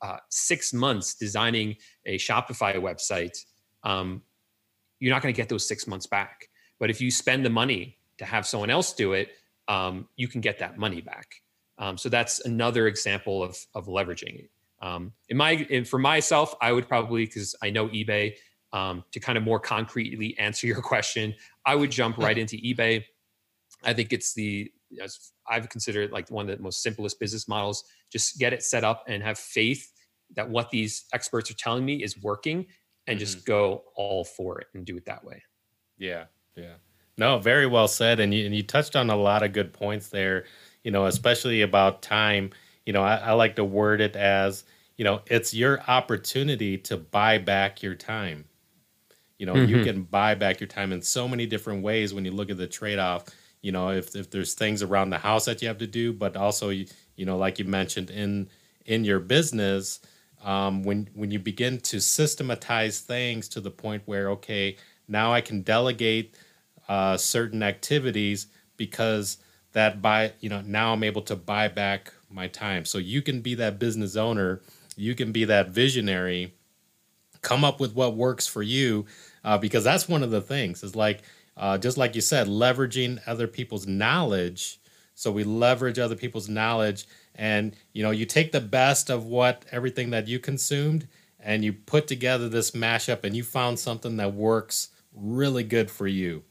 uh, 0.02 0.17
six 0.30 0.73
months 0.73 1.15
designing 1.15 1.76
a 2.06 2.17
Shopify 2.17 2.76
website, 2.76 3.38
um, 3.84 4.23
you're 5.00 5.13
not 5.13 5.21
going 5.21 5.34
to 5.34 5.38
get 5.38 5.50
those 5.50 5.67
six 5.67 5.86
months 5.86 6.08
back. 6.08 6.47
But 6.80 6.89
if 6.89 7.00
you 7.00 7.12
spend 7.12 7.45
the 7.45 7.50
money 7.50 7.97
to 8.17 8.26
have 8.26 8.47
someone 8.47 8.71
else 8.71 8.93
do 8.93 9.13
it, 9.13 9.30
um, 9.67 10.08
you 10.15 10.27
can 10.27 10.41
get 10.41 10.60
that 10.60 10.77
money 10.77 11.01
back. 11.01 11.27
Um, 11.80 11.97
so 11.97 12.10
that's 12.10 12.39
another 12.45 12.88
example 12.88 13.43
of 13.43 13.58
of 13.75 13.86
leveraging 13.86 14.39
it. 14.39 14.49
Um, 14.82 15.13
in 15.30 15.38
my 15.38 15.51
in, 15.51 15.86
for 15.86 15.99
myself, 15.99 16.53
I 16.62 16.71
would 16.71 16.88
probably 16.88 17.25
because 17.25 17.56
I 17.62 17.69
know 17.69 17.88
eBay 17.89 18.36
um, 18.73 19.03
to 19.12 19.19
kind 19.19 19.38
of 19.38 19.43
more 19.43 19.60
concretely 19.60 20.36
answer 20.39 20.67
your 20.67 20.82
question, 20.82 21.36
I 21.65 21.75
would 21.75 21.91
jump 21.91 22.17
right 22.17 22.38
into 22.38 22.58
eBay. 22.58 23.03
I 23.84 23.93
think 23.93 24.13
it's 24.13 24.34
the 24.34 24.71
as 25.01 25.32
I've 25.49 25.69
considered 25.69 26.12
like 26.12 26.30
one 26.32 26.49
of 26.49 26.58
the 26.58 26.63
most 26.63 26.82
simplest 26.82 27.19
business 27.19 27.47
models. 27.47 27.84
Just 28.12 28.39
get 28.39 28.53
it 28.53 28.63
set 28.63 28.84
up 28.84 29.03
and 29.08 29.21
have 29.21 29.38
faith 29.38 29.91
that 30.36 30.49
what 30.49 30.71
these 30.71 31.06
experts 31.13 31.49
are 31.51 31.56
telling 31.56 31.86
me 31.86 32.03
is 32.03 32.21
working, 32.21 32.67
and 33.08 33.17
mm-hmm. 33.17 33.19
just 33.19 33.45
go 33.45 33.84
all 33.95 34.23
for 34.23 34.60
it 34.60 34.67
and 34.73 34.86
do 34.86 34.97
it 34.97 35.06
that 35.06 35.23
way. 35.23 35.43
Yeah, 35.97 36.25
yeah. 36.56 36.75
No, 37.17 37.39
very 37.39 37.65
well 37.65 37.88
said, 37.88 38.19
and 38.19 38.34
you, 38.34 38.45
and 38.45 38.56
you 38.56 38.63
touched 38.63 38.95
on 38.95 39.10
a 39.10 39.15
lot 39.15 39.43
of 39.43 39.53
good 39.53 39.73
points 39.73 40.10
there. 40.10 40.45
You 40.84 40.91
know, 40.91 41.06
especially 41.06 41.62
about 41.62 42.01
time. 42.01 42.51
You 42.86 42.93
know, 42.93 43.03
I, 43.03 43.15
I 43.17 43.32
like 43.34 43.56
to 43.58 43.65
word 43.65 44.01
it 44.01 44.15
as 44.15 44.63
you 44.97 45.03
know, 45.03 45.21
it's 45.27 45.53
your 45.53 45.82
opportunity 45.88 46.77
to 46.77 46.97
buy 46.97 47.38
back 47.38 47.84
your 47.84 47.93
time 47.95 48.46
you 49.37 49.46
know, 49.46 49.54
mm-hmm. 49.54 49.75
you 49.75 49.83
can 49.83 50.04
buy 50.04 50.35
back 50.35 50.60
your 50.60 50.67
time 50.67 50.91
in 50.91 51.02
so 51.02 51.27
many 51.27 51.46
different 51.46 51.83
ways 51.83 52.13
when 52.13 52.25
you 52.25 52.31
look 52.31 52.50
at 52.50 52.58
the 52.58 52.67
trade 52.67 53.00
off. 53.00 53.25
You 53.62 53.71
know, 53.71 53.89
if 53.89 54.15
if 54.15 54.29
there's 54.29 54.54
things 54.54 54.81
around 54.81 55.10
the 55.10 55.17
house 55.17 55.46
that 55.46 55.62
you 55.62 55.67
have 55.67 55.77
to 55.79 55.87
do, 55.87 56.13
but 56.13 56.35
also 56.35 56.69
you, 56.69 56.87
you 57.15 57.25
know, 57.25 57.37
like 57.37 57.60
you 57.60 57.65
mentioned 57.65 58.10
in 58.10 58.50
in 58.85 59.04
your 59.04 59.19
business, 59.19 60.00
um, 60.44 60.83
when 60.83 61.10
when 61.13 61.31
you 61.31 61.39
begin 61.39 61.79
to 61.81 62.00
systematize 62.00 63.00
things 63.00 63.48
to 63.50 63.62
the 63.62 63.71
point 63.71 64.04
where 64.06 64.29
okay, 64.31 64.77
now 65.08 65.33
I 65.33 65.41
can 65.41 65.62
delegate 65.62 66.35
uh, 66.88 67.17
certain 67.17 67.63
activities 67.63 68.48
because 68.77 69.38
that 69.73 70.02
by 70.02 70.33
you 70.40 70.50
know 70.50 70.62
now 70.62 70.94
I'm 70.94 71.04
able 71.04 71.21
to 71.23 71.35
buy 71.35 71.67
back 71.67 72.13
my 72.29 72.48
time. 72.48 72.85
So 72.85 72.98
you 72.98 73.21
can 73.21 73.42
be 73.42 73.56
that 73.56 73.79
business 73.79 74.15
owner, 74.15 74.62
you 74.96 75.15
can 75.15 75.31
be 75.31 75.46
that 75.46 75.69
visionary, 75.69 76.54
come 77.42 77.63
up 77.63 77.79
with 77.79 77.94
what 77.94 78.15
works 78.15 78.48
for 78.48 78.63
you 78.63 79.06
uh, 79.44 79.58
because 79.58 79.83
that's 79.83 80.08
one 80.08 80.23
of 80.23 80.31
the 80.31 80.42
things. 80.42 80.83
Is 80.83 80.96
like 80.96 81.21
uh, 81.56 81.77
just 81.77 81.98
like 81.98 82.15
you 82.15 82.21
said 82.21 82.48
leveraging 82.48 83.19
other 83.25 83.48
people's 83.48 83.88
knowledge. 83.88 84.79
So 85.15 85.31
we 85.31 85.44
leverage 85.44 85.98
other 85.98 86.15
people's 86.15 86.48
knowledge 86.48 87.08
and 87.38 87.75
you 87.94 88.04
know 88.04 88.12
you 88.12 88.25
take 88.25 88.52
the 88.52 88.62
best 88.62 89.10
of 89.10 89.25
what 89.25 89.65
everything 89.71 90.10
that 90.10 90.27
you 90.27 90.40
consumed 90.40 91.08
and 91.40 91.63
you 91.63 91.71
put 91.71 92.08
together 92.08 92.50
this 92.50 92.71
mashup 92.71 93.23
and 93.23 93.35
you 93.35 93.44
found 93.44 93.79
something 93.79 94.17
that 94.17 94.33
works 94.33 94.90
really 95.13 95.63
good 95.63 95.90
for 95.90 96.08
you 96.08 96.44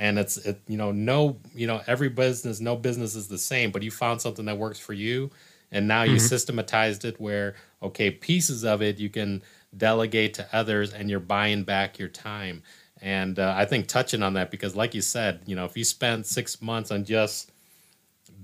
and 0.00 0.18
it's 0.18 0.38
it, 0.38 0.60
you 0.66 0.78
know 0.78 0.90
no 0.90 1.36
you 1.54 1.66
know 1.66 1.80
every 1.86 2.08
business 2.08 2.58
no 2.58 2.74
business 2.74 3.14
is 3.14 3.28
the 3.28 3.38
same 3.38 3.70
but 3.70 3.82
you 3.82 3.90
found 3.90 4.20
something 4.20 4.46
that 4.46 4.58
works 4.58 4.80
for 4.80 4.94
you 4.94 5.30
and 5.70 5.86
now 5.86 6.02
you 6.02 6.16
mm-hmm. 6.16 6.26
systematized 6.26 7.04
it 7.04 7.20
where 7.20 7.54
okay 7.82 8.10
pieces 8.10 8.64
of 8.64 8.82
it 8.82 8.98
you 8.98 9.10
can 9.10 9.40
delegate 9.76 10.34
to 10.34 10.48
others 10.52 10.92
and 10.92 11.08
you're 11.08 11.20
buying 11.20 11.62
back 11.62 11.98
your 11.98 12.08
time 12.08 12.62
and 13.00 13.38
uh, 13.38 13.54
i 13.56 13.64
think 13.64 13.86
touching 13.86 14.22
on 14.22 14.32
that 14.32 14.50
because 14.50 14.74
like 14.74 14.94
you 14.94 15.02
said 15.02 15.40
you 15.46 15.54
know 15.54 15.66
if 15.66 15.76
you 15.76 15.84
spend 15.84 16.26
six 16.26 16.60
months 16.60 16.90
on 16.90 17.04
just 17.04 17.52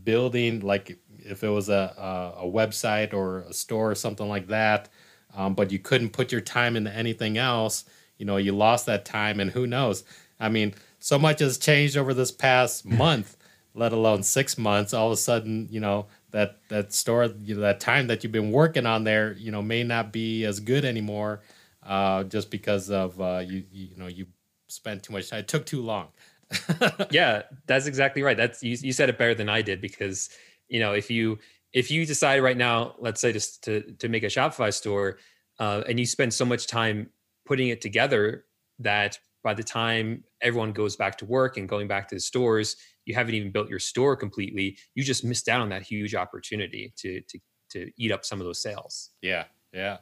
building 0.04 0.61
like 0.61 0.98
if 1.18 1.42
it 1.42 1.48
was 1.48 1.68
a, 1.68 2.34
a, 2.38 2.44
a 2.44 2.48
website 2.48 3.12
or 3.12 3.40
a 3.40 3.52
store 3.52 3.90
or 3.90 3.94
something 3.96 4.28
like 4.28 4.46
that 4.46 4.88
um, 5.34 5.54
but 5.54 5.72
you 5.72 5.78
couldn't 5.78 6.11
put 6.11 6.30
your 6.30 6.40
time 6.40 6.76
into 6.76 6.92
anything 6.92 7.38
else 7.38 7.86
you 8.18 8.26
know 8.26 8.36
you 8.36 8.52
lost 8.52 8.84
that 8.86 9.07
time 9.07 9.40
and 9.40 9.50
who 9.50 9.66
knows 9.66 10.04
i 10.38 10.48
mean 10.48 10.72
so 11.07 11.20
much 11.20 11.38
has 11.38 11.57
changed 11.57 11.96
over 11.96 12.12
this 12.12 12.32
past 12.32 12.84
month 13.04 13.36
let 13.76 13.92
alone 13.92 14.22
six 14.22 14.57
months. 14.57 14.94
All 14.94 15.09
of 15.09 15.12
a 15.12 15.16
sudden 15.16 15.68
you 15.70 15.78
know 15.78 16.07
that 16.32 16.59
that 16.68 16.92
store 16.92 17.26
you 17.44 17.54
know, 17.54 17.61
that 17.61 17.78
time 17.78 18.09
that 18.09 18.24
you've 18.24 18.32
been 18.32 18.50
working 18.50 18.86
on 18.86 19.04
there 19.04 19.32
you 19.34 19.52
know 19.52 19.62
may 19.62 19.84
not 19.84 20.12
be 20.12 20.44
as 20.44 20.59
good 20.59 20.84
anymore 20.84 21.42
uh, 21.84 22.24
just 22.24 22.50
because 22.50 22.90
of 22.90 23.20
uh, 23.20 23.42
you, 23.46 23.64
you 23.70 23.96
know 23.96 24.09
you 24.09 24.26
spent 24.66 25.04
too 25.04 25.12
much 25.12 25.30
time 25.30 25.40
it 25.40 25.48
took 25.48 25.64
too 25.64 25.82
long. 25.82 26.09
Yeah 27.11 27.42
that's 27.66 27.86
exactly 27.86 28.22
right. 28.22 28.36
That's 28.36 28.62
you, 28.62 28.76
you 28.80 28.92
said 28.92 29.09
it 29.09 29.18
better 29.18 29.34
than 29.34 29.48
i 29.48 29.62
did 29.62 29.80
because 29.80 30.30
you 30.68 30.80
know 30.80 30.92
if 30.92 31.11
you 31.11 31.38
if 31.72 31.90
you 31.90 32.04
decide 32.07 32.42
right 32.42 32.57
now 32.57 32.94
let's 32.98 33.20
say 33.20 33.32
just 33.32 33.62
to 33.64 33.82
to 34.00 34.09
make 34.09 34.24
a 34.24 34.32
shopify 34.36 34.72
store 34.72 35.18
uh, 35.61 35.82
and 35.88 36.00
you 36.00 36.07
spend 36.07 36.34
so 36.34 36.44
much 36.44 36.66
time 36.66 37.11
putting 37.44 37.68
it 37.68 37.80
together 37.80 38.44
that 38.80 39.18
by 39.47 39.55
the 39.55 39.62
time 39.62 40.24
everyone 40.42 40.72
goes 40.72 40.97
back 40.97 41.16
to 41.18 41.24
work 41.26 41.57
and 41.57 41.68
going 41.68 41.88
back 41.88 42.09
to 42.09 42.16
the 42.16 42.20
stores 42.20 42.76
you 43.07 43.14
haven't 43.14 43.34
even 43.34 43.53
built 43.53 43.70
your 43.70 43.78
store 43.78 44.16
completely. 44.16 44.76
You 44.97 45.05
just 45.05 45.24
missed 45.24 45.49
out 45.49 45.61
on 45.61 45.68
that 45.70 45.82
huge 45.82 46.14
opportunity 46.14 46.92
to 46.97 47.20
to 47.22 47.38
to 47.70 47.90
eat 47.97 48.12
up 48.12 48.24
some 48.24 48.40
of 48.40 48.47
those 48.47 48.61
sales. 48.61 49.11
Yeah 49.22 49.44
yeah. 49.72 49.99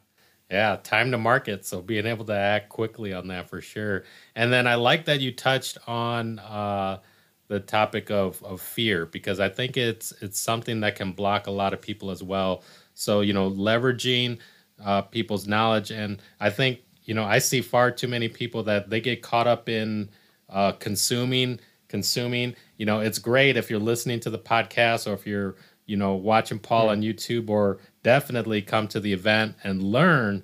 Yeah 0.51 0.77
time 0.83 1.11
to 1.13 1.19
market. 1.19 1.65
So 1.65 1.81
being 1.83 2.07
able 2.07 2.25
to 2.27 2.35
act 2.35 2.69
quickly 2.69 3.13
on 3.13 3.29
that 3.29 3.49
for 3.49 3.61
sure. 3.61 4.05
And 4.35 4.53
then 4.53 4.67
i 4.67 4.75
like 4.75 5.05
that 5.07 5.21
you 5.21 5.33
touched 5.33 5.79
on 5.87 6.39
uh 6.41 7.01
the 7.49 7.61
topic 7.61 8.11
of 8.11 8.43
of 8.43 8.61
fear 8.61 9.05
because 9.07 9.39
i 9.39 9.49
think 9.51 9.77
it's 9.77 10.13
it's 10.23 10.41
something 10.41 10.81
that 10.81 10.97
can 10.97 11.13
block 11.13 11.47
a 11.47 11.51
lot 11.51 11.75
of 11.75 11.81
people 11.83 12.11
as 12.11 12.23
well. 12.23 12.65
So 12.95 13.21
you 13.21 13.33
know 13.33 13.51
leveraging 13.51 14.39
uh, 14.85 15.03
people's 15.03 15.47
knowledge. 15.47 15.91
And 15.93 16.21
i 16.41 16.51
think 16.51 16.81
you 17.05 17.15
know 17.15 17.25
i 17.25 17.39
see 17.39 17.61
far 17.61 17.91
too 17.91 18.09
many 18.09 18.29
people 18.29 18.63
that 18.63 18.91
they 18.91 19.01
get 19.01 19.23
caught 19.23 19.47
up 19.47 19.69
in 19.69 20.09
uh, 20.51 20.73
consuming 20.73 21.59
consuming. 21.89 22.55
You 22.77 22.87
know 22.87 23.01
it's 23.01 23.19
great 23.19 23.57
if 23.57 23.71
you're 23.71 23.79
listening 23.79 24.19
to 24.21 24.31
the 24.31 24.39
podcast 24.39 25.07
or 25.09 25.15
if 25.15 25.27
you're 25.27 25.55
you 25.87 25.97
know 25.97 26.15
watching 26.15 26.59
paul 26.59 26.87
yeah. 26.87 26.91
on 26.91 27.03
youtube 27.03 27.49
or 27.49 27.79
definitely 28.03 28.63
come 28.63 28.89
to 28.89 29.01
the 29.01 29.13
event 29.13 29.55
and 29.63 29.83
learn 29.83 30.43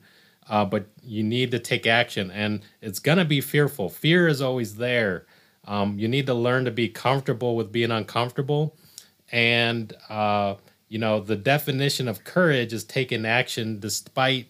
uh, 0.51 0.65
but 0.65 0.87
you 1.03 1.23
need 1.23 1.53
to 1.53 1.59
take 1.59 1.87
action 1.87 2.31
and 2.31 2.61
it's 2.81 2.99
going 2.99 3.19
to 3.19 3.25
be 3.25 3.41
fearful. 3.41 3.89
Fear 3.89 4.27
is 4.27 4.43
always 4.43 4.77
there. 4.77 5.25
Um, 5.65 5.97
you 5.99 6.09
need 6.09 6.27
to 6.27 6.35
learn 6.35 6.65
to 6.65 6.73
be 6.73 6.89
comfortable 6.89 7.55
with 7.55 7.71
being 7.71 7.93
uncomfortable 7.93 8.77
and 9.31 9.93
uh, 10.09 10.57
you 10.89 10.99
know 10.99 11.21
the 11.21 11.37
definition 11.37 12.09
of 12.09 12.25
courage 12.25 12.73
is 12.73 12.85
taking 12.85 13.25
action 13.25 13.79
despite 13.79 14.49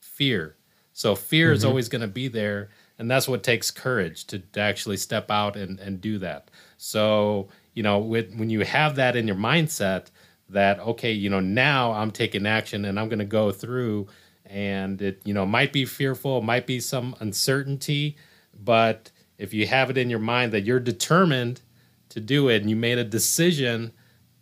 fear 0.00 0.56
so 1.00 1.14
fear 1.14 1.46
mm-hmm. 1.46 1.54
is 1.54 1.64
always 1.64 1.88
going 1.88 2.02
to 2.02 2.06
be 2.08 2.28
there 2.28 2.68
and 2.98 3.10
that's 3.10 3.26
what 3.26 3.42
takes 3.42 3.70
courage 3.70 4.26
to, 4.26 4.38
to 4.38 4.60
actually 4.60 4.98
step 4.98 5.30
out 5.30 5.56
and, 5.56 5.80
and 5.80 5.98
do 6.02 6.18
that 6.18 6.50
so 6.76 7.48
you 7.72 7.82
know 7.82 7.98
with, 7.98 8.34
when 8.34 8.50
you 8.50 8.60
have 8.60 8.96
that 8.96 9.16
in 9.16 9.26
your 9.26 9.36
mindset 9.36 10.08
that 10.50 10.78
okay 10.80 11.10
you 11.10 11.30
know 11.30 11.40
now 11.40 11.92
i'm 11.92 12.10
taking 12.10 12.44
action 12.44 12.84
and 12.84 13.00
i'm 13.00 13.08
going 13.08 13.18
to 13.18 13.24
go 13.24 13.50
through 13.50 14.06
and 14.44 15.00
it 15.00 15.22
you 15.24 15.32
know 15.32 15.46
might 15.46 15.72
be 15.72 15.86
fearful 15.86 16.42
might 16.42 16.66
be 16.66 16.78
some 16.78 17.16
uncertainty 17.20 18.14
but 18.62 19.10
if 19.38 19.54
you 19.54 19.66
have 19.66 19.88
it 19.88 19.96
in 19.96 20.10
your 20.10 20.18
mind 20.18 20.52
that 20.52 20.64
you're 20.66 20.78
determined 20.78 21.62
to 22.10 22.20
do 22.20 22.50
it 22.50 22.60
and 22.60 22.68
you 22.68 22.76
made 22.76 22.98
a 22.98 23.04
decision 23.04 23.90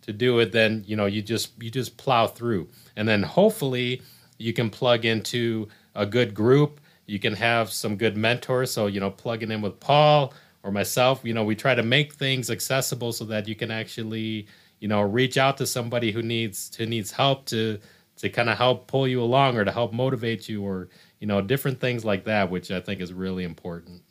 to 0.01 0.11
do 0.11 0.39
it 0.39 0.51
then 0.51 0.83
you 0.85 0.97
know 0.97 1.05
you 1.05 1.21
just 1.21 1.51
you 1.63 1.71
just 1.71 1.95
plow 1.95 2.27
through 2.27 2.67
and 2.97 3.07
then 3.07 3.23
hopefully 3.23 4.01
you 4.37 4.51
can 4.51 4.69
plug 4.69 5.05
into 5.05 5.69
a 5.95 6.05
good 6.05 6.33
group 6.33 6.79
you 7.09 7.17
can 7.17 7.33
have 7.33 7.71
some 7.71 7.95
good 7.95 8.15
mentors. 8.15 8.71
So, 8.71 8.85
you 8.85 8.99
know, 8.99 9.09
plugging 9.09 9.49
in 9.49 9.61
with 9.61 9.79
Paul 9.79 10.31
or 10.61 10.71
myself, 10.71 11.21
you 11.23 11.33
know, 11.33 11.43
we 11.43 11.55
try 11.55 11.73
to 11.73 11.81
make 11.81 12.13
things 12.13 12.51
accessible 12.51 13.11
so 13.11 13.25
that 13.25 13.47
you 13.47 13.55
can 13.55 13.71
actually, 13.71 14.47
you 14.79 14.87
know, 14.87 15.01
reach 15.01 15.35
out 15.35 15.57
to 15.57 15.65
somebody 15.65 16.11
who 16.11 16.21
needs 16.21 16.73
who 16.75 16.85
needs 16.85 17.11
help 17.11 17.45
to 17.47 17.79
to 18.17 18.29
kind 18.29 18.47
of 18.47 18.57
help 18.57 18.87
pull 18.87 19.07
you 19.07 19.23
along 19.23 19.57
or 19.57 19.65
to 19.65 19.71
help 19.71 19.91
motivate 19.91 20.47
you 20.47 20.63
or, 20.63 20.89
you 21.19 21.25
know, 21.25 21.41
different 21.41 21.79
things 21.79 22.05
like 22.05 22.25
that, 22.25 22.51
which 22.51 22.69
I 22.69 22.79
think 22.79 23.01
is 23.01 23.11
really 23.11 23.43
important. 23.43 24.03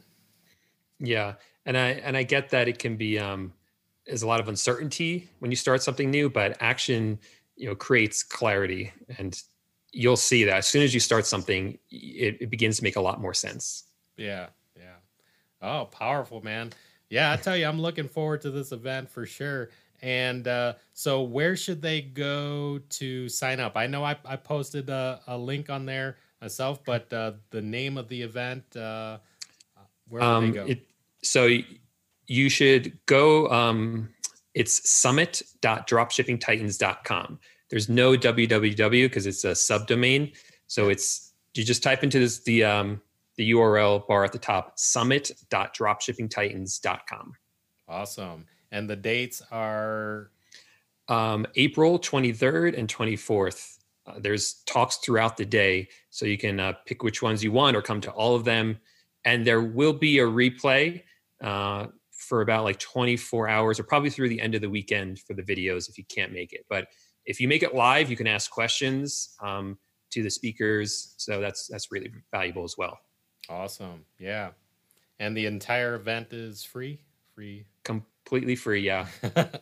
Yeah. 0.99 1.35
And 1.64 1.79
I 1.79 1.91
and 1.91 2.16
I 2.16 2.24
get 2.24 2.51
that 2.51 2.66
it 2.66 2.81
can 2.81 2.97
be 2.97 3.20
um 3.20 3.53
there's 4.07 4.22
a 4.22 4.26
lot 4.26 4.41
of 4.41 4.49
uncertainty 4.49 5.29
when 5.39 5.53
you 5.53 5.57
start 5.57 5.85
something 5.85 6.11
new, 6.11 6.29
but 6.29 6.57
action, 6.61 7.20
you 7.55 7.68
know, 7.68 7.76
creates 7.76 8.24
clarity 8.24 8.91
and 9.18 9.41
you'll 9.93 10.16
see 10.16 10.45
that 10.45 10.59
as 10.59 10.66
soon 10.66 10.82
as 10.82 10.93
you 10.93 11.01
start 11.01 11.26
something, 11.26 11.78
it, 11.91 12.36
it 12.41 12.51
begins 12.51 12.76
to 12.78 12.84
make 12.84 12.97
a 12.97 13.01
lot 13.01 13.20
more 13.20 13.34
sense. 13.34 13.84
Yeah. 14.16 14.49
Yeah. 14.76 14.97
Oh, 15.62 15.86
powerful, 15.86 16.43
man. 16.43 16.72
Yeah, 17.11 17.32
I 17.32 17.36
tell 17.36 17.57
you, 17.57 17.66
I'm 17.66 17.80
looking 17.80 18.09
forward 18.09 18.43
to 18.43 18.51
this 18.51 18.72
event 18.72 19.09
for 19.11 19.24
sure. 19.24 19.70
And 20.03 20.47
uh, 20.47 20.74
so, 20.93 21.22
where 21.22 21.57
should 21.57 21.80
they 21.82 22.03
go 22.03 22.78
to 22.91 23.28
sign 23.28 23.59
up? 23.59 23.76
I 23.76 23.89
know 23.89 24.05
I, 24.05 24.16
I 24.24 24.36
posted 24.36 24.91
a, 24.91 25.20
a 25.26 25.36
link 25.36 25.70
on 25.70 25.86
there 25.86 26.18
myself, 26.41 26.84
but 26.84 27.12
uh, 27.12 27.32
the 27.51 27.62
name 27.62 27.99
of 27.99 28.09
the 28.09 28.22
event, 28.22 28.76
uh, 28.76 29.18
where 30.09 30.22
um, 30.22 30.47
they 30.47 30.53
go? 30.53 30.66
It, 30.66 30.86
so, 31.22 31.49
you 32.26 32.49
should 32.49 32.97
go. 33.07 33.49
Um, 33.49 34.11
it's 34.55 34.89
summit.dropshippingtitans.com. 34.89 37.41
There's 37.70 37.88
no 37.88 38.12
www 38.12 39.04
because 39.04 39.26
it's 39.26 39.44
a 39.44 39.52
subdomain. 39.52 40.36
So 40.66 40.88
it's 40.88 41.32
you 41.54 41.64
just 41.64 41.82
type 41.82 42.04
into 42.04 42.18
this 42.18 42.40
the 42.40 42.64
um, 42.64 43.00
the 43.36 43.52
URL 43.52 44.06
bar 44.06 44.24
at 44.24 44.32
the 44.32 44.38
top 44.38 44.78
summit.dropshippingtitans.com. 44.78 47.32
Awesome. 47.88 48.44
And 48.70 48.90
the 48.90 48.96
dates 48.96 49.42
are 49.50 50.30
um, 51.08 51.46
April 51.56 51.98
23rd 51.98 52.78
and 52.78 52.88
24th. 52.88 53.78
Uh, 54.06 54.14
there's 54.18 54.62
talks 54.66 54.96
throughout 54.96 55.36
the 55.36 55.44
day, 55.44 55.88
so 56.10 56.26
you 56.26 56.38
can 56.38 56.60
uh, 56.60 56.74
pick 56.86 57.02
which 57.02 57.22
ones 57.22 57.42
you 57.42 57.50
want 57.52 57.76
or 57.76 57.82
come 57.82 58.00
to 58.02 58.10
all 58.10 58.34
of 58.34 58.44
them. 58.44 58.78
And 59.24 59.46
there 59.46 59.62
will 59.62 59.92
be 59.92 60.18
a 60.18 60.26
replay 60.26 61.02
uh, 61.42 61.86
for 62.10 62.42
about 62.42 62.64
like 62.64 62.78
24 62.78 63.48
hours 63.48 63.80
or 63.80 63.84
probably 63.84 64.10
through 64.10 64.28
the 64.28 64.40
end 64.40 64.54
of 64.54 64.60
the 64.60 64.70
weekend 64.70 65.20
for 65.20 65.34
the 65.34 65.42
videos 65.42 65.88
if 65.88 65.98
you 65.98 66.04
can't 66.08 66.32
make 66.32 66.52
it. 66.52 66.64
But 66.68 66.88
if 67.29 67.43
you 67.43 67.47
make 67.47 67.62
it 67.62 67.74
live, 67.74 68.11
you 68.11 68.16
can 68.16 68.26
ask 68.26 68.51
questions 68.51 69.37
um, 69.43 69.79
to 70.11 70.22
the 70.22 70.31
speakers. 70.31 71.14
So 71.18 71.41
that's 71.41 71.68
that's 71.68 71.93
really 71.93 72.11
valuable 72.33 72.64
as 72.64 72.76
well. 72.76 72.99
Awesome. 73.51 74.05
Yeah. 74.18 74.51
And 75.20 75.37
the 75.37 75.47
entire 75.47 75.95
event 75.95 76.33
is 76.33 76.64
free? 76.64 77.01
Free. 77.35 77.66
Completely 77.85 78.57
free, 78.57 78.81
yeah. 78.81 79.07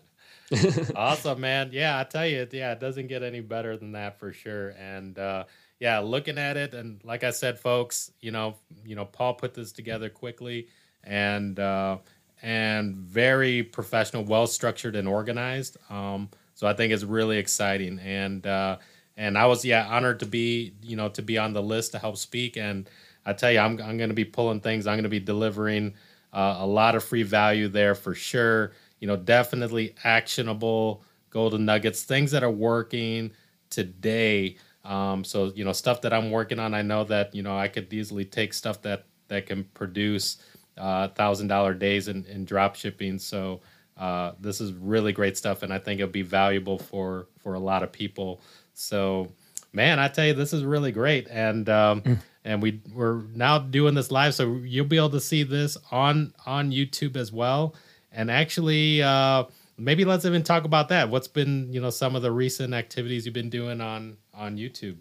awesome, 0.95 1.41
man. 1.41 1.71
Yeah, 1.73 1.99
I 1.99 2.05
tell 2.05 2.27
you, 2.27 2.47
yeah, 2.53 2.73
it 2.73 2.81
doesn't 2.81 3.09
get 3.09 3.25
any 3.25 3.41
better 3.41 3.77
than 3.77 3.93
that 3.93 4.21
for 4.21 4.33
sure. 4.33 4.71
And 4.71 5.19
uh 5.19 5.45
yeah, 5.81 5.99
looking 5.99 6.39
at 6.39 6.57
it 6.57 6.73
and 6.73 7.03
like 7.05 7.25
I 7.25 7.31
said, 7.31 7.59
folks, 7.59 8.12
you 8.21 8.31
know, 8.31 8.57
you 8.85 8.95
know, 8.95 9.05
Paul 9.05 9.35
put 9.35 9.55
this 9.55 9.73
together 9.73 10.09
quickly 10.09 10.69
and 11.03 11.59
uh 11.59 11.99
and 12.43 12.95
very 12.95 13.64
professional, 13.64 14.25
well 14.25 14.47
structured 14.47 14.95
and 14.95 15.09
organized. 15.09 15.79
Um 15.91 16.31
so 16.57 16.66
I 16.66 16.74
think 16.74 16.92
it's 16.92 17.04
really 17.04 17.38
exciting, 17.38 18.00
and 18.00 18.46
uh, 18.46 18.78
and 19.16 19.38
I 19.38 19.46
was 19.46 19.64
yeah 19.64 19.86
honored 19.88 20.20
to 20.20 20.26
be 20.26 20.74
you 20.82 20.96
know 20.96 21.09
to 21.11 21.22
be 21.22 21.38
on 21.38 21.52
the 21.52 21.62
list 21.62 21.92
to 21.92 22.00
help 22.00 22.16
speak. 22.16 22.57
And 22.57 22.90
I 23.24 23.34
tell 23.34 23.52
you, 23.52 23.61
I'm 23.61 23.80
I'm 23.80 23.98
going 23.98 24.11
to 24.11 24.14
be 24.14 24.24
pulling 24.24 24.61
things. 24.61 24.86
I'm 24.88 24.94
going 24.94 25.04
to 25.04 25.11
be 25.11 25.20
delivering 25.20 25.94
uh, 26.32 26.57
a 26.61 26.66
lot 26.66 26.96
of 26.96 27.04
free 27.04 27.22
value 27.22 27.68
there 27.68 27.94
for 27.94 28.14
sure. 28.14 28.72
You 29.00 29.07
know, 29.07 29.16
definitely 29.16 29.94
actionable 30.04 31.04
golden 31.30 31.64
nuggets, 31.66 32.02
things 32.04 32.32
that 32.32 32.42
are 32.42 32.50
working 32.50 33.30
today. 33.70 34.57
Um, 34.84 35.24
so 35.24 35.52
you 35.54 35.64
know, 35.64 35.72
stuff 35.72 36.00
that 36.02 36.12
I'm 36.12 36.30
working 36.30 36.59
on. 36.59 36.74
I 36.74 36.82
know 36.82 37.04
that 37.04 37.34
you 37.34 37.42
know 37.42 37.57
I 37.57 37.68
could 37.68 37.92
easily 37.92 38.24
take 38.24 38.54
stuff 38.54 38.82
that 38.82 39.04
that 39.28 39.46
can 39.46 39.64
produce 39.74 40.38
uh, 40.78 41.09
thousand 41.09 41.48
dollar 41.48 41.74
days 41.74 42.09
in, 42.09 42.24
in 42.26 42.44
drop 42.44 42.76
shipping. 42.76 43.18
So 43.18 43.61
uh, 43.97 44.32
this 44.40 44.61
is 44.61 44.72
really 44.72 45.12
great 45.12 45.36
stuff, 45.36 45.62
and 45.62 45.72
I 45.72 45.78
think 45.78 46.01
it'll 46.01 46.12
be 46.12 46.22
valuable 46.22 46.78
for 46.78 47.28
for 47.38 47.55
a 47.55 47.59
lot 47.59 47.82
of 47.82 47.92
people. 47.92 48.40
So, 48.74 49.32
man, 49.72 49.99
I 49.99 50.09
tell 50.09 50.26
you, 50.26 50.34
this 50.34 50.53
is 50.53 50.64
really 50.64 50.92
great, 50.92 51.28
and 51.30 51.68
um, 51.68 52.03
mm. 52.03 52.18
and 52.44 52.61
we 52.61 52.82
we're 52.94 53.22
now 53.34 53.59
doing 53.59 53.94
this 53.94 54.11
live, 54.11 54.34
so 54.34 54.57
you'll 54.57 54.86
be 54.86 54.99
able 54.99 55.11
to 55.11 55.20
see 55.20 55.42
this 55.42 55.76
on 55.90 56.34
on 56.44 56.72
YouTube 56.72 57.16
as 57.16 57.32
well. 57.32 57.74
And 58.12 58.30
actually, 58.30 59.03
uh, 59.03 59.44
maybe 59.78 60.05
let's 60.05 60.24
even 60.24 60.42
talk 60.42 60.64
about 60.64 60.88
that. 60.90 61.09
What's 61.09 61.28
been 61.28 61.72
you 61.72 61.80
know 61.80 61.90
some 61.90 62.14
of 62.14 62.22
the 62.22 62.32
recent 62.32 62.74
activities 62.74 63.24
you've 63.24 63.34
been 63.34 63.51
doing 63.51 63.80
on 63.80 64.18
on 64.34 64.59
YouTube? 64.59 64.99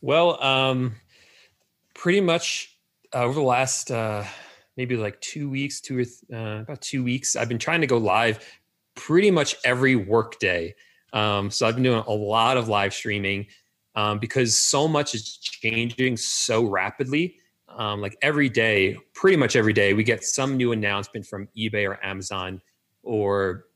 Well, 0.00 0.42
um, 0.42 0.94
pretty 1.94 2.20
much 2.20 2.76
uh, 3.12 3.24
over 3.24 3.34
the 3.34 3.46
last 3.46 3.90
uh, 3.90 4.24
maybe 4.80 4.96
like 4.96 5.20
two 5.20 5.50
weeks, 5.50 5.78
two 5.78 5.98
or 5.98 6.04
th- 6.04 6.24
uh, 6.32 6.62
about 6.62 6.80
two 6.80 7.04
weeks, 7.04 7.36
I've 7.36 7.50
been 7.50 7.58
trying 7.58 7.82
to 7.82 7.86
go 7.86 7.98
live 7.98 8.42
pretty 8.94 9.30
much 9.30 9.54
every 9.62 9.94
workday. 9.94 10.74
Um, 11.12 11.50
so 11.50 11.66
I've 11.66 11.74
been 11.74 11.84
doing 11.84 12.02
a 12.06 12.12
lot 12.12 12.56
of 12.56 12.68
live 12.68 12.94
streaming 12.94 13.48
um, 13.94 14.18
because 14.18 14.56
so 14.56 14.88
much 14.88 15.14
is 15.14 15.36
changing 15.36 16.16
so 16.16 16.64
rapidly. 16.64 17.36
Um, 17.68 18.00
like 18.00 18.16
every 18.22 18.48
day, 18.48 18.96
pretty 19.12 19.36
much 19.36 19.54
every 19.54 19.74
day, 19.74 19.92
we 19.92 20.02
get 20.02 20.24
some 20.24 20.56
new 20.56 20.72
announcement 20.72 21.26
from 21.26 21.46
eBay 21.54 21.86
or 21.86 22.02
Amazon 22.02 22.62
or 23.02 23.66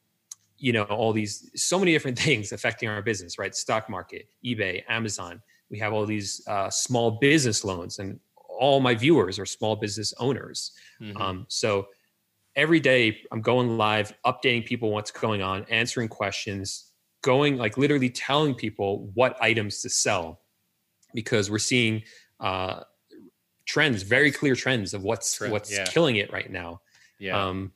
you 0.57 0.72
know 0.72 0.84
all 0.84 1.12
these 1.12 1.50
so 1.55 1.78
many 1.78 1.92
different 1.92 2.18
things 2.26 2.52
affecting 2.52 2.88
our 2.88 3.02
business 3.02 3.38
right 3.38 3.55
stock 3.57 3.90
market 3.90 4.28
ebay 4.44 4.84
amazon 4.88 5.42
we 5.70 5.78
have 5.78 5.92
all 5.92 6.07
these 6.07 6.46
uh, 6.46 6.70
small 6.70 7.12
business 7.12 7.64
loans 7.64 7.98
and 7.98 8.20
all 8.36 8.78
my 8.80 8.94
viewers 8.94 9.38
are 9.38 9.46
small 9.46 9.74
business 9.74 10.14
owners 10.18 10.72
mm-hmm. 11.01 11.16
um, 11.16 11.47
so 11.49 11.86
every 12.57 12.80
day 12.80 13.18
i'm 13.32 13.40
going 13.40 13.76
live 13.76 14.12
updating 14.24 14.64
people 14.64 14.90
what's 14.90 15.11
going 15.11 15.42
on 15.42 15.64
answering 15.68 16.09
questions 16.09 16.92
going 17.22 17.57
like 17.57 17.76
literally 17.76 18.11
telling 18.11 18.55
people 18.55 19.11
what 19.14 19.36
items 19.40 19.80
to 19.80 19.88
sell 19.88 20.40
because 21.14 21.51
we're 21.51 21.59
seeing 21.59 22.03
uh, 22.40 22.80
trends 23.66 24.03
very 24.03 24.30
clear 24.30 24.55
trends 24.55 24.95
of 24.95 25.03
what's 25.03 25.34
Trend, 25.34 25.53
what's 25.53 25.72
yeah. 25.72 25.84
killing 25.84 26.16
it 26.16 26.32
right 26.32 26.51
now 26.51 26.80
yeah 27.18 27.49
um, 27.49 27.72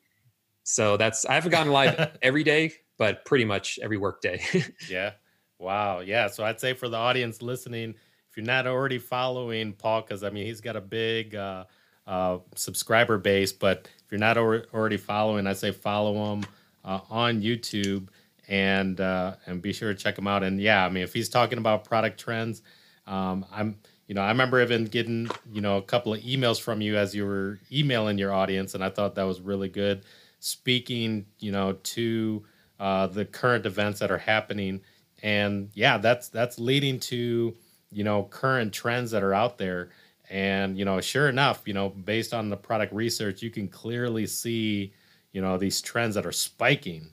so 0.64 0.96
that's 0.96 1.24
i 1.26 1.34
haven't 1.34 1.50
gotten 1.50 1.72
live 1.72 2.18
every 2.22 2.44
day 2.44 2.72
but 2.98 3.24
pretty 3.24 3.44
much 3.44 3.78
every 3.82 3.96
work 3.96 4.20
day 4.20 4.42
yeah 4.88 5.12
Wow. 5.58 6.00
Yeah. 6.00 6.28
So 6.28 6.44
I'd 6.44 6.60
say 6.60 6.72
for 6.72 6.88
the 6.88 6.96
audience 6.96 7.42
listening, 7.42 7.90
if 7.90 8.36
you're 8.36 8.46
not 8.46 8.66
already 8.66 8.98
following 8.98 9.72
Paul, 9.72 10.02
because 10.02 10.22
I 10.22 10.30
mean, 10.30 10.46
he's 10.46 10.60
got 10.60 10.76
a 10.76 10.80
big 10.80 11.34
uh, 11.34 11.64
uh, 12.08 12.38
subscriber 12.54 13.18
base, 13.18 13.52
but 13.52 13.88
if 14.04 14.10
you're 14.10 14.18
not 14.18 14.38
already 14.38 14.96
following, 14.96 15.46
I'd 15.46 15.58
say 15.58 15.72
follow 15.72 16.32
him 16.32 16.44
uh, 16.84 17.00
on 17.10 17.42
YouTube 17.42 18.08
and 18.48 18.98
uh, 19.00 19.34
and 19.46 19.60
be 19.60 19.72
sure 19.74 19.92
to 19.92 19.98
check 19.98 20.16
him 20.16 20.26
out. 20.26 20.42
And 20.42 20.60
yeah, 20.60 20.84
I 20.84 20.88
mean, 20.88 21.04
if 21.04 21.12
he's 21.12 21.28
talking 21.28 21.58
about 21.58 21.84
product 21.84 22.18
trends, 22.18 22.62
um, 23.06 23.44
I'm 23.52 23.76
you 24.06 24.14
know 24.14 24.22
I 24.22 24.28
remember 24.28 24.60
even 24.62 24.86
getting 24.86 25.28
you 25.52 25.60
know 25.60 25.76
a 25.76 25.82
couple 25.82 26.14
of 26.14 26.20
emails 26.22 26.58
from 26.58 26.80
you 26.80 26.96
as 26.96 27.14
you 27.14 27.26
were 27.26 27.60
emailing 27.70 28.16
your 28.16 28.32
audience, 28.32 28.74
and 28.74 28.82
I 28.82 28.88
thought 28.88 29.14
that 29.16 29.24
was 29.24 29.40
really 29.40 29.68
good. 29.68 30.02
Speaking 30.40 31.26
you 31.38 31.52
know 31.52 31.74
to 31.74 32.44
uh, 32.80 33.06
the 33.06 33.26
current 33.26 33.66
events 33.66 34.00
that 34.00 34.10
are 34.10 34.18
happening 34.18 34.80
and 35.22 35.70
yeah 35.74 35.98
that's 35.98 36.28
that's 36.28 36.58
leading 36.58 37.00
to 37.00 37.56
you 37.90 38.04
know 38.04 38.22
current 38.24 38.72
trends 38.72 39.10
that 39.10 39.22
are 39.22 39.34
out 39.34 39.58
there 39.58 39.90
and 40.30 40.78
you 40.78 40.84
know 40.84 41.00
sure 41.00 41.28
enough 41.28 41.62
you 41.64 41.74
know 41.74 41.88
based 41.88 42.34
on 42.34 42.48
the 42.48 42.56
product 42.56 42.92
research 42.92 43.42
you 43.42 43.50
can 43.50 43.68
clearly 43.68 44.26
see 44.26 44.92
you 45.32 45.40
know 45.40 45.56
these 45.56 45.80
trends 45.80 46.14
that 46.14 46.26
are 46.26 46.32
spiking 46.32 47.08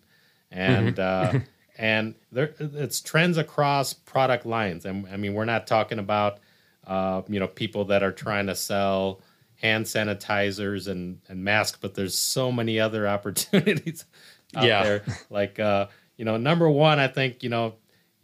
and 0.51 0.97
mm-hmm. 0.97 1.37
uh 1.37 1.39
and 1.77 2.15
there 2.31 2.53
it's 2.59 3.01
trends 3.01 3.37
across 3.37 3.93
product 3.93 4.45
lines 4.45 4.85
and 4.85 5.07
i 5.09 5.17
mean 5.17 5.33
we're 5.33 5.45
not 5.45 5.67
talking 5.67 5.99
about 5.99 6.39
uh 6.87 7.21
you 7.27 7.39
know 7.39 7.47
people 7.47 7.85
that 7.85 8.03
are 8.03 8.11
trying 8.11 8.47
to 8.47 8.55
sell 8.55 9.21
hand 9.61 9.85
sanitizers 9.85 10.87
and 10.87 11.19
and 11.27 11.43
masks 11.43 11.77
but 11.81 11.93
there's 11.93 12.17
so 12.17 12.51
many 12.51 12.79
other 12.79 13.07
opportunities 13.15 14.05
out 14.55 14.65
yeah. 14.65 14.83
there 14.83 15.03
like 15.29 15.59
uh 15.59 15.87
you 16.17 16.25
know 16.25 16.37
number 16.37 16.69
one 16.69 16.99
i 16.99 17.07
think 17.07 17.43
you 17.43 17.49
know 17.49 17.73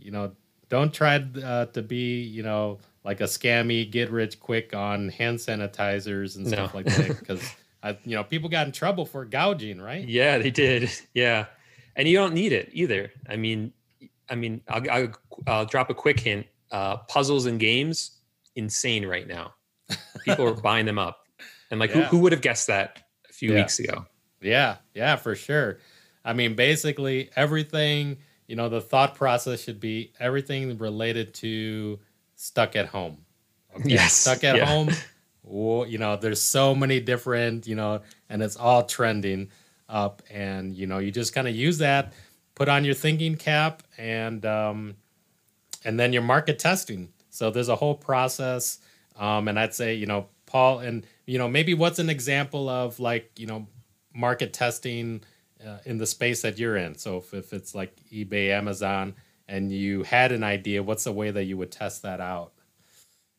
you 0.01 0.11
know, 0.11 0.31
don't 0.69 0.93
try 0.93 1.23
uh, 1.43 1.65
to 1.67 1.81
be, 1.81 2.21
you 2.21 2.43
know, 2.43 2.79
like 3.03 3.21
a 3.21 3.25
scammy 3.25 3.89
get 3.89 4.11
rich 4.11 4.39
quick 4.39 4.75
on 4.75 5.09
hand 5.09 5.39
sanitizers 5.39 6.35
and 6.35 6.47
stuff 6.47 6.73
no. 6.73 6.79
like 6.79 6.85
that 6.85 7.19
because 7.19 7.55
you 8.05 8.15
know 8.15 8.23
people 8.23 8.49
got 8.49 8.67
in 8.67 8.73
trouble 8.73 9.05
for 9.05 9.25
gouging, 9.25 9.81
right? 9.81 10.07
Yeah, 10.07 10.37
they 10.37 10.51
did. 10.51 10.89
Yeah, 11.13 11.45
and 11.95 12.07
you 12.07 12.17
don't 12.17 12.33
need 12.33 12.53
it 12.53 12.69
either. 12.73 13.11
I 13.27 13.35
mean, 13.35 13.73
I 14.29 14.35
mean, 14.35 14.61
I'll, 14.67 14.91
I'll, 14.91 15.11
I'll 15.47 15.65
drop 15.65 15.89
a 15.89 15.93
quick 15.93 16.19
hint. 16.19 16.47
Uh, 16.71 16.97
puzzles 16.97 17.47
and 17.47 17.59
games, 17.59 18.11
insane 18.55 19.05
right 19.05 19.27
now. 19.27 19.53
People 20.23 20.47
are 20.47 20.53
buying 20.61 20.85
them 20.85 20.97
up, 20.97 21.27
and 21.69 21.79
like, 21.79 21.89
yeah. 21.89 22.03
who, 22.03 22.17
who 22.17 22.19
would 22.19 22.31
have 22.31 22.41
guessed 22.41 22.67
that 22.67 23.03
a 23.29 23.33
few 23.33 23.51
yeah. 23.51 23.59
weeks 23.59 23.79
ago? 23.79 24.05
Yeah, 24.41 24.77
yeah, 24.93 25.17
for 25.17 25.35
sure. 25.35 25.79
I 26.23 26.33
mean, 26.33 26.55
basically 26.55 27.29
everything 27.35 28.19
you 28.51 28.57
know, 28.57 28.67
the 28.67 28.81
thought 28.81 29.15
process 29.15 29.61
should 29.61 29.79
be 29.79 30.11
everything 30.19 30.77
related 30.77 31.33
to 31.35 31.97
stuck 32.41 32.75
at 32.75 32.87
home. 32.87 33.17
Okay? 33.75 33.89
Yes. 33.89 34.13
Stuck 34.13 34.43
at 34.43 34.55
yeah. 34.55 34.65
home. 34.65 34.89
you 35.89 35.97
know, 35.97 36.15
there's 36.15 36.41
so 36.41 36.73
many 36.73 36.99
different, 36.99 37.67
you 37.67 37.75
know, 37.75 38.01
and 38.29 38.41
it's 38.41 38.55
all 38.55 38.83
trending 38.83 39.49
up. 39.87 40.23
And, 40.29 40.75
you 40.75 40.87
know, 40.87 40.97
you 40.97 41.11
just 41.11 41.33
kind 41.33 41.47
of 41.47 41.55
use 41.55 41.77
that, 41.77 42.13
put 42.55 42.67
on 42.67 42.83
your 42.83 42.95
thinking 42.95 43.35
cap 43.35 43.83
and, 43.97 44.43
um, 44.45 44.95
and 45.85 45.99
then 45.99 46.13
your 46.13 46.23
market 46.23 46.57
testing. 46.57 47.09
So 47.29 47.51
there's 47.51 47.69
a 47.69 47.75
whole 47.75 47.95
process. 47.95 48.79
Um, 49.17 49.47
and 49.47 49.59
I'd 49.59 49.75
say, 49.75 49.93
you 49.93 50.07
know, 50.07 50.27
Paul, 50.47 50.79
and, 50.79 51.05
you 51.27 51.37
know, 51.37 51.47
maybe 51.47 51.75
what's 51.75 51.99
an 51.99 52.09
example 52.09 52.69
of 52.69 52.99
like, 52.99 53.31
you 53.37 53.45
know, 53.45 53.67
market 54.15 54.51
testing 54.51 55.21
uh, 55.65 55.77
in 55.85 55.97
the 55.97 56.07
space 56.07 56.41
that 56.41 56.57
you're 56.57 56.77
in. 56.77 56.97
So 56.97 57.17
if, 57.17 57.33
if 57.33 57.53
it's 57.53 57.75
like 57.75 57.95
eBay, 58.11 58.49
Amazon, 58.49 59.13
and 59.51 59.69
you 59.69 60.03
had 60.03 60.31
an 60.31 60.43
idea, 60.43 60.81
what's 60.81 61.03
the 61.03 61.11
way 61.11 61.29
that 61.29 61.43
you 61.43 61.57
would 61.57 61.71
test 61.71 62.03
that 62.03 62.21
out? 62.21 62.53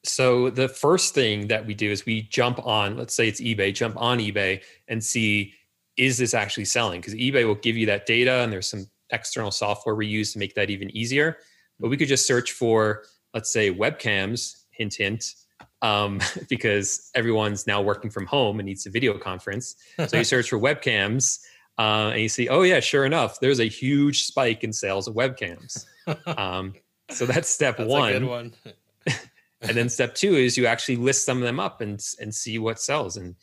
So 0.05 0.51
the 0.51 0.69
first 0.69 1.15
thing 1.15 1.49
that 1.49 1.67
we 1.67 1.75
do 1.75 1.91
is 1.91 2.05
we 2.05 2.23
jump 2.23 2.65
on, 2.65 2.99
let's 2.99 3.15
say 3.15 3.29
it's 3.29 3.41
eBay, 3.41 3.73
jump 3.73 3.97
on 3.97 4.19
eBay 4.19 4.63
and 4.89 5.03
see 5.03 5.55
is 5.97 6.19
this 6.19 6.35
actually 6.35 6.67
selling? 6.67 7.01
Because 7.01 7.15
eBay 7.15 7.47
will 7.47 7.55
give 7.55 7.77
you 7.77 7.87
that 7.87 8.05
data 8.07 8.43
and 8.43 8.53
there's 8.53 8.67
some 8.67 8.87
external 9.11 9.51
software 9.51 9.95
we 9.95 10.07
use 10.07 10.33
to 10.35 10.39
make 10.39 10.55
that 10.55 10.71
even 10.71 10.95
easier. 10.95 11.39
But 11.81 11.89
we 11.89 11.97
could 11.97 12.09
just 12.09 12.27
search 12.27 12.53
for, 12.53 13.05
let's 13.33 13.51
say, 13.51 13.73
webcams, 13.73 14.65
hint, 14.71 14.95
hint, 14.95 15.35
um, 15.81 16.21
because 16.49 17.11
everyone's 17.15 17.67
now 17.67 17.81
working 17.81 18.11
from 18.11 18.27
home 18.27 18.59
and 18.59 18.67
needs 18.67 18.87
a 18.87 18.91
video 18.91 19.17
conference. 19.17 19.77
So 20.07 20.19
you 20.19 20.25
search 20.35 20.51
for 20.51 20.59
webcams 20.59 21.41
uh, 21.79 22.11
and 22.13 22.21
you 22.21 22.29
see, 22.29 22.49
oh 22.49 22.63
yeah, 22.63 22.81
sure 22.81 23.05
enough, 23.05 23.41
there's 23.41 23.61
a 23.61 23.69
huge 23.69 24.25
spike 24.25 24.63
in 24.63 24.73
sales 24.73 25.09
of 25.09 25.15
webcams. 25.15 25.87
um, 26.39 26.75
so 27.11 27.27
that's 27.27 27.49
step 27.49 27.79
that's 27.79 27.89
one. 27.89 28.27
one. 28.27 28.53
and 29.63 29.77
then 29.77 29.89
step 29.89 30.15
two 30.15 30.35
is 30.35 30.57
you 30.57 30.67
actually 30.67 30.97
list 30.97 31.25
some 31.25 31.39
of 31.39 31.45
them 31.45 31.61
up 31.61 31.81
and 31.81 32.05
and 32.21 32.35
see 32.35 32.59
what 32.59 32.81
sells. 32.81 33.17
And 33.17 33.35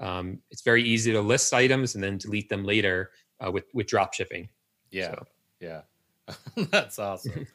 um, 0.00 0.38
it's 0.50 0.62
very 0.62 0.82
easy 0.82 1.12
to 1.12 1.20
list 1.20 1.52
items 1.52 1.94
and 1.94 2.02
then 2.02 2.18
delete 2.18 2.48
them 2.48 2.64
later 2.64 3.10
uh, 3.44 3.50
with 3.50 3.64
with 3.74 3.86
drop 3.86 4.14
shipping. 4.14 4.48
Yeah, 4.90 5.14
so. 5.14 5.26
yeah, 5.60 5.80
that's 6.70 6.98
awesome. 6.98 7.46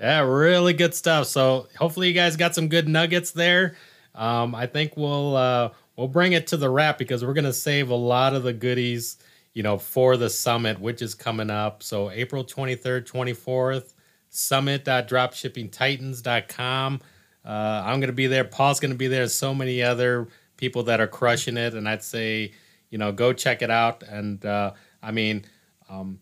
yeah, 0.00 0.20
really 0.20 0.72
good 0.72 0.94
stuff. 0.94 1.26
So 1.26 1.68
hopefully 1.76 2.08
you 2.08 2.14
guys 2.14 2.36
got 2.36 2.54
some 2.54 2.68
good 2.68 2.88
nuggets 2.88 3.32
there. 3.32 3.76
Um, 4.14 4.54
I 4.54 4.66
think 4.66 4.96
we'll 4.96 5.36
uh, 5.36 5.70
we'll 5.96 6.08
bring 6.08 6.32
it 6.32 6.46
to 6.48 6.56
the 6.56 6.70
wrap 6.70 6.98
because 6.98 7.24
we're 7.24 7.34
gonna 7.34 7.52
save 7.52 7.90
a 7.90 7.94
lot 7.94 8.34
of 8.34 8.42
the 8.42 8.52
goodies 8.52 9.18
you 9.56 9.62
know, 9.62 9.78
for 9.78 10.18
the 10.18 10.28
summit, 10.28 10.78
which 10.78 11.00
is 11.00 11.14
coming 11.14 11.48
up. 11.48 11.82
So 11.82 12.10
April 12.10 12.44
23rd, 12.44 13.10
24th, 13.10 13.94
summit.dropshippingtitans.com. 14.28 17.00
Uh, 17.42 17.82
I'm 17.86 17.98
going 17.98 18.08
to 18.08 18.12
be 18.12 18.26
there. 18.26 18.44
Paul's 18.44 18.80
going 18.80 18.90
to 18.90 18.98
be 18.98 19.08
there. 19.08 19.26
So 19.28 19.54
many 19.54 19.82
other 19.82 20.28
people 20.58 20.82
that 20.82 21.00
are 21.00 21.06
crushing 21.06 21.56
it. 21.56 21.72
And 21.72 21.88
I'd 21.88 22.02
say, 22.02 22.52
you 22.90 22.98
know, 22.98 23.12
go 23.12 23.32
check 23.32 23.62
it 23.62 23.70
out. 23.70 24.02
And 24.02 24.44
uh, 24.44 24.74
I 25.02 25.10
mean, 25.10 25.46
um, 25.88 26.20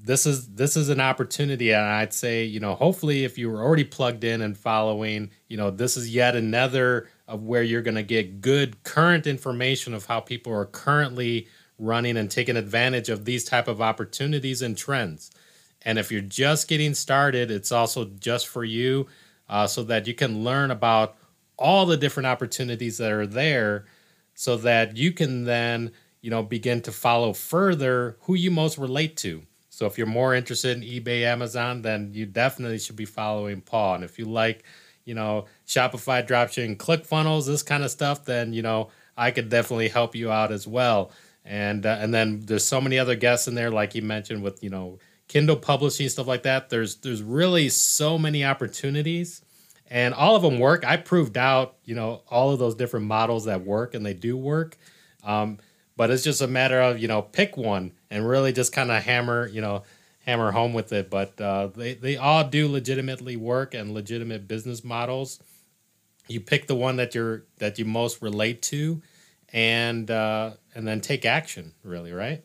this 0.00 0.24
is 0.24 0.46
this 0.54 0.76
is 0.76 0.90
an 0.90 1.00
opportunity 1.00 1.72
and 1.72 1.84
i'd 1.84 2.12
say 2.12 2.44
you 2.44 2.60
know 2.60 2.76
hopefully 2.76 3.24
if 3.24 3.36
you 3.36 3.50
were 3.50 3.60
already 3.60 3.82
plugged 3.82 4.22
in 4.22 4.42
and 4.42 4.56
following 4.56 5.28
you 5.48 5.56
know 5.56 5.72
this 5.72 5.96
is 5.96 6.14
yet 6.14 6.36
another 6.36 7.08
of 7.26 7.42
where 7.42 7.64
you're 7.64 7.82
going 7.82 7.96
to 7.96 8.04
get 8.04 8.40
good 8.40 8.80
current 8.84 9.26
information 9.26 9.92
of 9.92 10.06
how 10.06 10.20
people 10.20 10.52
are 10.52 10.66
currently 10.66 11.48
running 11.78 12.16
and 12.16 12.30
taking 12.30 12.56
advantage 12.56 13.08
of 13.08 13.24
these 13.24 13.44
type 13.44 13.68
of 13.68 13.80
opportunities 13.80 14.62
and 14.62 14.76
trends. 14.76 15.30
And 15.82 15.98
if 15.98 16.10
you're 16.10 16.20
just 16.20 16.68
getting 16.68 16.94
started, 16.94 17.50
it's 17.50 17.72
also 17.72 18.04
just 18.04 18.48
for 18.48 18.64
you 18.64 19.06
uh, 19.48 19.66
so 19.66 19.84
that 19.84 20.06
you 20.06 20.14
can 20.14 20.44
learn 20.44 20.70
about 20.70 21.16
all 21.56 21.86
the 21.86 21.96
different 21.96 22.26
opportunities 22.26 22.98
that 22.98 23.12
are 23.12 23.26
there 23.26 23.86
so 24.34 24.56
that 24.56 24.96
you 24.96 25.12
can 25.12 25.44
then, 25.44 25.92
you 26.20 26.30
know, 26.30 26.42
begin 26.42 26.80
to 26.82 26.92
follow 26.92 27.32
further 27.32 28.16
who 28.22 28.34
you 28.34 28.50
most 28.50 28.78
relate 28.78 29.16
to. 29.16 29.42
So 29.68 29.86
if 29.86 29.96
you're 29.96 30.06
more 30.06 30.34
interested 30.34 30.76
in 30.76 30.82
eBay, 30.82 31.22
Amazon, 31.22 31.82
then 31.82 32.10
you 32.12 32.26
definitely 32.26 32.78
should 32.78 32.96
be 32.96 33.04
following 33.04 33.60
Paul. 33.60 33.96
And 33.96 34.04
if 34.04 34.18
you 34.18 34.24
like, 34.24 34.64
you 35.04 35.14
know, 35.14 35.46
Shopify 35.66 36.26
dropshipping, 36.26 36.76
ClickFunnels, 36.76 37.46
this 37.46 37.62
kind 37.62 37.82
of 37.82 37.90
stuff, 37.90 38.24
then 38.24 38.52
you 38.52 38.62
know 38.62 38.90
I 39.16 39.30
could 39.30 39.48
definitely 39.48 39.88
help 39.88 40.14
you 40.14 40.30
out 40.30 40.52
as 40.52 40.66
well. 40.66 41.12
And 41.48 41.86
uh, 41.86 41.96
and 41.98 42.12
then 42.12 42.40
there's 42.40 42.66
so 42.66 42.78
many 42.78 42.98
other 42.98 43.16
guests 43.16 43.48
in 43.48 43.54
there, 43.54 43.70
like 43.70 43.94
you 43.94 44.02
mentioned, 44.02 44.42
with 44.42 44.62
you 44.62 44.68
know 44.68 44.98
Kindle 45.28 45.56
publishing 45.56 46.06
stuff 46.10 46.26
like 46.26 46.42
that. 46.42 46.68
There's 46.68 46.96
there's 46.96 47.22
really 47.22 47.70
so 47.70 48.18
many 48.18 48.44
opportunities, 48.44 49.40
and 49.90 50.12
all 50.12 50.36
of 50.36 50.42
them 50.42 50.58
work. 50.58 50.84
I 50.84 50.98
proved 50.98 51.38
out 51.38 51.76
you 51.86 51.94
know 51.94 52.20
all 52.28 52.52
of 52.52 52.58
those 52.58 52.74
different 52.74 53.06
models 53.06 53.46
that 53.46 53.64
work, 53.64 53.94
and 53.94 54.04
they 54.04 54.12
do 54.12 54.36
work. 54.36 54.76
Um, 55.24 55.58
but 55.96 56.10
it's 56.10 56.22
just 56.22 56.42
a 56.42 56.46
matter 56.46 56.82
of 56.82 56.98
you 56.98 57.08
know 57.08 57.22
pick 57.22 57.56
one 57.56 57.92
and 58.10 58.28
really 58.28 58.52
just 58.52 58.74
kind 58.74 58.90
of 58.90 59.02
hammer 59.02 59.46
you 59.46 59.62
know 59.62 59.84
hammer 60.26 60.50
home 60.50 60.74
with 60.74 60.92
it. 60.92 61.08
But 61.08 61.40
uh, 61.40 61.68
they 61.68 61.94
they 61.94 62.18
all 62.18 62.44
do 62.44 62.68
legitimately 62.68 63.36
work 63.36 63.72
and 63.72 63.94
legitimate 63.94 64.48
business 64.48 64.84
models. 64.84 65.40
You 66.26 66.42
pick 66.42 66.66
the 66.66 66.74
one 66.74 66.96
that 66.96 67.14
you're 67.14 67.44
that 67.56 67.78
you 67.78 67.86
most 67.86 68.20
relate 68.20 68.60
to, 68.64 69.00
and 69.50 70.10
uh, 70.10 70.50
and 70.78 70.86
then 70.86 71.00
take 71.00 71.26
action. 71.26 71.72
Really, 71.82 72.12
right? 72.12 72.42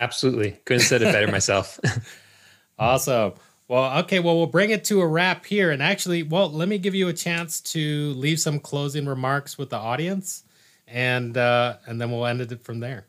Absolutely, 0.00 0.50
couldn't 0.64 0.82
have 0.82 0.88
said 0.88 1.02
it 1.02 1.12
better 1.12 1.30
myself. 1.30 1.78
awesome. 2.78 3.34
Well, 3.68 4.00
okay. 4.00 4.18
Well, 4.18 4.36
we'll 4.36 4.46
bring 4.46 4.70
it 4.70 4.84
to 4.86 5.00
a 5.00 5.06
wrap 5.06 5.46
here, 5.46 5.70
and 5.70 5.82
actually, 5.82 6.24
well, 6.24 6.50
let 6.50 6.68
me 6.68 6.76
give 6.76 6.94
you 6.94 7.08
a 7.08 7.12
chance 7.12 7.60
to 7.72 8.12
leave 8.14 8.40
some 8.40 8.58
closing 8.58 9.06
remarks 9.06 9.56
with 9.56 9.70
the 9.70 9.76
audience, 9.76 10.42
and 10.88 11.36
uh, 11.36 11.76
and 11.86 12.00
then 12.00 12.10
we'll 12.10 12.26
end 12.26 12.40
it 12.40 12.64
from 12.64 12.80
there. 12.80 13.06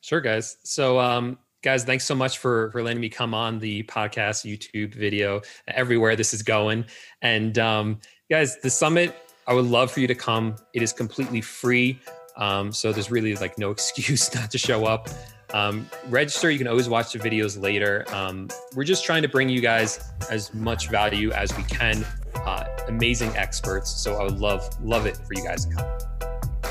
Sure, 0.00 0.20
guys. 0.20 0.56
So, 0.62 0.98
um, 1.00 1.36
guys 1.62 1.84
thanks 1.84 2.06
so 2.06 2.14
much 2.14 2.38
for 2.38 2.70
for 2.70 2.82
letting 2.82 3.00
me 3.00 3.10
come 3.10 3.34
on 3.34 3.58
the 3.58 3.82
podcast 3.82 4.46
youtube 4.46 4.94
video 4.94 5.42
everywhere 5.68 6.16
this 6.16 6.32
is 6.32 6.42
going 6.42 6.82
and 7.20 7.58
um, 7.58 8.00
guys 8.30 8.58
the 8.60 8.70
summit 8.70 9.14
i 9.46 9.52
would 9.52 9.66
love 9.66 9.90
for 9.90 10.00
you 10.00 10.06
to 10.06 10.14
come 10.14 10.56
it 10.72 10.82
is 10.82 10.90
completely 10.90 11.42
free 11.42 12.00
um, 12.40 12.72
so 12.72 12.92
there's 12.92 13.10
really 13.10 13.36
like 13.36 13.58
no 13.58 13.70
excuse 13.76 14.34
not 14.34 14.50
to 14.50 14.58
show 14.58 14.86
up. 14.86 15.08
Um, 15.52 15.88
register 16.08 16.50
you 16.50 16.58
can 16.58 16.68
always 16.68 16.88
watch 16.88 17.12
the 17.12 17.18
videos 17.18 17.60
later. 17.60 18.04
Um, 18.12 18.48
we're 18.74 18.84
just 18.84 19.04
trying 19.04 19.22
to 19.22 19.28
bring 19.28 19.48
you 19.48 19.60
guys 19.60 20.12
as 20.30 20.54
much 20.54 20.88
value 20.88 21.32
as 21.32 21.56
we 21.56 21.64
can. 21.64 22.04
Uh, 22.34 22.64
amazing 22.88 23.36
experts. 23.36 23.90
So 23.90 24.14
i 24.14 24.24
would 24.24 24.38
love 24.38 24.68
love 24.82 25.06
it 25.06 25.16
for 25.16 25.34
you 25.34 25.44
guys 25.44 25.66
to 25.66 25.74
come. 25.74 25.86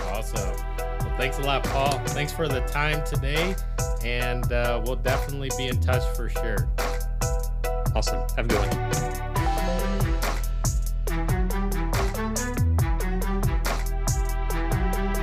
Awesome. 0.08 0.56
Well 0.78 1.18
thanks 1.18 1.38
a 1.40 1.44
lot 1.44 1.64
paul. 1.64 2.00
Thanks 2.08 2.34
for 2.34 2.48
the 2.48 2.62
time 2.62 3.04
today 3.06 3.56
and 4.04 4.52
uh, 4.52 4.82
we'll 4.86 4.96
definitely 4.96 5.50
be 5.58 5.68
in 5.68 5.80
touch 5.82 6.04
for 6.16 6.30
sure. 6.30 6.70
Awesome. 7.96 8.20
Have 8.38 8.46
a 8.46 8.48
good 8.48 8.60
one. 8.60 9.19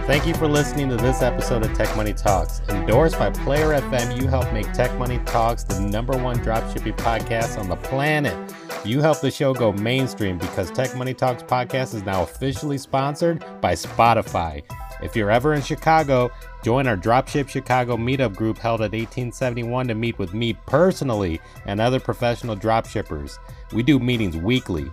Thank 0.06 0.24
you 0.24 0.34
for 0.34 0.46
listening 0.46 0.88
to 0.90 0.96
this 0.96 1.20
episode 1.20 1.64
of 1.64 1.74
Tech 1.74 1.96
Money 1.96 2.12
Talks. 2.12 2.60
Endorsed 2.68 3.18
by 3.18 3.28
Player 3.28 3.70
FM, 3.80 4.16
you 4.16 4.28
help 4.28 4.52
make 4.52 4.72
Tech 4.72 4.96
Money 5.00 5.18
Talks 5.26 5.64
the 5.64 5.80
number 5.80 6.16
one 6.16 6.38
dropshipping 6.38 6.96
podcast 6.96 7.58
on 7.58 7.68
the 7.68 7.74
planet. 7.74 8.54
You 8.84 9.00
help 9.00 9.20
the 9.20 9.32
show 9.32 9.52
go 9.52 9.72
mainstream 9.72 10.38
because 10.38 10.70
Tech 10.70 10.94
Money 10.94 11.12
Talks 11.12 11.42
podcast 11.42 11.92
is 11.92 12.04
now 12.04 12.22
officially 12.22 12.78
sponsored 12.78 13.44
by 13.60 13.72
Spotify. 13.72 14.62
If 15.02 15.16
you're 15.16 15.32
ever 15.32 15.54
in 15.54 15.62
Chicago, 15.62 16.30
join 16.62 16.86
our 16.86 16.96
Dropship 16.96 17.48
Chicago 17.48 17.96
meetup 17.96 18.36
group 18.36 18.58
held 18.58 18.82
at 18.82 18.92
1871 18.92 19.88
to 19.88 19.96
meet 19.96 20.20
with 20.20 20.32
me 20.32 20.52
personally 20.66 21.40
and 21.64 21.80
other 21.80 21.98
professional 21.98 22.54
dropshippers. 22.56 23.38
We 23.72 23.82
do 23.82 23.98
meetings 23.98 24.36
weekly. 24.36 24.88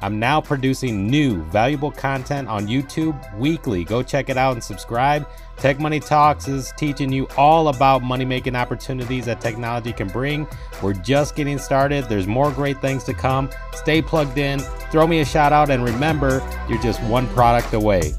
I'm 0.00 0.18
now 0.18 0.40
producing 0.40 1.08
new, 1.08 1.42
valuable 1.44 1.90
content 1.90 2.48
on 2.48 2.66
YouTube 2.66 3.16
weekly. 3.38 3.82
Go 3.84 4.02
check 4.02 4.28
it 4.28 4.36
out 4.36 4.52
and 4.52 4.62
subscribe. 4.62 5.26
Tech 5.56 5.80
Money 5.80 6.00
Talks 6.00 6.48
is 6.48 6.72
teaching 6.76 7.10
you 7.10 7.26
all 7.38 7.68
about 7.68 8.02
money 8.02 8.26
making 8.26 8.54
opportunities 8.54 9.24
that 9.24 9.40
technology 9.40 9.92
can 9.92 10.08
bring. 10.08 10.46
We're 10.82 10.92
just 10.92 11.34
getting 11.34 11.58
started. 11.58 12.04
There's 12.04 12.26
more 12.26 12.50
great 12.50 12.80
things 12.82 13.04
to 13.04 13.14
come. 13.14 13.50
Stay 13.72 14.02
plugged 14.02 14.36
in, 14.36 14.58
throw 14.90 15.06
me 15.06 15.20
a 15.20 15.24
shout 15.24 15.52
out, 15.52 15.70
and 15.70 15.82
remember, 15.82 16.46
you're 16.68 16.82
just 16.82 17.02
one 17.04 17.26
product 17.28 17.72
away. 17.72 18.12